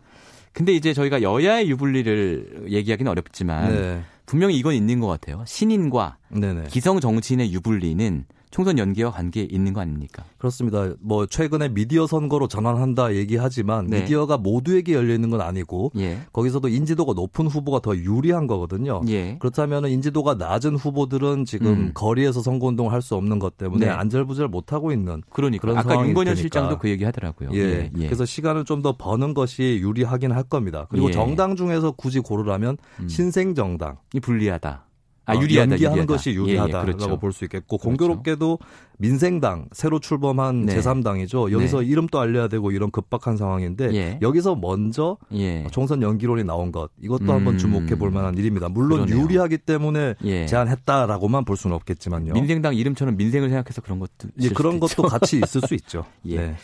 [0.52, 5.44] 근데 이제 저희가 여야의 유불리를 얘기하기는 어렵지만 네, 분명히 이건 있는 것 같아요.
[5.46, 6.64] 신인과 네네.
[6.68, 10.24] 기성 정치인의 유불리는 총선 연기와 관계 있는 거 아닙니까?
[10.38, 10.92] 그렇습니다.
[11.00, 14.00] 뭐 최근에 미디어 선거로 전환한다 얘기하지만 네.
[14.00, 16.18] 미디어가 모두에게 열려 있는 건 아니고 예.
[16.32, 19.02] 거기서도 인지도가 높은 후보가 더 유리한 거거든요.
[19.08, 19.36] 예.
[19.38, 21.90] 그렇다면 인지도가 낮은 후보들은 지금 음.
[21.94, 23.92] 거리에서 선거 운동을 할 수 없는 것 때문에 네.
[23.92, 26.36] 안절부절 못 하고 있는 그러니까 그런 아까 윤건현.
[26.36, 27.50] 실장도 그 얘기 하더라고요.
[27.54, 27.90] 예.
[27.94, 30.86] 그래서 시간을 좀 더 버는 것이 유리하긴 할 겁니다.
[30.90, 31.12] 그리고 예.
[31.12, 33.08] 정당 중에서 굳이 고르라면 음.
[33.08, 34.86] 신생 정당 이 불리하다.
[35.30, 35.72] 아, 어, 유리하다.
[35.72, 36.12] 연기하는 유리하다.
[36.12, 37.18] 것이 예, 예, 유리하다라고 그렇죠.
[37.18, 37.88] 볼수 있겠고 그렇죠.
[37.88, 38.58] 공교롭게도
[38.98, 40.76] 민생당 새로 출범한 네.
[40.78, 41.52] 제3당이죠.
[41.52, 41.86] 여기서 네.
[41.86, 44.18] 이름도 알려야 되고 이런 급박한 상황인데 예.
[44.20, 45.66] 여기서 먼저 예.
[45.70, 47.30] 총선 연기론이 나온 것 이것도 음.
[47.30, 48.68] 한번 주목해 볼 만한 일입니다.
[48.68, 49.24] 물론 그러네요.
[49.24, 50.46] 유리하기 때문에 예.
[50.46, 52.34] 제안했다라고만 볼 수는 없겠지만요.
[52.34, 55.02] 민생당 이름처럼 민생을 생각해서 그런 것도 예, 그런 것도 있죠.
[55.02, 56.04] 같이 있을 수 있죠.
[56.26, 56.36] 예.
[56.36, 56.54] 네.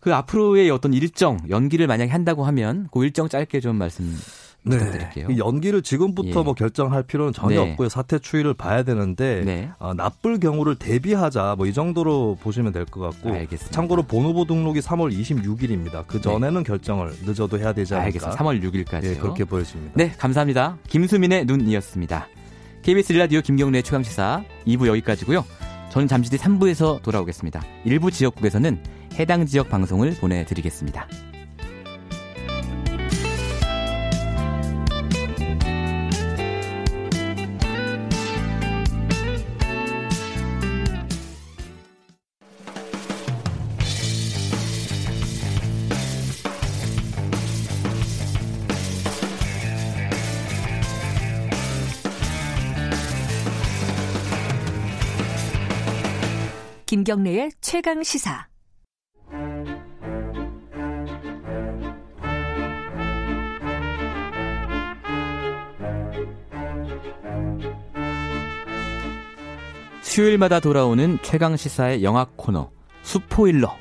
[0.00, 4.16] 그 앞으로의 어떤 일정 연기를 만약에 한다고 하면 그 일정 짧게 좀 말씀
[4.70, 5.28] 부탁드릴게요.
[5.30, 6.42] 이 연기를 지금부터 예.
[6.44, 7.70] 뭐 결정할 필요는 전혀 네.
[7.70, 7.88] 없고요.
[7.88, 9.70] 사태 추이를 봐야 되는데 네.
[9.78, 13.70] 어, 나쁠 경우를 대비하자 뭐 이 정도로 보시면 될 것 같고 알겠습니다.
[13.74, 16.04] 참고로 본후보 등록이 3월 26일입니다.
[16.06, 18.06] 그 전에는 결정을 늦어도 해야 되지 않을까.
[18.06, 18.42] 알겠습니다.
[18.44, 19.04] 3월 6일까지요.
[19.04, 19.92] 예, 그렇게 보여집니다.
[19.96, 20.78] 네, 감사합니다.
[20.88, 22.28] 김수민의 눈이었습니다.
[22.82, 25.44] KBS 일라디오 김경래 최강 시사 2부 여기까지고요.
[25.90, 27.62] 저는 잠시 뒤 3부에서 돌아오겠습니다.
[27.84, 28.78] 일부 지역국에서는
[29.18, 31.08] 해당 지역 방송을 보내드리겠습니다.
[56.96, 58.48] 김경래의 최강 시사.
[70.00, 72.70] 수요일마다 돌아오는 최강 시사의 영화 코너
[73.02, 73.76] 수포일러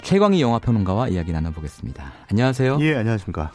[0.00, 2.12] 최광희 영화 평론가와 이야기 나눠보겠습니다.
[2.30, 2.78] 안녕하세요.
[2.80, 3.52] 예, 안녕하십니까.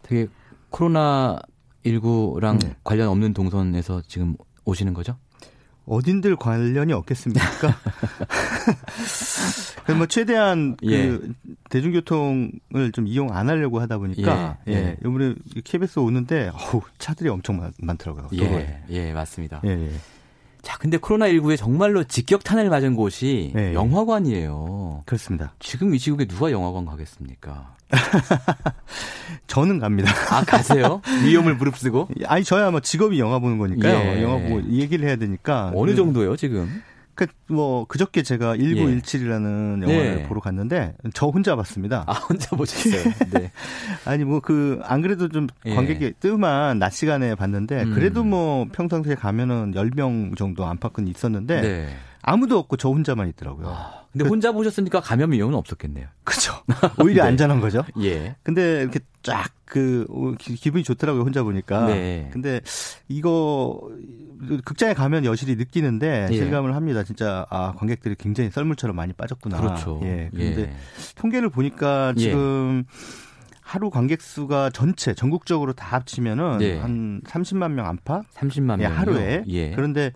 [0.00, 0.28] 되게
[0.70, 1.38] 코로나
[1.84, 2.74] 19랑 네.
[2.84, 4.34] 관련 없는 동선에서 지금
[4.64, 5.18] 오시는 거죠?
[5.88, 7.48] 어딘들 관련이 없겠습니까?
[9.84, 11.08] 그래서 뭐 최대한 예.
[11.08, 11.32] 그
[11.70, 14.96] 대중교통을 좀 이용 안 하려고 하다 보니까 예, 예, 예.
[15.00, 15.34] 이번에
[15.64, 18.28] KBS 오는데 어우, 차들이 엄청 많, 많더라고요.
[18.40, 19.62] 예, 예, 맞습니다.
[19.64, 19.90] 예, 예.
[20.68, 23.74] 자, 근데 코로나19에 정말로 직격탄을 맞은 곳이 예, 예.
[23.74, 25.02] 영화관이에요.
[25.06, 25.54] 그렇습니다.
[25.60, 27.74] 지금 이 시국에 누가 영화관 가겠습니까?
[29.46, 30.12] 저는 갑니다.
[30.30, 31.00] 아, 가세요?
[31.24, 32.08] 위험을 무릅쓰고?
[32.26, 33.94] 아니 저야 뭐 직업이 영화 보는 거니까요.
[34.18, 34.22] 예.
[34.22, 36.82] 영화 보고 얘기를 해야 되니까 어느 그- 정도요, 지금?
[37.18, 40.22] 그, 뭐, 그저께 제가 1917이라는 영화를 예.
[40.28, 42.04] 보러 갔는데, 저 혼자 봤습니다.
[42.06, 43.12] 아, 혼자 보셨어요.
[43.32, 43.50] 네.
[44.06, 45.74] 아니, 뭐, 그, 안 그래도 좀 예.
[45.74, 47.94] 관객이 뜸한 낮 시간에 봤는데, 음.
[47.94, 51.88] 그래도 뭐, 평상시에 가면은 10명 정도 안팎은 있었는데, 네.
[52.22, 53.68] 아무도 없고 저 혼자만 있더라고요.
[53.68, 56.06] 아, 근데 혼자 보셨으니까 감염 위험은 없었겠네요.
[56.24, 56.52] 그죠.
[57.02, 57.28] 오히려 네.
[57.28, 57.84] 안전한 거죠.
[58.02, 58.36] 예.
[58.42, 61.86] 근데 이렇게 쫙 그, 어, 기- 기분이 좋더라고요, 혼자 보니까.
[61.86, 62.28] 네.
[62.32, 62.60] 근데
[63.08, 63.80] 이거,
[64.64, 66.34] 극장에 가면 여실히 느끼는데, 예.
[66.34, 67.04] 실감을 합니다.
[67.04, 69.60] 진짜, 아, 관객들이 굉장히 썰물처럼 많이 빠졌구나.
[69.60, 70.00] 그렇죠.
[70.04, 70.30] 예.
[70.34, 70.72] 근데 예.
[71.16, 72.20] 통계를 보니까 예.
[72.20, 72.84] 지금
[73.60, 76.78] 하루 관객 수가 전체 전국적으로 다 합치면은 예.
[76.78, 78.96] 한 30만 명 안팎 30만 예, 명.
[78.98, 79.72] 하루에 예.
[79.72, 80.12] 그런데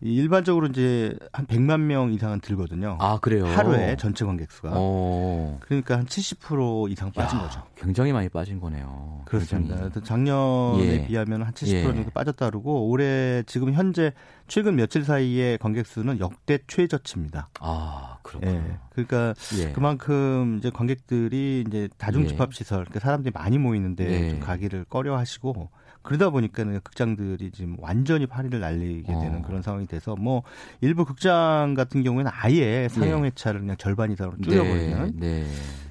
[0.00, 2.98] 일반적으로 이제 한 100만 명 이상은 들거든요.
[3.00, 3.46] 아, 그래요?
[3.46, 4.70] 하루에 전체 관객 수가.
[4.74, 5.58] 어.
[5.60, 7.62] 그러니까 한 70% 이상 빠진 야, 거죠.
[7.76, 9.22] 굉장히 많이 빠진 거네요.
[9.24, 9.76] 그렇습니다.
[9.76, 10.04] 굉장히.
[10.06, 11.06] 작년에 예.
[11.06, 11.82] 비하면 한 70% 예.
[11.82, 14.12] 정도 빠졌다 그러고 올해 지금 현재
[14.46, 17.48] 최근 며칠 사이에 관객 수는 역대 최저치입니다.
[17.60, 18.52] 아, 그렇군요.
[18.52, 18.78] 예.
[18.90, 19.72] 그러니까 예.
[19.72, 24.30] 그만큼 이제 관객들이 이제 다중 집합 시설, 그러니까 사람들이 많이 모이는데 네.
[24.30, 25.70] 좀 가기를 꺼려 하시고
[26.02, 29.20] 그러다 보니까는 극장들이 지금 완전히 파리를 날리게 어.
[29.20, 30.42] 되는 그런 상황이 돼서 뭐
[30.80, 35.42] 일부 극장 같은 경우에는 아예 상영 회차를 그냥 절반 이상으로 줄여버리는 네.
[35.44, 35.46] 네.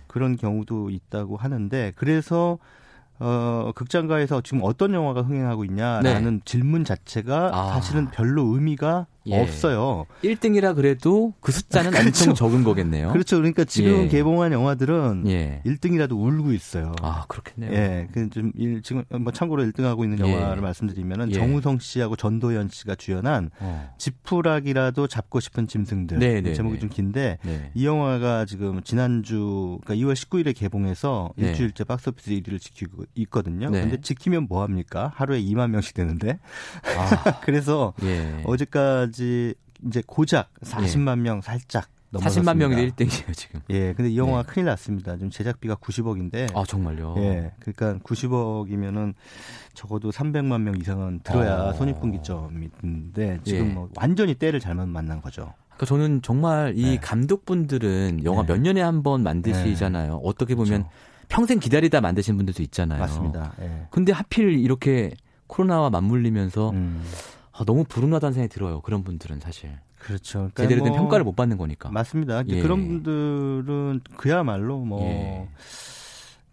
[0.08, 2.58] 그런 경우도 있다고 하는데 그래서
[3.20, 7.52] 어 극장가에서 지금 어떤 영화가 흥행하고 있냐라는 질문 자체가 네.
[7.54, 7.68] 아.
[7.74, 9.42] 사실은 별로 의미가 예.
[9.42, 10.06] 없어요.
[10.24, 12.08] 1등이라 그래도 그 숫자는 그렇죠.
[12.08, 13.12] 엄청 적은 거겠네요.
[13.12, 13.38] 그렇죠.
[13.38, 14.08] 그러니까 지금 예.
[14.08, 15.62] 개봉한 영화들은 예.
[15.66, 16.94] 1등이라도 울고 있어요.
[17.02, 17.72] 아, 그렇겠네요.
[17.74, 18.54] 예, 그좀
[18.84, 20.32] 지금 뭐 참고로 1등하고 있는 예.
[20.32, 21.34] 영화를 말씀드리면은 예.
[21.34, 23.94] 정우성 씨하고 전도연 씨가 주연한 어.
[23.98, 26.80] 지푸라기라도 잡고 싶은 짐승들 네, 네, 제목이 네.
[26.80, 27.72] 좀 긴데 네.
[27.74, 31.50] 이 영화가 지금 지난주 그러니까 2월 19일에 개봉해서 네.
[31.50, 33.70] 일주일째 박스오피스 1위를 지키고 있거든요.
[33.70, 33.82] 네.
[33.82, 35.12] 근데 지키면 뭐 합니까?
[35.16, 36.40] 하루에 2만 명씩 되는데.
[36.98, 38.42] 아, 그래서 예.
[38.46, 42.54] 어제까지 이제 고작 40만 명 살짝 넘어섰습니다.
[42.54, 43.60] 40만 명이 1등이에요, 지금.
[43.70, 44.50] 예, 근데 이 영화가 네.
[44.54, 45.16] 큰일 났습니다.
[45.18, 47.16] 지금 제작비가 90억인데 아, 정말요?
[47.18, 49.14] 예, 그러니까 90억이면은
[49.74, 51.74] 적어도 300만 명 이상은 들어야 어.
[51.74, 53.74] 손익분기점인데 지금 예.
[53.74, 55.54] 뭐 완전히 때를 잘못 만난 거죠.
[55.76, 56.98] 그러니까 저는 정말 이 네.
[57.00, 58.54] 감독분들은 영화 네.
[58.54, 60.22] 몇 년에 한 번 만드시잖아요.
[60.24, 60.90] 어떻게 보면 그렇죠.
[61.30, 63.00] 평생 기다리다 만드신 분들도 있잖아요.
[63.00, 63.54] 맞습니다.
[63.62, 63.88] 예.
[63.92, 65.12] 근데 하필 이렇게
[65.48, 67.04] 코로나와 맞물리면서 음,
[67.58, 68.82] 아, 너무 불운하다는 생각이 들어요.
[68.82, 69.72] 그런 분들은 사실.
[70.00, 70.40] 그렇죠.
[70.54, 71.90] 그러니까 제대로 된 뭐 평가를 못 받는 거니까.
[71.90, 72.44] 맞습니다.
[72.48, 72.62] 예.
[72.62, 75.02] 그런 분들은 그야말로 뭐.
[75.02, 75.50] 예.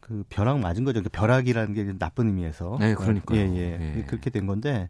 [0.01, 1.03] 그 벼락 맞은 거죠.
[1.03, 2.77] 그 벼락이라는 게 나쁜 의미에서.
[2.79, 3.39] 네, 그러니까요.
[3.41, 3.97] 예, 예.
[3.99, 4.03] 예.
[4.05, 4.89] 그렇게 된 건데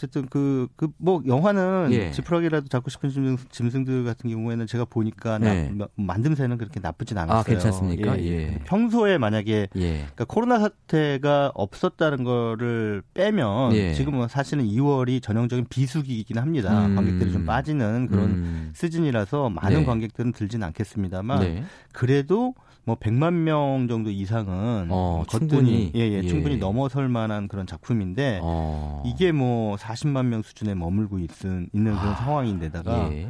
[0.00, 2.10] 어쨌든 그 그 뭐 영화는 예.
[2.10, 5.70] 지푸라기라도 잡고 싶은 짐승, 짐승들 같은 경우에는 제가 보니까 나- 네.
[5.72, 7.38] 마- 만듦새는 그렇게 나쁘진 않았어요.
[7.40, 8.18] 아, 괜찮습니까?
[8.18, 8.30] 예, 예.
[8.54, 8.58] 예.
[8.64, 9.90] 평소에 만약에 예.
[9.92, 13.94] 그러니까 코로나 사태가 없었다는 거를 빼면 예.
[13.94, 16.86] 지금은 사실은 2월이 전형적인 비수기이긴 합니다.
[16.86, 16.96] 음.
[16.96, 18.72] 관객들이 좀 빠지는 그런 음.
[18.74, 19.84] 시즌이라서 많은 네.
[19.84, 21.64] 관객들은 들진 않겠습니다만 네.
[21.92, 22.54] 그래도
[22.90, 25.92] 뭐 100만 명 정도 이상은 어, 거뜬히 충분히.
[25.94, 26.22] 예, 예, 예.
[26.22, 29.02] 충분히 넘어설 만한 그런 작품인데 어.
[29.06, 33.28] 이게 뭐 40만 명 수준에 머물고 있은, 있는 그런 아, 상황인데다가 예.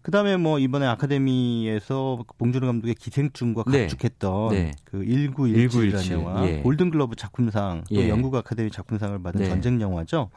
[0.00, 3.82] 그다음에 뭐 이번에 아카데미에서 봉준호 감독의 기생충과 네.
[3.82, 4.72] 가축했던 네.
[4.84, 6.60] 그 1917이라는 1917, 영화 예.
[6.62, 8.08] 골든글러브 작품상 또 예.
[8.08, 9.48] 영국 아카데미 작품상을 받은 네.
[9.48, 10.30] 전쟁 영화죠.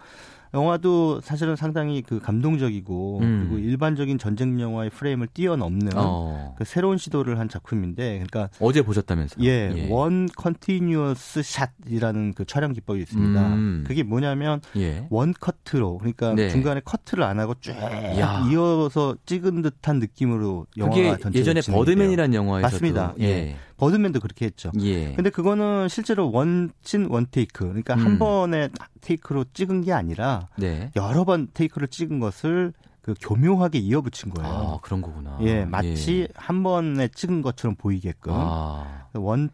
[0.54, 3.48] 영화도 사실은 상당히 그 감동적이고 음.
[3.50, 6.56] 그리고 일반적인 전쟁 영화의 프레임을 뛰어넘는 어.
[6.58, 9.46] 그 새로운 시도를 한 작품인데 그러니까 어제 보셨다면서요?
[9.46, 13.48] 예, one continuous shot이라는 그 촬영 기법이 있습니다.
[13.54, 13.84] 음.
[13.88, 15.08] 그게 뭐냐면 예.
[15.10, 16.50] one 커트로 그러니까 네.
[16.50, 18.48] 중간에 커트를 안 하고 쭉 야.
[18.52, 21.62] 이어서 찍은 듯한 느낌으로 영화가 전체적으로 예전에.
[21.78, 23.14] 버드맨이라는 영화에서도 맞습니다.
[23.20, 23.56] 예.
[23.78, 24.72] 버드맨도 그렇게 했죠.
[24.82, 25.14] 예.
[25.14, 28.20] 근데 그거는 실제로 원친 one take 그러니까 한 음.
[28.20, 28.70] 번의
[29.02, 30.92] take로 찍은 게 아니라 네.
[30.96, 34.52] 여러 번 take를 찍은 것을 그 교묘하게 이어붙인 거예요.
[34.52, 35.38] 아, 그런 거구나.
[35.42, 36.28] 예, 마치 예.
[36.36, 39.06] 한 번에 찍은 것처럼 보이게끔 아.
[39.14, 39.54] one 커-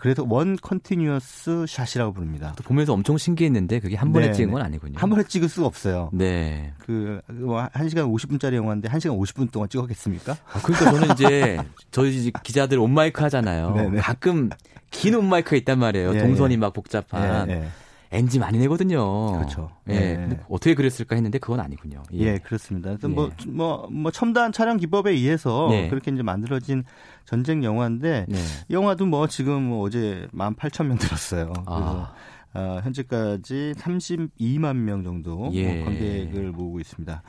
[0.00, 2.52] 그래서 one continuous shot이라고 부릅니다.
[2.56, 4.52] 또 보면서 엄청 신기했는데 그게 한 번에 네, 찍은 네.
[4.52, 4.98] 건 아니군요.
[4.98, 6.10] 한 번에 찍을 수가 없어요.
[6.12, 6.72] 네.
[6.78, 10.32] 그, 뭐, 1시간 50분짜리 영화인데 1시간 50분 동안 찍었겠습니까?
[10.32, 11.58] 아, 그러니까 저는 이제
[11.90, 13.74] 저희 기자들 on mic 하잖아요.
[13.74, 14.00] 네네.
[14.00, 14.50] 가끔
[14.90, 16.14] 긴 on mic가 있단 말이에요.
[16.14, 16.58] 예, 동선이 예.
[16.58, 17.68] 막 복잡한 예,
[18.12, 18.18] 예.
[18.18, 19.32] NG 많이 내거든요.
[19.32, 19.70] 그렇죠.
[19.88, 19.94] 예.
[19.94, 20.16] 예.
[20.16, 22.02] 뭐 어떻게 그랬을까 했는데 그건 아니군요.
[22.12, 22.90] 예, 그렇습니다.
[22.90, 23.50] 그래서 뭐, 예.
[23.50, 25.88] 뭐, 뭐, 첨단 촬영 기법에 의해서 네.
[25.88, 26.84] 그렇게 이제 만들어진
[27.24, 28.38] 전쟁 영화인데, 네.
[28.68, 31.52] 이 영화도 뭐 지금 뭐 어제 18,000명 들었어요.
[31.52, 32.14] 그래서 아.
[32.54, 35.80] 어, 현재까지 32만 명 정도 예.
[35.80, 37.22] 어, 관객을 모으고 있습니다.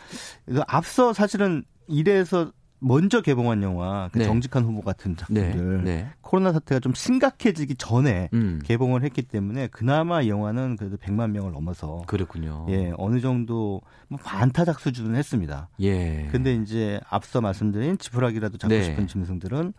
[0.45, 2.51] 그래서 앞서 사실은 이래서
[2.83, 4.25] 먼저 개봉한 영화, 그 네.
[4.25, 5.41] 정직한 후보 같은 네.
[5.41, 6.09] 작품들, 네.
[6.21, 8.59] 코로나 사태가 좀 심각해지기 전에 음.
[8.63, 12.65] 개봉을 했기 때문에 그나마 이 영화는 그래도 100만 명을 넘어서 그렇군요.
[12.69, 15.69] 예 어느 정도 뭐 반타작 수준은 했습니다.
[15.79, 16.27] 예.
[16.31, 18.83] 근데 이제 앞서 말씀드린 지푸라기라도 잡고 네.
[18.83, 19.73] 싶은 짐승들은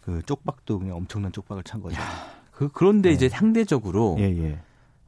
[0.00, 2.00] 그 쪽박도 그냥 엄청난 쪽박을 찬 거죠.
[2.52, 3.14] 그, 그런데 네.
[3.14, 4.58] 이제 상대적으로 예 예.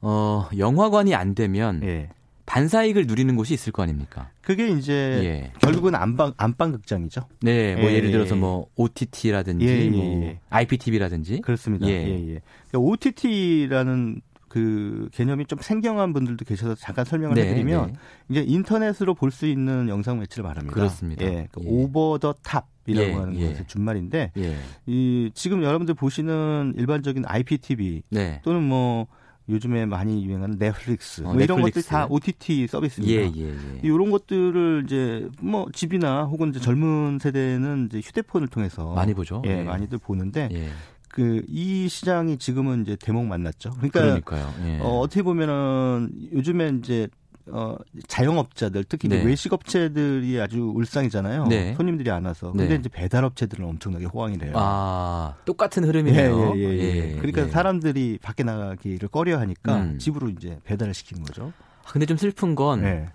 [0.03, 2.11] 어, 영화관이 안 되면 예.
[2.49, 4.31] 반사익을 누리는 곳이 있을 거 아닙니까?
[4.41, 4.93] 그게 이제
[5.23, 5.53] 예.
[5.61, 7.29] 결국은 안방 안방 극장이죠.
[7.43, 8.41] 네, 뭐 예, 예, 를 들어서 예.
[8.41, 10.41] 뭐 OTT라든지 예, 예, 뭐 예.
[10.49, 11.87] IPTV라든지 그렇습니다.
[11.87, 11.93] 예.
[11.93, 12.41] 예, 예.
[12.73, 17.93] OTT라는 그 개념이 좀 생경한 분들도 계셔서 잠깐 설명을 네, 해드리면 네.
[18.31, 20.75] 이제 인터넷으로 볼 수 있는 영상 매체를 말합니다.
[20.75, 21.27] 그렇습니다.
[21.27, 21.69] 예, 그 예.
[21.69, 23.53] over the top이라고 예, 하는 예.
[23.53, 24.57] 것의 준말인데 예.
[24.87, 28.41] 이 지금 여러분들 보시는 일반적인 IPTV 네.
[28.43, 29.07] 또는 뭐
[29.49, 31.89] 요즘에 많이 유행하는 넷플릭스 어, 뭐 이런 넷플릭스.
[31.89, 33.21] 것들 다 OTT 서비스입니다.
[33.21, 33.81] 예, 예, 예.
[33.83, 39.43] 이런 것들을 이제 뭐 집이나 혹은 이제 젊은 세대는 이제 휴대폰을 통해서 많이 보죠.
[39.47, 39.63] 예, 예.
[39.65, 40.69] 많이들 보는데 예.
[41.11, 43.71] 그이 시장이 지금은 이제 대목 만났죠.
[43.81, 44.53] 그러니까.
[44.67, 44.79] 예.
[44.81, 47.09] 어, 어떻게 보면은 요즘에 이제
[47.51, 47.77] 어,
[48.07, 49.23] 자영업자들 특히 네.
[49.25, 51.47] 외식업체들이 아주 울상이잖아요.
[51.47, 51.75] 네.
[51.75, 52.51] 손님들이 안 와서.
[52.51, 52.75] 근데 네.
[52.77, 54.53] 이제 배달업체들은 엄청나게 호황이 돼요.
[54.57, 56.53] 아, 똑같은 흐름이네요.
[56.57, 57.17] 예, 예, 예, 예.
[57.17, 57.49] 그러니까 예.
[57.49, 59.99] 사람들이 밖에 나가기를 꺼려 하니까 음.
[59.99, 61.53] 집으로 이제 배달을 시키는 거죠.
[61.85, 63.09] 아, 근데 좀 슬픈 건 네.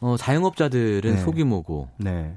[0.00, 1.16] 어, 자영업자들은 네.
[1.20, 2.36] 소규모고 네.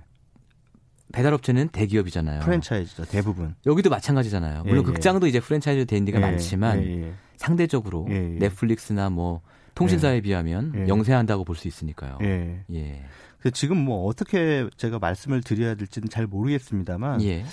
[1.14, 2.42] 배달업체는 대기업이잖아요.
[2.42, 3.56] 프랜차이즈죠, 대부분.
[3.66, 4.64] 여기도 마찬가지잖아요.
[4.64, 4.84] 물론 예, 예.
[4.84, 7.14] 극장도 이제 프랜차이즈 된 데가 예, 많지만 예, 예.
[7.38, 8.40] 상대적으로 예, 예.
[8.40, 9.42] 넷플릭스나 뭐
[9.76, 10.88] 통신사에 비하면 예.
[10.88, 12.18] 영세한다고 볼 수 있으니까요.
[12.24, 12.64] 예.
[12.74, 13.06] 예.
[13.40, 17.46] 그래서 지금 뭐 어떻게 제가 말씀을 드려야 될지는 잘 모르겠습니다만 예.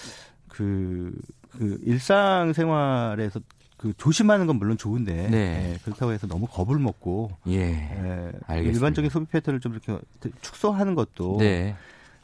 [0.48, 1.12] 그,
[1.50, 3.40] 그 일상생활에서
[3.76, 5.72] 그 조심하는 건 물론 좋은데 네.
[5.72, 7.60] 예, 그렇다고 해서 너무 겁을 먹고 예.
[7.62, 8.60] 예, 알겠습니다.
[8.72, 9.98] 일반적인 소비 패턴을 좀 이렇게
[10.40, 11.74] 축소하는 것도 네.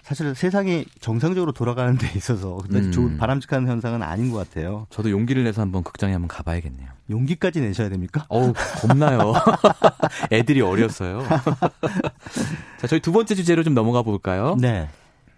[0.03, 2.93] 사실 세상이 정상적으로 돌아가는 데 있어서 음.
[2.93, 4.87] 좋은 바람직한 현상은 아닌 것 같아요.
[4.91, 6.89] 저도 용기를 내서 한번 극장에 한번 가봐야겠네요.
[7.11, 8.25] 용기까지 내셔야 됩니까?
[8.29, 9.35] 어우, 겁나요.
[10.31, 11.23] 애들이 어렸어요.
[12.79, 14.57] 자, 저희 두 번째 주제로 좀 넘어가 볼까요?
[14.61, 14.89] 네.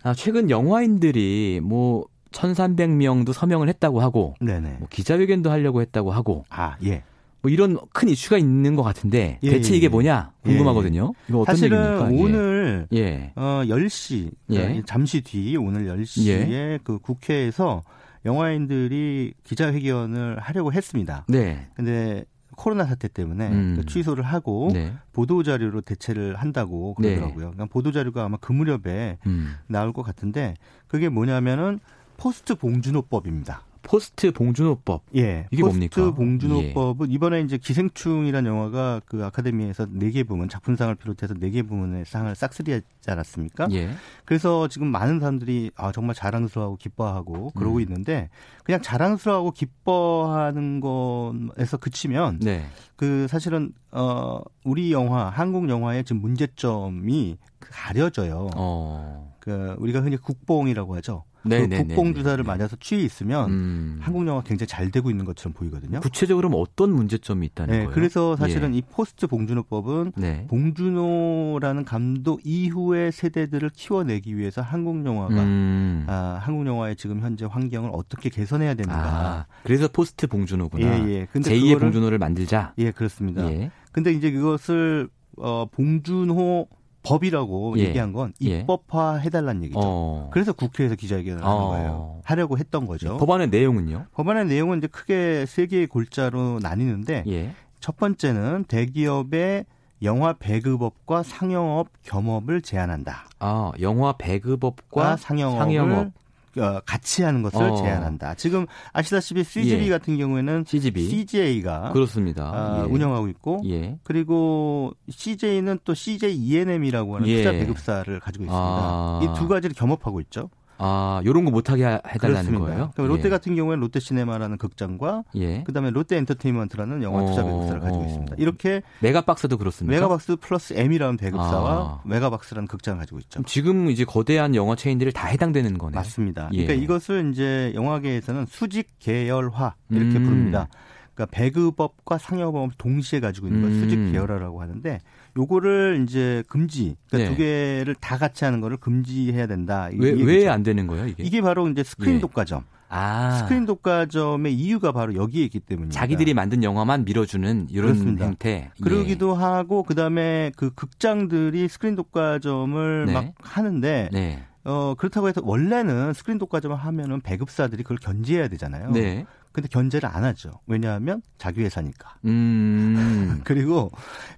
[0.03, 4.77] 아, 최근 영화인들이 뭐 1,300명도 서명을 했다고 하고 네네.
[4.79, 7.03] 뭐 기자회견도 하려고 했다고 하고 아, 예.
[7.43, 9.89] 뭐 이런 큰 이슈가 있는 것 같은데 예, 대체 예, 이게 예.
[9.89, 11.13] 뭐냐 궁금하거든요.
[11.29, 12.13] 이거 어떤 사실은 얘기입니까?
[12.13, 12.23] 예.
[12.23, 13.33] 오늘 예.
[13.35, 14.83] 어 10시 그러니까 예.
[14.87, 17.83] 잠시 뒤 오늘 10시에 그 국회에서
[18.25, 21.25] 영화인들이 기자회견을 하려고 했습니다.
[21.29, 21.69] 네.
[21.75, 22.25] 근데
[22.57, 23.75] 코로나 사태 때문에 음.
[23.77, 24.93] 그 취소를 하고 네.
[25.13, 27.53] 보도 자료로 대체를 한다고 그러더라고요.
[27.53, 29.55] 그러니까 보도 자료가 아마 그 무렵에 음.
[29.67, 30.55] 나올 것 같은데
[30.87, 31.81] 그게 뭐냐면은
[32.19, 33.63] 포스트 봉준호법입니다.
[33.83, 35.03] 포스트 봉준호법.
[35.17, 35.47] 예.
[35.51, 36.03] 이게 포스트 뭡니까?
[36.07, 36.11] 예.
[36.13, 42.05] 봉준호법은 이번에 이제 기생충이라는 영화가 그 아카데미에서 네 개 부문, 작품상을 비롯해서 네 개 부문의
[42.05, 43.69] 상을 싹쓸이하지 않았습니까?
[43.73, 43.91] 예.
[44.25, 47.81] 그래서 지금 많은 사람들이 아 정말 자랑스러워하고 기뻐하고 그러고 음.
[47.83, 48.29] 있는데
[48.65, 52.65] 그냥 자랑스러워하고 기뻐하는 것에서 그치면 네.
[52.97, 58.49] 그 사실은 어 우리 영화 한국 영화의 지금 문제점이 가려져요.
[58.57, 59.35] 어.
[59.41, 61.25] 그 우리가 흔히 국뽕이라고 하죠.
[61.43, 62.47] 네, 그 국뽕 네, 주사를 네.
[62.47, 63.99] 맞아서 취해 있으면 음.
[64.03, 66.01] 한국 영화 굉장히 잘 되고 있는 것처럼 보이거든요.
[66.01, 67.91] 구체적으로 뭐 어떤 문제점이 있다는 네, 거예요?
[67.95, 68.79] 그래서 사실은 예.
[68.79, 70.47] 이 포스트 봉준호법은 네.
[70.49, 76.05] 봉준호라는 감독 이후의 세대들을 키워내기 위해서 한국 영화가 음.
[76.09, 78.99] 아, 한국 영화의 지금 현재 환경을 어떻게 개선해야 되는가.
[79.01, 80.87] 아, 그래서 포스트 봉준호구나.
[81.09, 81.27] 예, 예.
[81.33, 82.75] 근데 제2의 그거를- 봉준호를 만들자.
[82.79, 83.51] 예, 그렇습니다.
[83.51, 83.71] 예.
[83.93, 86.67] 근데 이제 그것을 어 봉준호
[87.03, 87.85] 법이라고 예.
[87.85, 88.61] 얘기한 건 예.
[88.61, 89.81] 입법화 해달라는 얘기죠.
[89.83, 90.31] 어.
[90.33, 91.69] 그래서 국회에서 기자회견을 하는 어.
[91.69, 92.21] 거예요.
[92.25, 93.17] 하려고 했던 거죠.
[93.17, 94.07] 법안의 내용은요?
[94.13, 97.55] 법안의 내용은 이제 크게 세 개의 골자로 나뉘는데 예.
[97.81, 99.65] 첫 번째는 대기업의
[100.03, 103.27] 영화 배급업과 상영업 겸업을 제한한다.
[103.39, 106.13] 아, 영화 배급업과 과 상영업을 상영업.
[106.59, 107.77] 어, 같이 하는 것을 어.
[107.77, 108.35] 제한한다.
[108.35, 109.91] 지금 아시다시피 CGV 예.
[109.91, 111.09] 같은 경우에는 CGV.
[111.09, 112.51] CJ가 그렇습니다.
[112.53, 112.93] 아, 예.
[112.93, 113.99] 운영하고 있고 예.
[114.03, 117.39] 그리고 CJ는 또 CJ ENM이라고 하는 예.
[117.39, 118.53] 투자 배급사를 가지고 있습니다.
[118.53, 119.21] 아.
[119.23, 120.51] 이두 가지를 겸업하고 있죠.
[120.83, 122.65] 아, 요런 거 못하게 하- 해달라는 그렇습니다.
[122.65, 122.91] 거예요?
[122.95, 123.29] 그럼 롯데 예.
[123.29, 125.63] 같은 경우에는 롯데시네마라는 극장과 예.
[125.65, 128.07] 그다음에 롯데 엔터테인먼트라는 영화 투자 어, 배급사를 가지고 어.
[128.07, 128.37] 있습니다.
[128.39, 129.95] 이렇게 메가박스도 그렇습니까?
[129.95, 132.01] 메가박스 플러스 M이라는 배급사와 아.
[132.05, 133.43] 메가박스라는 극장을 가지고 있죠.
[133.45, 135.95] 지금 이제 거대한 영화 체인들이 다 해당되는 거네요.
[135.97, 136.49] 맞습니다.
[136.55, 136.65] 예.
[136.65, 140.25] 그러니까 이것을 이제 영화계에서는 수직 계열화 이렇게 음.
[140.25, 140.69] 부릅니다.
[141.15, 143.81] 그러니까 배급업과 상영업을 동시에 가지고 있는 걸 음.
[143.81, 145.01] 수직 계열화라고 하는데
[145.37, 146.97] 요거를 이제 금지.
[147.09, 147.37] 그러니까 네.
[147.37, 149.89] 두 개를 다 같이 하는 거를 금지해야 된다.
[149.91, 151.23] 이 왜, 안 되는 거예요, 이게?
[151.23, 152.21] 이게 바로 이제 스크린 예.
[152.21, 152.65] 독과점.
[152.89, 153.39] 아.
[153.39, 155.99] 스크린 독과점의 이유가 바로 여기에 있기 때문입니다.
[155.99, 158.27] 자기들이 만든 영화만 밀어주는 이런 그렇습니다.
[158.27, 158.51] 형태.
[158.51, 158.83] 예.
[158.83, 163.13] 그러기도 하고 그다음에 그 극장들이 스크린 독과점을 네.
[163.13, 164.45] 막 하는데 네.
[164.65, 168.91] 어 그렇다고 해서 원래는 스크린 독과점을 하면은 배급사들이 그걸 견제해야 되잖아요.
[168.91, 169.25] 네.
[169.53, 170.51] 근데 견제를 안 하죠.
[170.67, 172.17] 왜냐하면 자기 회사니까.
[172.25, 173.41] 음.
[173.45, 173.91] 그리고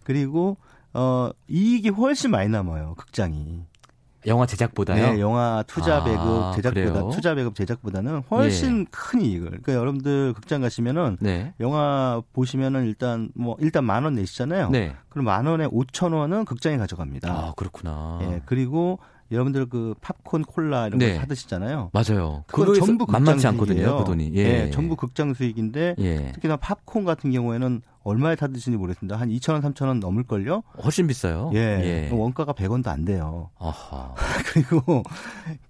[0.05, 0.59] 그리고
[0.95, 2.95] 어 이익이 훨씬 많이 남아요.
[2.97, 3.63] 극장이.
[4.29, 5.15] 영화 제작보다요?
[5.15, 7.11] 네, 영화 투자 아, 배급 제작보다 그래요?
[7.13, 9.47] 투자 배급 제작보다는 훨씬 큰 이익을.
[9.49, 11.55] 그러니까 여러분들 극장 가시면은 네.
[11.59, 14.71] 영화 보시면은 일단 뭐 일단 만 원 내시잖아요.
[14.71, 14.95] 네.
[15.09, 17.29] 그럼 만 원에 5천 원은 극장에 가져갑니다.
[17.33, 18.21] 아, 그렇구나.
[18.23, 19.01] 예, 그리고
[19.33, 21.15] 여러분들 그 팝콘 콜라 이런 네.
[21.15, 21.91] 거 사드시잖아요.
[21.93, 22.45] 맞아요.
[22.47, 23.49] 그거 전부 극장 만만치 수익이에요.
[23.89, 24.33] 않거든요, 그 돈이.
[24.37, 24.67] 예.
[24.67, 26.31] 예, 전부 극장 수익인데 예.
[26.33, 29.17] 특히나 팝콘 같은 경우에는 얼마에 사드시는지 모르겠습니다.
[29.17, 30.63] 한 2천 원, 3천 원 넘을걸요?
[30.83, 31.51] 훨씬 비싸요.
[31.55, 32.09] 예.
[32.13, 33.51] 원가가 100원도 안 돼요.
[33.59, 34.15] 아하.
[34.53, 35.03] 그리고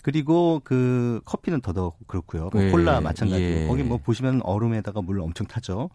[0.02, 2.50] 그리고 그 커피는 더더욱 그렇고요.
[2.52, 3.66] 뭐 예, 콜라 마찬가지고 예.
[3.66, 5.90] 거기 뭐 보시면 얼음에다가 물 엄청 타죠.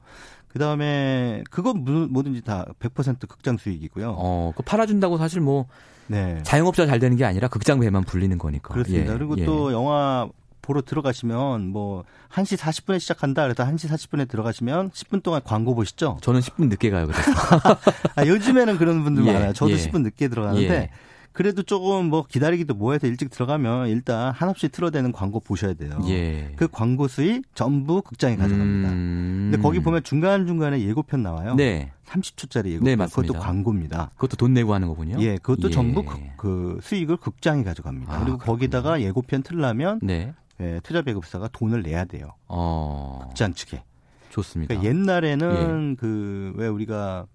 [0.48, 4.16] 그 다음에 그건 뭐- 뭐든지 다 100% 극장 수익이고요.
[4.18, 5.66] 어, 그 팔아준다고 사실 뭐
[6.08, 6.40] 네.
[6.44, 8.74] 자영업자 잘 되는 게 아니라 극장 배만 불리는 거니까.
[8.74, 9.14] 그렇습니다.
[9.14, 9.46] 예, 그리고 예.
[9.46, 10.30] 또 영화
[10.62, 13.44] 보러 들어가시면 뭐 1시 40분에 시작한다.
[13.44, 16.18] 그래서 1시 40분에 들어가시면 10분 동안 광고 보시죠.
[16.22, 17.08] 저는 10분 늦게 가요.
[17.08, 17.32] 그래서.
[18.16, 19.54] 아, 요즘에는 그런 분들 예, 많아요.
[19.54, 19.78] 저도 예.
[19.78, 20.90] 10분 늦게 들어가는데 예.
[21.38, 25.92] 그래도 조금 뭐 기다리기도 뭐해서 일찍 들어가면 일단 한없이 틀어대는 광고 보셔야 돼요.
[26.08, 26.52] 예.
[26.56, 28.90] 그 광고 수익 전부 극장에 가져갑니다.
[28.92, 29.50] 음.
[29.52, 31.54] 근데 거기 보면 중간 중간에 예고편 나와요.
[31.54, 31.92] 네.
[32.08, 32.84] 30초짜리 예고편.
[32.86, 33.34] 네, 맞습니다.
[33.34, 34.12] 그것도 광고입니다.
[34.16, 35.18] 그것도 돈 내고 하는 거군요.
[35.20, 35.72] 예, 그것도 예.
[35.72, 38.16] 전부 그, 그 수익을 극장이 가져갑니다.
[38.16, 40.34] 아, 그리고 거기다가 예고편 틀려면 네.
[40.60, 42.34] 예, 투자 배급사가 돈을 내야 돼요.
[42.48, 43.20] 어.
[43.28, 43.84] 극장 측에.
[44.30, 44.74] 좋습니다.
[44.74, 47.28] 그러니까 옛날에는 그왜 우리가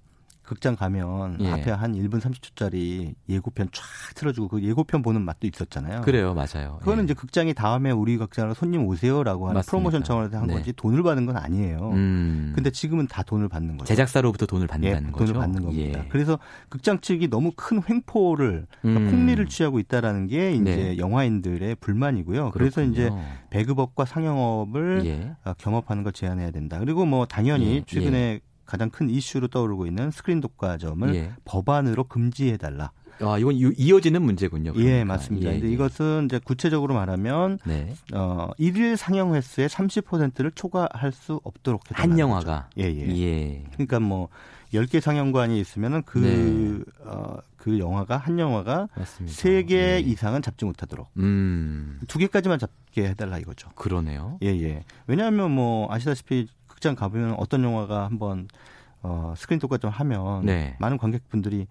[0.52, 1.50] 극장 가면 예.
[1.50, 3.82] 앞에 한 1분 30초짜리 예고편 쫙
[4.14, 6.02] 틀어주고 그 예고편 보는 맛도 있었잖아요.
[6.02, 6.76] 그래요, 맞아요.
[6.80, 7.04] 그거는 예.
[7.04, 9.70] 이제 극장이 다음에 우리 극장으로 손님 오세요라고 하는 맞습니다.
[9.70, 10.54] 프로모션 차원에서 한 네.
[10.54, 11.90] 거지 돈을 받은 건 아니에요.
[11.94, 12.52] 음.
[12.54, 13.86] 근데 지금은 다 돈을 받는 거죠.
[13.88, 15.32] 제작사로부터 돈을 예, 받는다는 거죠.
[15.32, 16.00] 돈을 받는 겁니다.
[16.04, 16.08] 예.
[16.10, 16.38] 그래서
[16.68, 19.10] 극장 측이 너무 큰 횡포를 그러니까 음.
[19.10, 20.98] 폭리를 취하고 있다라는 게 이제 네.
[20.98, 22.50] 영화인들의 불만이고요.
[22.50, 22.92] 그래서 그렇군요.
[22.92, 23.10] 이제
[23.50, 25.34] 배급업과 상영업을 예.
[25.44, 26.78] 어, 겸업하는 걸 제한해야 된다.
[26.78, 28.40] 그리고 뭐 당연히 예, 최근에
[28.72, 31.32] 가장 큰 이슈로 떠오르고 있는 스크린 독과점을 예.
[31.44, 32.90] 법안으로 금지해 달라.
[33.20, 34.72] 아, 이건 이- 이어지는 문제군요.
[34.76, 35.04] 예, 그러니까.
[35.04, 35.48] 맞습니다.
[35.50, 35.72] 예, 근데 예.
[35.72, 37.94] 이것은 이제 구체적으로 말하면 네.
[38.14, 43.18] 어, 일일 상영 횟수의 30%를 초과할 수 없도록 해한 영화가 예, 예.
[43.20, 43.64] 예.
[43.74, 44.30] 그러니까 뭐
[44.72, 47.06] 10개 상영관이 있으면은 그, 네.
[47.06, 49.36] 어, 그 영화가, 한 영화가 맞습니다.
[49.36, 50.00] 세개 예.
[50.00, 51.08] 이상은 잡지 못하도록.
[51.18, 52.00] 음.
[52.08, 53.68] 두 개까지만 잡게 해달라 이거죠.
[53.74, 54.38] 그러네요.
[54.42, 54.82] 예, 예.
[55.06, 56.48] 왜냐하면 뭐 아시다시피
[56.82, 58.48] 극장 가보면 어떤 영화가 한번
[59.02, 60.74] 어, 스크린 독과점 하면 네.
[60.80, 61.68] 많은 관객분들이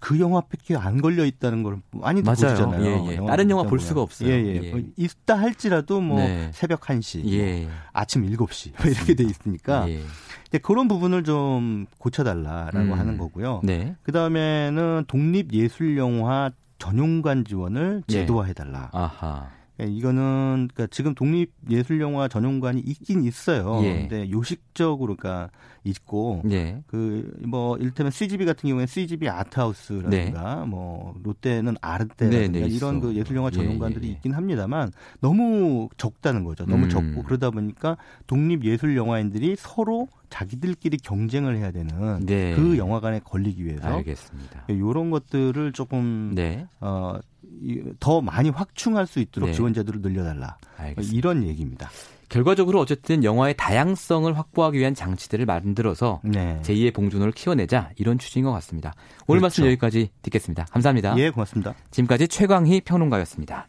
[0.00, 2.54] 그 영화밖에 안 걸려 있다는 걸 많이들 맞아요.
[2.54, 2.84] 보시잖아요.
[2.84, 3.16] 예, 예.
[3.26, 4.30] 다른 영화 볼 수가 없어요.
[4.30, 4.60] 예, 예.
[4.62, 4.70] 예.
[4.70, 6.50] 뭐 있다 할지라도 뭐 네.
[6.52, 7.68] 새벽 1시, 예.
[7.92, 10.02] 아침 7시 뭐 이렇게 돼 있으니까 예.
[10.46, 12.92] 이제 그런 부분을 좀 고쳐달라라고 음.
[12.92, 13.60] 하는 거고요.
[13.64, 13.96] 네.
[14.04, 18.12] 그 다음에는 독립 예술 영화 전용관 지원을 예.
[18.12, 18.90] 제도화해달라.
[18.92, 19.48] 아하.
[19.80, 23.80] 예, 이거는 그러니까 지금 독립 예술 영화 전용관이 있긴 있어요.
[23.82, 24.06] 예.
[24.08, 25.50] 근데 요식적으로 그러니까
[25.82, 26.82] 있고 예.
[26.86, 33.00] 그뭐 이를테면 CGV 같은 경우에 CGV 아트하우스라든가 뭐 롯데는 아르테라든가 네, 네, 이런.
[33.00, 34.14] 그 예술 영화 예, 전용관들이 예, 예.
[34.14, 36.64] 있긴 합니다만 너무 적다는 거죠.
[36.66, 36.88] 너무 음.
[36.88, 37.96] 적고 그러다 보니까
[38.26, 42.56] 독립 예술 영화인들이 서로 자기들끼리 경쟁을 해야 되는 네.
[42.56, 44.64] 그 영화관에 걸리기 위해서 알겠습니다.
[44.66, 46.66] 이런 것들을 조금 네.
[46.80, 47.14] 어,
[47.62, 49.54] 이- 더 많이 확충할 수 있도록 네.
[49.54, 50.58] 지원 제도를 늘려달라.
[50.76, 51.16] 알겠습니다.
[51.16, 51.88] 이런 얘기입니다.
[52.28, 56.58] 결과적으로 어쨌든 영화의 다양성을 확보하기 위한 장치들을 만들어서 네.
[56.62, 58.92] 제2의 봉준호를 키워내자 이런 취지인 것 같습니다.
[59.28, 59.42] 오늘 그렇죠.
[59.42, 60.64] 말씀 여기까지 듣겠습니다.
[60.64, 61.16] 감사합니다.
[61.18, 61.74] 예, 고맙습니다.
[61.92, 63.68] 지금까지 최광희 평론가였습니다.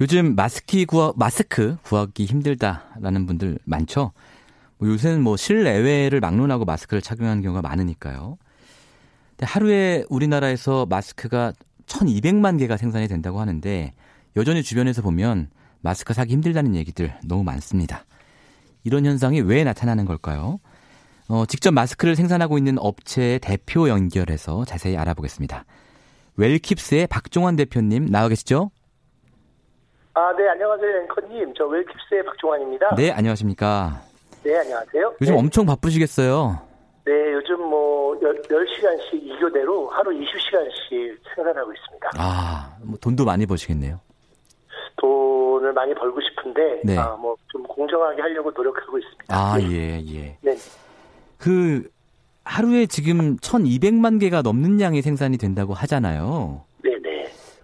[0.00, 4.12] 요즘 마스크 구하, 마스크 구하기 힘들다라는 분들 많죠.
[4.78, 8.38] 뭐 요새는 뭐 실내외를 막론하고 마스크를 착용하는 경우가 많으니까요.
[9.40, 11.52] 하루에 우리나라에서 마스크가
[11.86, 13.92] 1,200만 개가 생산이 된다고 하는데
[14.36, 15.50] 여전히 주변에서 보면
[15.80, 18.04] 마스크 사기 힘들다는 얘기들 너무 많습니다.
[18.84, 20.60] 이런 현상이 왜 나타나는 걸까요?
[21.28, 25.64] 어, 직접 마스크를 생산하고 있는 업체의 대표 연결해서 자세히 알아보겠습니다.
[26.38, 28.70] 웰킵스의 박종환 대표님 나와 계시죠?
[30.18, 31.54] 아, 네, 안녕하세요, 앵커님.
[31.56, 32.96] 저 웰킵스의 박종환입니다.
[32.96, 34.00] 네, 안녕하십니까.
[34.42, 35.14] 네, 안녕하세요.
[35.20, 36.58] 요즘 네, 엄청 바쁘시겠어요.
[37.04, 42.10] 네, 요즘 뭐, 10, 10시간씩 이교대로 하루 20시간씩 생산하고 있습니다.
[42.16, 44.00] 아, 뭐 돈도 많이 버시겠네요.
[44.96, 46.98] 돈을 많이 벌고 싶은데, 네.
[46.98, 49.24] 아, 뭐, 좀 공정하게 하려고 노력하고 있습니다.
[49.28, 49.70] 아, 네.
[49.70, 50.36] 예, 예.
[50.40, 50.56] 네.
[51.38, 51.88] 그,
[52.42, 56.64] 하루에 지금 1200만 개가 넘는 양이 생산이 된다고 하잖아요.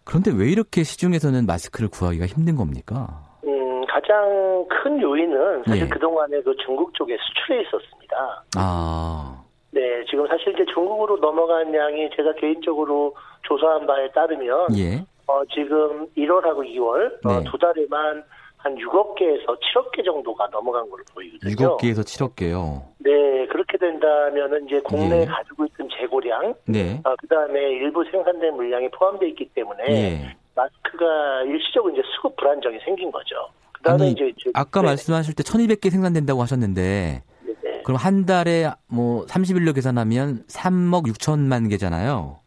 [0.04, 3.22] 그런데 왜 이렇게 시중에서는 마스크를 구하기가 힘든 겁니까?
[3.44, 5.88] 음, 가장 큰 요인은 사실 예.
[5.88, 8.44] 그동안에도 중국 쪽에 수출해 있었습니다.
[8.56, 15.04] 아, 네, 지금 사실 이제 중국으로 넘어간 양이 제가 개인적으로 조사한 바에 따르면 예.
[15.26, 17.44] 어, 지금 1월하고 2월 어, 네.
[17.50, 18.22] 두 달에만
[18.64, 21.54] 한 6억 개에서 7억 개 정도가 넘어간 걸로 보이거든요.
[21.54, 22.82] 6억 개에서 7억 개요.
[22.98, 25.24] 네, 그렇게 된다면은 이제 국내에 예.
[25.26, 26.98] 가지고 있던 재고량, 네.
[27.04, 30.36] 어, 그 다음에 일부 생산된 물량이 포함되어 있기 때문에 예.
[30.54, 33.36] 마스크가 일시적으로 이제 수급 불안정이 생긴 거죠.
[33.72, 37.22] 그 다음에 아니, 이제 저- 아까 네, 말씀하실 때 1200개 생산된다고 하셨는데
[37.62, 37.82] 네.
[37.84, 42.38] 그럼 한 달에 뭐 30일로 계산하면 3억 6천만 개잖아요.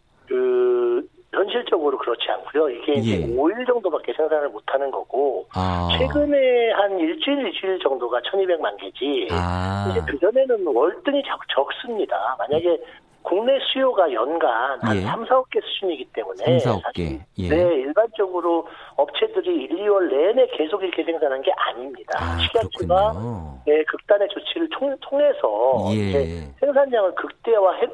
[2.58, 2.70] 그 않고요.
[2.70, 3.28] 이게 예.
[3.28, 5.90] 5일 정도밖에 생산을 못 하는 거고 아.
[5.98, 9.28] 최근에 한 일주일, 일주일 정도가 1200만 개지.
[9.32, 9.88] 아.
[9.92, 12.36] 이제 그 전에는 월등히 적, 적습니다.
[12.40, 12.82] 만약에
[13.22, 15.02] 국내 수요가 연간 한 예.
[15.02, 17.20] 3, 4억 개 수준이기 때문에 3, 4억 사실 개.
[17.38, 17.50] 예.
[17.50, 22.18] 네, 일반적으로 업체들이 1, 2월 내내 계속 이렇게 생산한 게 아닙니다.
[22.22, 23.62] 아, 그렇군요.
[23.66, 26.48] 네, 극단의 조치를 통, 통해서 예.
[26.60, 27.88] 생산량을 극대화해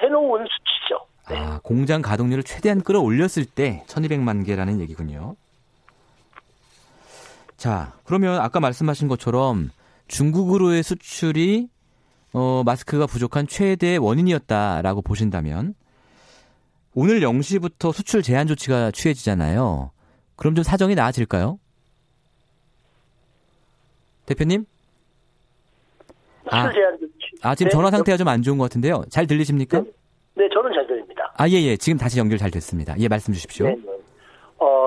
[0.00, 1.09] 해놓은 수치죠.
[1.30, 5.36] 아, 공장 가동률을 최대한 끌어올렸을 때 1200만 개라는 얘기군요.
[7.56, 9.70] 자, 그러면 아까 말씀하신 것처럼
[10.08, 11.68] 중국으로의 수출이
[12.32, 15.74] 어, 마스크가 부족한 최대 원인이었다라고 보신다면
[16.94, 19.90] 오늘 0시부터 수출 제한 조치가 취해지잖아요.
[20.36, 21.58] 그럼 좀 사정이 나아질까요?
[24.26, 24.64] 대표님?
[26.50, 27.12] 아, 수출 제한 조치.
[27.42, 29.04] 아, 지금 네, 전화 상태가 좀 안 좋은 것 같은데요.
[29.10, 29.80] 잘 들리십니까?
[29.82, 29.90] 네,
[30.48, 31.32] 저는 잘 들립니다.
[31.36, 31.76] 아, 예, 예.
[31.76, 32.94] 지금 다시 연결 잘 됐습니다.
[32.98, 33.66] 예, 말씀 주십시오.
[33.66, 33.99] 네, 네.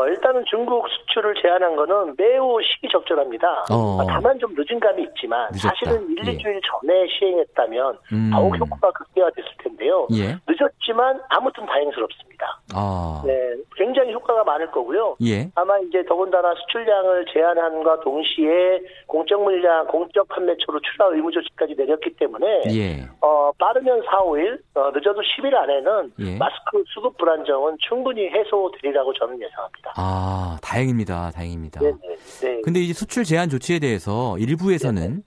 [0.03, 3.65] 어, 일단은 중국 수출을 제한한 거는 매우 시기적절합니다.
[3.71, 4.01] 어.
[4.01, 5.69] 아, 다만 좀 늦은 감이 있지만 늦었다.
[5.69, 6.37] 사실은 1, 예.
[6.37, 8.31] 2주일 전에 시행했다면 음.
[8.33, 10.07] 더욱 효과가 극대화됐을 텐데요.
[10.13, 10.37] 예.
[10.47, 12.59] 늦었지만 아무튼 다행스럽습니다.
[12.75, 15.15] 아, 네, 굉장히 효과가 많을 거고요.
[15.23, 15.49] 예.
[15.55, 22.63] 아마 이제 더군다나 수출량을 제한함과 동시에 공적 물량, 공적 판매처로 출하 의무 조치까지 내렸기 때문에
[22.73, 23.03] 예.
[23.21, 26.37] 어, 빠르면 4, 5일, 어, 늦어도 10일 안에는 예.
[26.37, 29.92] 마스크 수급 불안정은 충분히 해소되리라고 저는 예상합니다.
[29.95, 31.31] 아, 다행입니다.
[31.31, 31.79] 다행입니다.
[31.81, 32.61] 네, 네, 네.
[32.63, 35.23] 근데 이제 수출 제한 조치에 대해서 일부에서는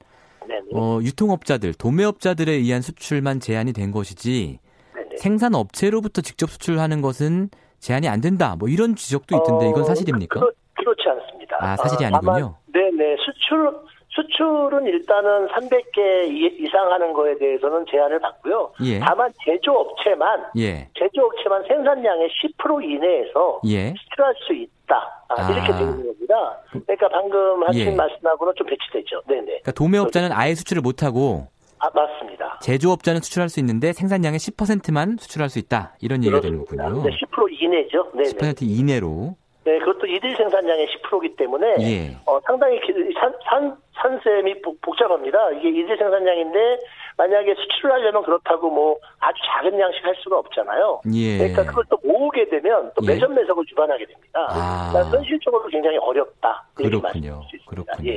[0.49, 0.61] 네, 네.
[0.73, 4.59] 어, 유통업자들, 도매업자들에 의한 수출만 제한이 된 것이지
[4.95, 5.17] 네, 네.
[5.17, 8.57] 생산 업체로부터 직접 수출하는 것은 제한이 안 된다.
[8.59, 10.41] 뭐 이런 지적도 있던데 이건 어, 사실입니까?
[10.41, 11.57] 그렇, 그렇 지 않습니다.
[11.61, 12.57] 아, 사실이 어, 아니군요.
[12.73, 13.17] 네, 네.
[13.25, 13.73] 수출
[14.17, 18.73] 수출은 일단은 300개 이- 이상 하는 거에 대해서는 제한을 받고요.
[18.85, 18.99] 예.
[18.99, 20.89] 다만 제조업체만 예.
[20.99, 22.29] 제조업체만 생산량의
[22.59, 23.93] 10% 이내에서 예.
[23.97, 25.23] 수출할 수 있다.
[25.29, 25.53] 아, 아.
[25.53, 26.59] 이렇게 되는 겁니다.
[26.71, 27.95] 그러니까 방금 하신 예.
[27.95, 29.21] 말씀하고는 좀 배치되죠.
[29.29, 29.45] 네네.
[29.45, 31.49] 그러니까 도매업자는 아예 수출을 못 하고
[31.79, 32.59] 아, 맞습니다.
[32.63, 35.95] 제조업자는 수출할 수 있는데 생산량의 10%만 수출할 수 있다.
[36.01, 36.59] 이런 얘기가 되는.
[36.65, 37.03] 거군요.
[37.03, 38.11] 네, 10% 이내죠.
[38.15, 38.31] 네네.
[38.31, 39.37] 10% 이내로.
[39.67, 42.17] 네, 그것도 이들 생산량의 10%이기 때문에 예.
[42.25, 45.51] 어, 상당히 기- 산, 산, 산셈이 복- 복잡합니다.
[45.59, 46.79] 이게 이들 생산량인데
[47.17, 51.01] 만약에 수출을 하려면 그렇다고 뭐 아주 작은 양씩 할 수가 없잖아요.
[51.15, 51.39] 예.
[51.39, 53.15] 그러니까 그걸 또 모으게 되면 또 예.
[53.15, 54.47] 매점 매석을 주관하게 됩니다.
[54.51, 54.91] 아.
[54.93, 56.65] 그러니까 현실적으로 굉장히 어렵다.
[56.79, 57.43] 이렇게 그렇군요.
[57.67, 58.13] 그렇군요.
[58.13, 58.17] 예.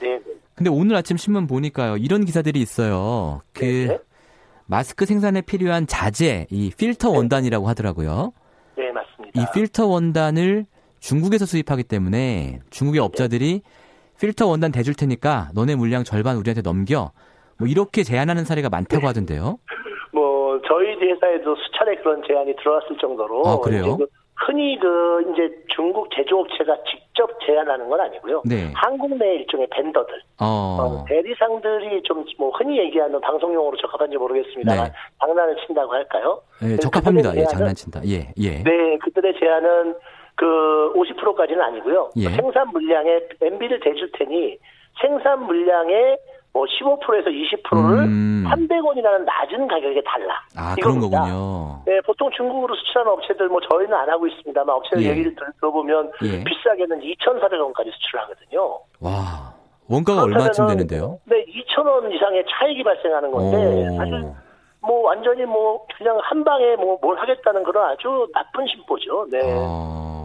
[0.00, 0.20] 네, 네.
[0.54, 1.98] 근데 오늘 아침 신문 보니까요.
[1.98, 3.42] 이런 기사들이 있어요.
[3.52, 3.98] 그 네.
[4.64, 8.32] 마스크 생산에 필요한 자재, 이 필터 원단이라고 하더라고요.
[8.78, 9.42] 네, 맞습니다.
[9.42, 10.64] 이 필터 원단을
[11.06, 13.62] 중국에서 수입하기 때문에 중국의 업자들이
[14.20, 17.12] 필터 원단 대줄 테니까 너네 물량 절반 우리한테 넘겨.
[17.58, 19.58] 뭐 이렇게 제안하는 사례가 많다고 하던데요.
[20.12, 23.96] 뭐 저희 회사에도 수차례 그런 제안이 들어왔을 정도로 아, 그래요?
[23.96, 24.06] 그
[24.46, 28.42] 흔히 그 이제 중국 제조업체가 직접 제안하는 건 아니고요.
[28.44, 28.70] 네.
[28.74, 31.04] 한국 내 일종의 벤더들, 어, 어.
[31.08, 34.92] 대리상들이 좀 뭐 흔히 얘기하는 방송 용어로 적합한지 모르겠습니다만 네.
[35.20, 36.42] 장난을 친다고 할까요?
[36.62, 37.34] 예, 적합합니다.
[37.36, 38.00] 예, 장난친다.
[38.06, 38.62] 예, 예.
[38.62, 39.94] 네, 그들의 제안은
[40.36, 42.10] 그 50%까지는 아니고요.
[42.16, 42.28] 예.
[42.30, 44.58] 생산 물량에 MB를 대줄 테니
[45.00, 46.18] 생산 물량의
[46.52, 48.44] 뭐 15%에서 20%를 음.
[48.48, 50.40] 300원이라는 낮은 가격에 달라.
[50.56, 51.20] 아, 그런 이겁니다.
[51.20, 51.82] 거군요.
[51.86, 55.10] 네, 보통 중국으로 수출하는 업체들 뭐 저희는 안 하고 있습니다만 업체들 예.
[55.10, 56.44] 얘기를 들- 들어보면 예.
[56.44, 58.78] 비싸게는 2,400원까지 수출하거든요.
[59.00, 59.52] 와,
[59.88, 61.18] 원가가 얼마쯤 되는데요?
[61.26, 63.56] 네, 2,000원 이상의 차익이 발생하는 건데
[63.90, 63.96] 오.
[63.98, 64.24] 사실
[64.80, 69.26] 뭐 완전히 뭐 그냥 한 방에 뭐 뭘 하겠다는 그런 아주 나쁜 심보죠.
[69.30, 69.40] 네.
[69.44, 70.15] 어,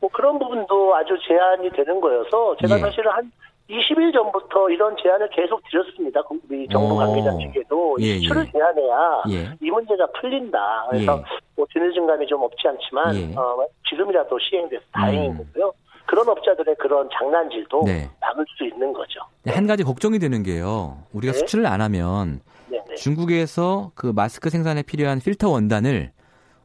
[0.00, 2.80] 뭐 그런 부분도 아주 제한이 되는 거여서 제가 예.
[2.80, 3.32] 사실은 한
[3.68, 6.22] 20일 전부터 이런 제안을 계속 드렸습니다.
[6.48, 6.96] 우리 정부 오.
[6.96, 8.52] 관계자 측에도 예, 이 수출을 예.
[8.52, 9.56] 제한해야 예.
[9.60, 10.86] 이 문제가 풀린다.
[10.90, 11.38] 그래서 예.
[11.54, 13.36] 뭐 뒤늦은 감이 좀 없지 않지만 예.
[13.36, 15.38] 어, 지금이라도 시행돼서 다행인 음.
[15.38, 15.72] 거고요.
[16.06, 18.08] 그런 업자들의 그런 장난질도 네.
[18.22, 19.20] 막을 수 있는 거죠.
[19.46, 20.96] 한 가지 걱정이 되는 게요.
[21.12, 21.38] 우리가 네.
[21.40, 22.94] 수출을 안 하면 네, 네.
[22.94, 26.12] 중국에서 그 마스크 생산에 필요한 필터 원단을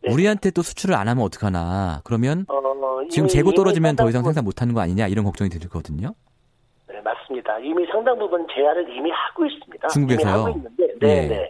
[0.03, 0.13] 네.
[0.13, 2.01] 우리한테 또 수출을 안 하면 어떡하나.
[2.03, 2.61] 그러면 어,
[3.09, 6.13] 지금 이미- 재고 이미 떨어지면 더 이상 생산 못 하는 거 아니냐 이런 걱정이 들거든요.
[6.87, 7.59] 네, 맞습니다.
[7.59, 9.87] 이미 상당 부분 제한을 이미 하고 있습니다.
[9.89, 10.33] 중국에서요?
[10.33, 11.27] 하고 있는데, 네, 예.
[11.27, 11.49] 네.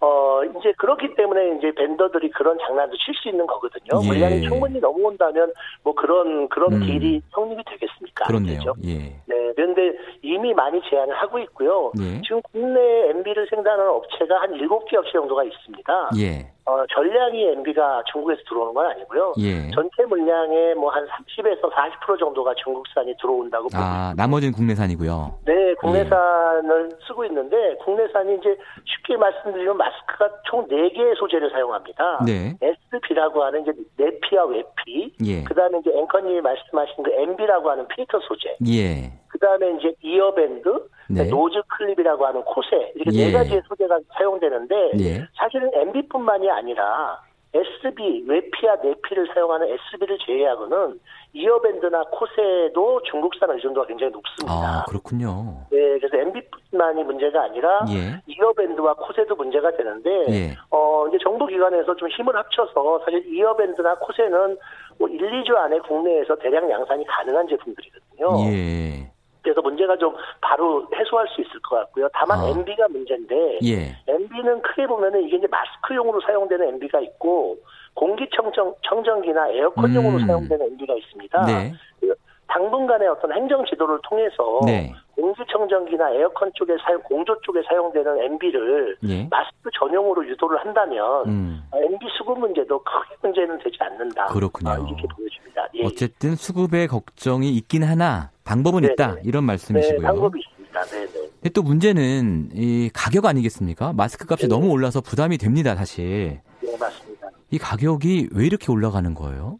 [0.00, 4.00] 어, 이제 그렇기 때문에 이제 밴더들이 그런 장난도 칠 수 있는 거거든요.
[4.04, 4.06] 예.
[4.06, 5.52] 물량이 충분히 넘어온다면
[5.82, 6.80] 뭐 그런, 그런 음.
[6.86, 8.26] 딜이 성립이 되겠습니까?
[8.26, 8.74] 안 그렇네요.
[8.84, 8.94] 예.
[9.26, 11.90] 네, 그런데 이미 많이 제한을 하고 있고요.
[12.00, 12.20] 예.
[12.22, 16.10] 지금 국내 MB를 생산하는 업체가 한 7개 업체 정도가 있습니다.
[16.18, 16.52] 예.
[16.68, 19.32] 어, 전량이 MB가 중국에서 들어오는 건 아니고요.
[19.38, 19.70] 예.
[19.70, 25.38] 전체 물량의 뭐 한 30에서 40% 정도가 중국산이 들어온다고 보고 아, 나머지는 국내산이고요.
[25.46, 32.24] 네, 국내산을 쓰고 있는데 국내산이 이제 쉽게 말씀드리면 마스크가 총 4개의 소재를 사용합니다.
[32.26, 32.56] 네.
[32.92, 35.44] SB라고 하는 이제 내피와 외피, 예.
[35.44, 39.12] 그다음에 이제 앵커님이 말씀하신 그 MB라고 하는 필터 소재, 예.
[39.28, 41.24] 그다음에 이제 ear band, 네.
[41.24, 43.26] nose clip이라고 하는 코쇠 이렇게 예.
[43.26, 45.26] 네 가지의 소재가 사용되는데 예.
[45.36, 47.20] 사실은 MB뿐만이 아니라
[47.54, 51.00] SB 외피와 내피를 사용하는 SB를 제외하고는
[51.32, 54.52] ear band나 코쇠도 중국산 의존도가 굉장히 높습니다.
[54.52, 55.64] 아, 그렇군요.
[55.70, 58.20] 네, 그래서 MB뿐만이 문제가 아니라 예.
[58.26, 60.56] ear band와 코쇠도 문제가 되는데 예.
[60.70, 64.58] 어 이제 정부 기관에서 좀 힘을 합쳐서 사실 ear band나 코쇠는
[64.98, 68.52] 뭐 1, 2주 안에 국내에서 대량 양산이 가능한 제품들이거든요.
[68.52, 69.10] 예.
[69.42, 72.08] 그래서 문제가 좀 바로 해소할 수 있을 것 같고요.
[72.12, 72.48] 다만 아.
[72.48, 73.96] MB가 문제인데 예.
[74.06, 77.56] MB는 크게 보면은 이게 이제 마스크용으로 사용되는 MB가 있고
[77.94, 80.26] 공기청정 청정기나 에어컨용으로 음.
[80.26, 81.46] 사용되는 MB가 있습니다.
[81.46, 81.72] 네.
[82.00, 82.14] 그
[82.48, 84.92] 당분간의 어떤 행정 지도를 통해서 네.
[85.18, 89.28] 공기청정기나 에어컨 쪽에 사용 공조 쪽에 사용되는 MB를 예.
[89.28, 91.62] 마스크 전용으로 유도를 한다면 음.
[91.74, 94.26] MB 수급 문제도 크게 문제는 되지 않는다.
[94.26, 94.70] 그렇군요.
[94.70, 95.68] 아, 이렇게 보여집니다.
[95.74, 95.84] 예.
[95.84, 98.92] 어쨌든 수급의 걱정이 있긴 하나 방법은 네네.
[98.92, 99.16] 있다.
[99.24, 100.06] 이런 네, 말씀이시고요.
[100.06, 100.80] 방법이 있습니다.
[100.84, 101.12] 네, 네.
[101.12, 103.92] 근데 또 문제는 이 가격 아니겠습니까?
[103.94, 104.54] 마스크 값이 네.
[104.54, 106.40] 너무 올라서 부담이 됩니다, 사실.
[106.60, 107.28] 네, 맞습니다.
[107.50, 109.58] 이 가격이 왜 이렇게 올라가는 거예요?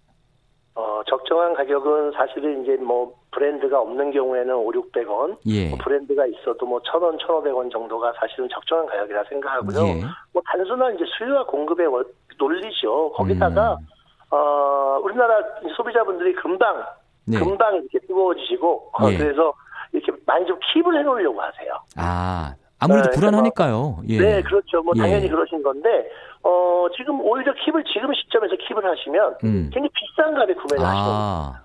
[1.29, 5.69] 어, 적정한 가격은 사실은 이제 뭐 브랜드가 없는 경우에는 5, 600원, 예.
[5.69, 9.87] 뭐 브랜드가 있어도 뭐 1,000원, 1,500원 정도가 사실은 적정한 가격이라 생각하고요.
[9.89, 10.01] 예.
[10.33, 12.05] 뭐 단순한 이제 수요와 공급의 원-
[12.39, 13.13] 논리죠.
[13.13, 13.87] 거기다가 음.
[14.31, 15.37] 어, 우리나라
[15.77, 16.85] 소비자분들이 금방
[17.27, 17.39] 네.
[17.39, 19.17] 금방 이렇게 뜨거워지시고 어, 예.
[19.19, 19.53] 그래서
[19.93, 21.73] 이렇게 많이 좀 킵을 해놓으려고 하세요.
[21.97, 23.99] 아, 아무래도 네, 불안하니까요.
[24.09, 24.19] 예.
[24.19, 24.83] 네, 그렇죠.
[24.83, 25.01] 뭐 예.
[25.01, 26.11] 당연히 그러신 건데
[26.43, 29.71] 어, 지금 오히려 킵을 지금 시점에서 킵을 하시면 음.
[29.73, 31.19] 굉장히 비싼 값에 구매를 하시는 거예요.
[31.19, 31.63] 아,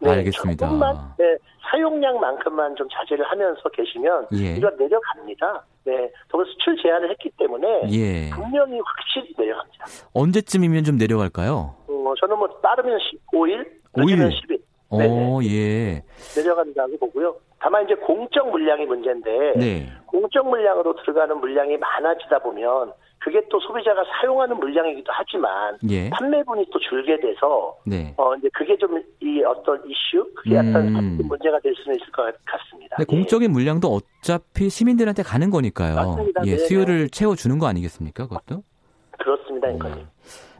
[0.00, 0.66] 네, 알겠습니다.
[0.66, 1.36] 조금만 네,
[1.70, 4.56] 사용량만큼만 좀 자제를 하면서 계시면 예.
[4.56, 5.64] 이거 내려갑니다.
[5.84, 8.30] 네, 더불어 수출 제한을 했기 때문에 예.
[8.30, 9.84] 분명히 확실히 내려갑니다.
[10.14, 11.74] 언제쯤이면 좀 내려갈까요?
[11.88, 14.16] 어, 저는 뭐 빠르면 15일, 오일?
[14.16, 14.60] 늦으면 10일
[14.98, 16.02] 네, 어, 예.
[16.36, 17.36] 내려간다고 보고요.
[17.60, 19.92] 다만 이제 공적 물량이 문제인데 네.
[20.06, 26.08] 공적 물량으로 들어가는 물량이 많아지다 보면 그게 또 소비자가 사용하는 물량이기도 하지만 예.
[26.10, 28.14] 판매분이 또 줄게 돼서 네.
[28.16, 31.18] 어 이제 그게 좀 이 어떤 이슈 그게 약간 음.
[31.28, 32.96] 문제가 될 수는 있을 것 같습니다.
[32.96, 35.94] 근데 공적인 물량도 어차피 시민들한테 가는 거니까요.
[35.94, 36.42] 맞습니다.
[36.46, 38.26] 예, 네, 수요를 채워 주는 거 아니겠습니까?
[38.26, 38.56] 그것도?
[38.56, 39.74] 예, 그렇습니다, 네.
[39.74, 40.06] 앵커님.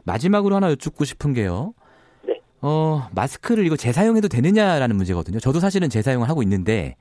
[0.05, 1.73] 마지막으로 하나 여쭙고 싶은 게요.
[2.23, 2.39] 네.
[2.61, 5.39] 어, 마스크를 이거 재사용해도 되느냐라는 문제거든요.
[5.39, 6.95] 저도 사실은 재사용을 하고 있는데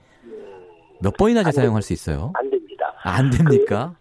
[1.02, 2.32] 몇 번이나 재사용할 수 있어요?
[2.34, 2.94] 안 됩니다.
[3.02, 3.94] 아, 안 됩니까?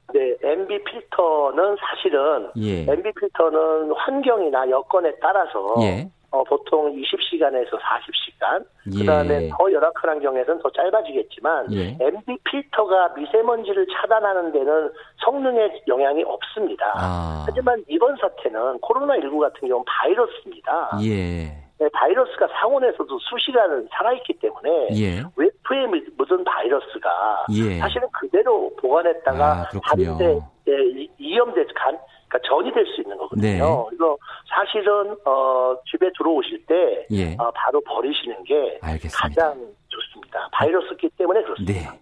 [0.49, 2.81] 네, MB 필터는 사실은 예.
[2.91, 6.09] MB 필터는 환경이나 여건에 따라서 예.
[6.31, 8.63] 어, 보통 20시간에서 40시간,
[8.93, 8.99] 예.
[8.99, 11.97] 그 다음에 더 열악한 환경에서는 더 짧아지겠지만 예.
[11.99, 14.91] MB 필터가 미세먼지를 차단하는 데는
[15.26, 16.85] 성능에 영향이 없습니다.
[16.95, 17.43] 아.
[17.47, 20.99] 하지만 이번 사태는 코로나19 같은 경우는 바이러스입니다.
[21.03, 21.68] 예.
[21.80, 25.23] 네, 바이러스가 상온에서도 수시간을 살아있기 때문에 예.
[25.38, 27.77] 외부에 묻- 묻은 바이러스가 예.
[27.80, 29.69] 사실은 그대로 보관했다가 아.
[29.85, 31.97] 다른데 예, 이- 이염돼 간
[32.27, 33.41] 그러니까 전이 될 수 있는 거거든요.
[33.41, 33.60] 네.
[33.89, 37.34] 그래서 사실은 어, 집에 들어오실 때 예.
[37.39, 39.18] 어, 바로 버리시는 게 알겠습니다.
[39.43, 40.49] 가장 좋습니다.
[40.51, 41.73] 바이러스기 때문에 그렇습니다.
[41.73, 41.99] 네.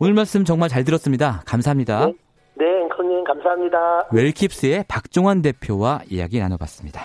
[0.00, 1.42] 오늘 말씀 정말 잘 들었습니다.
[1.46, 2.06] 감사합니다.
[2.06, 2.12] 네.
[2.56, 4.08] 네, 앵커님 감사합니다.
[4.08, 7.00] 웰킵스의 박종환 대표와 이야기 나눠봤습니다.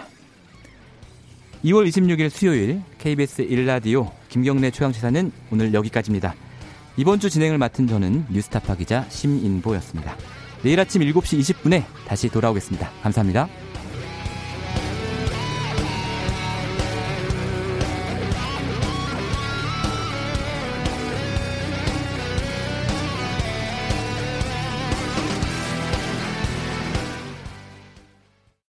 [1.64, 6.34] 2월 26일 수요일 KBS 1라디오 김경래 최강시사는 오늘 여기까지입니다.
[6.95, 10.15] 이번 주 진행을 맡은 저는 뉴스타파 기자 심인보였습니다.
[10.64, 12.90] 내일 아침 7시 20분에 다시 돌아오겠습니다.
[13.03, 13.49] 감사합니다.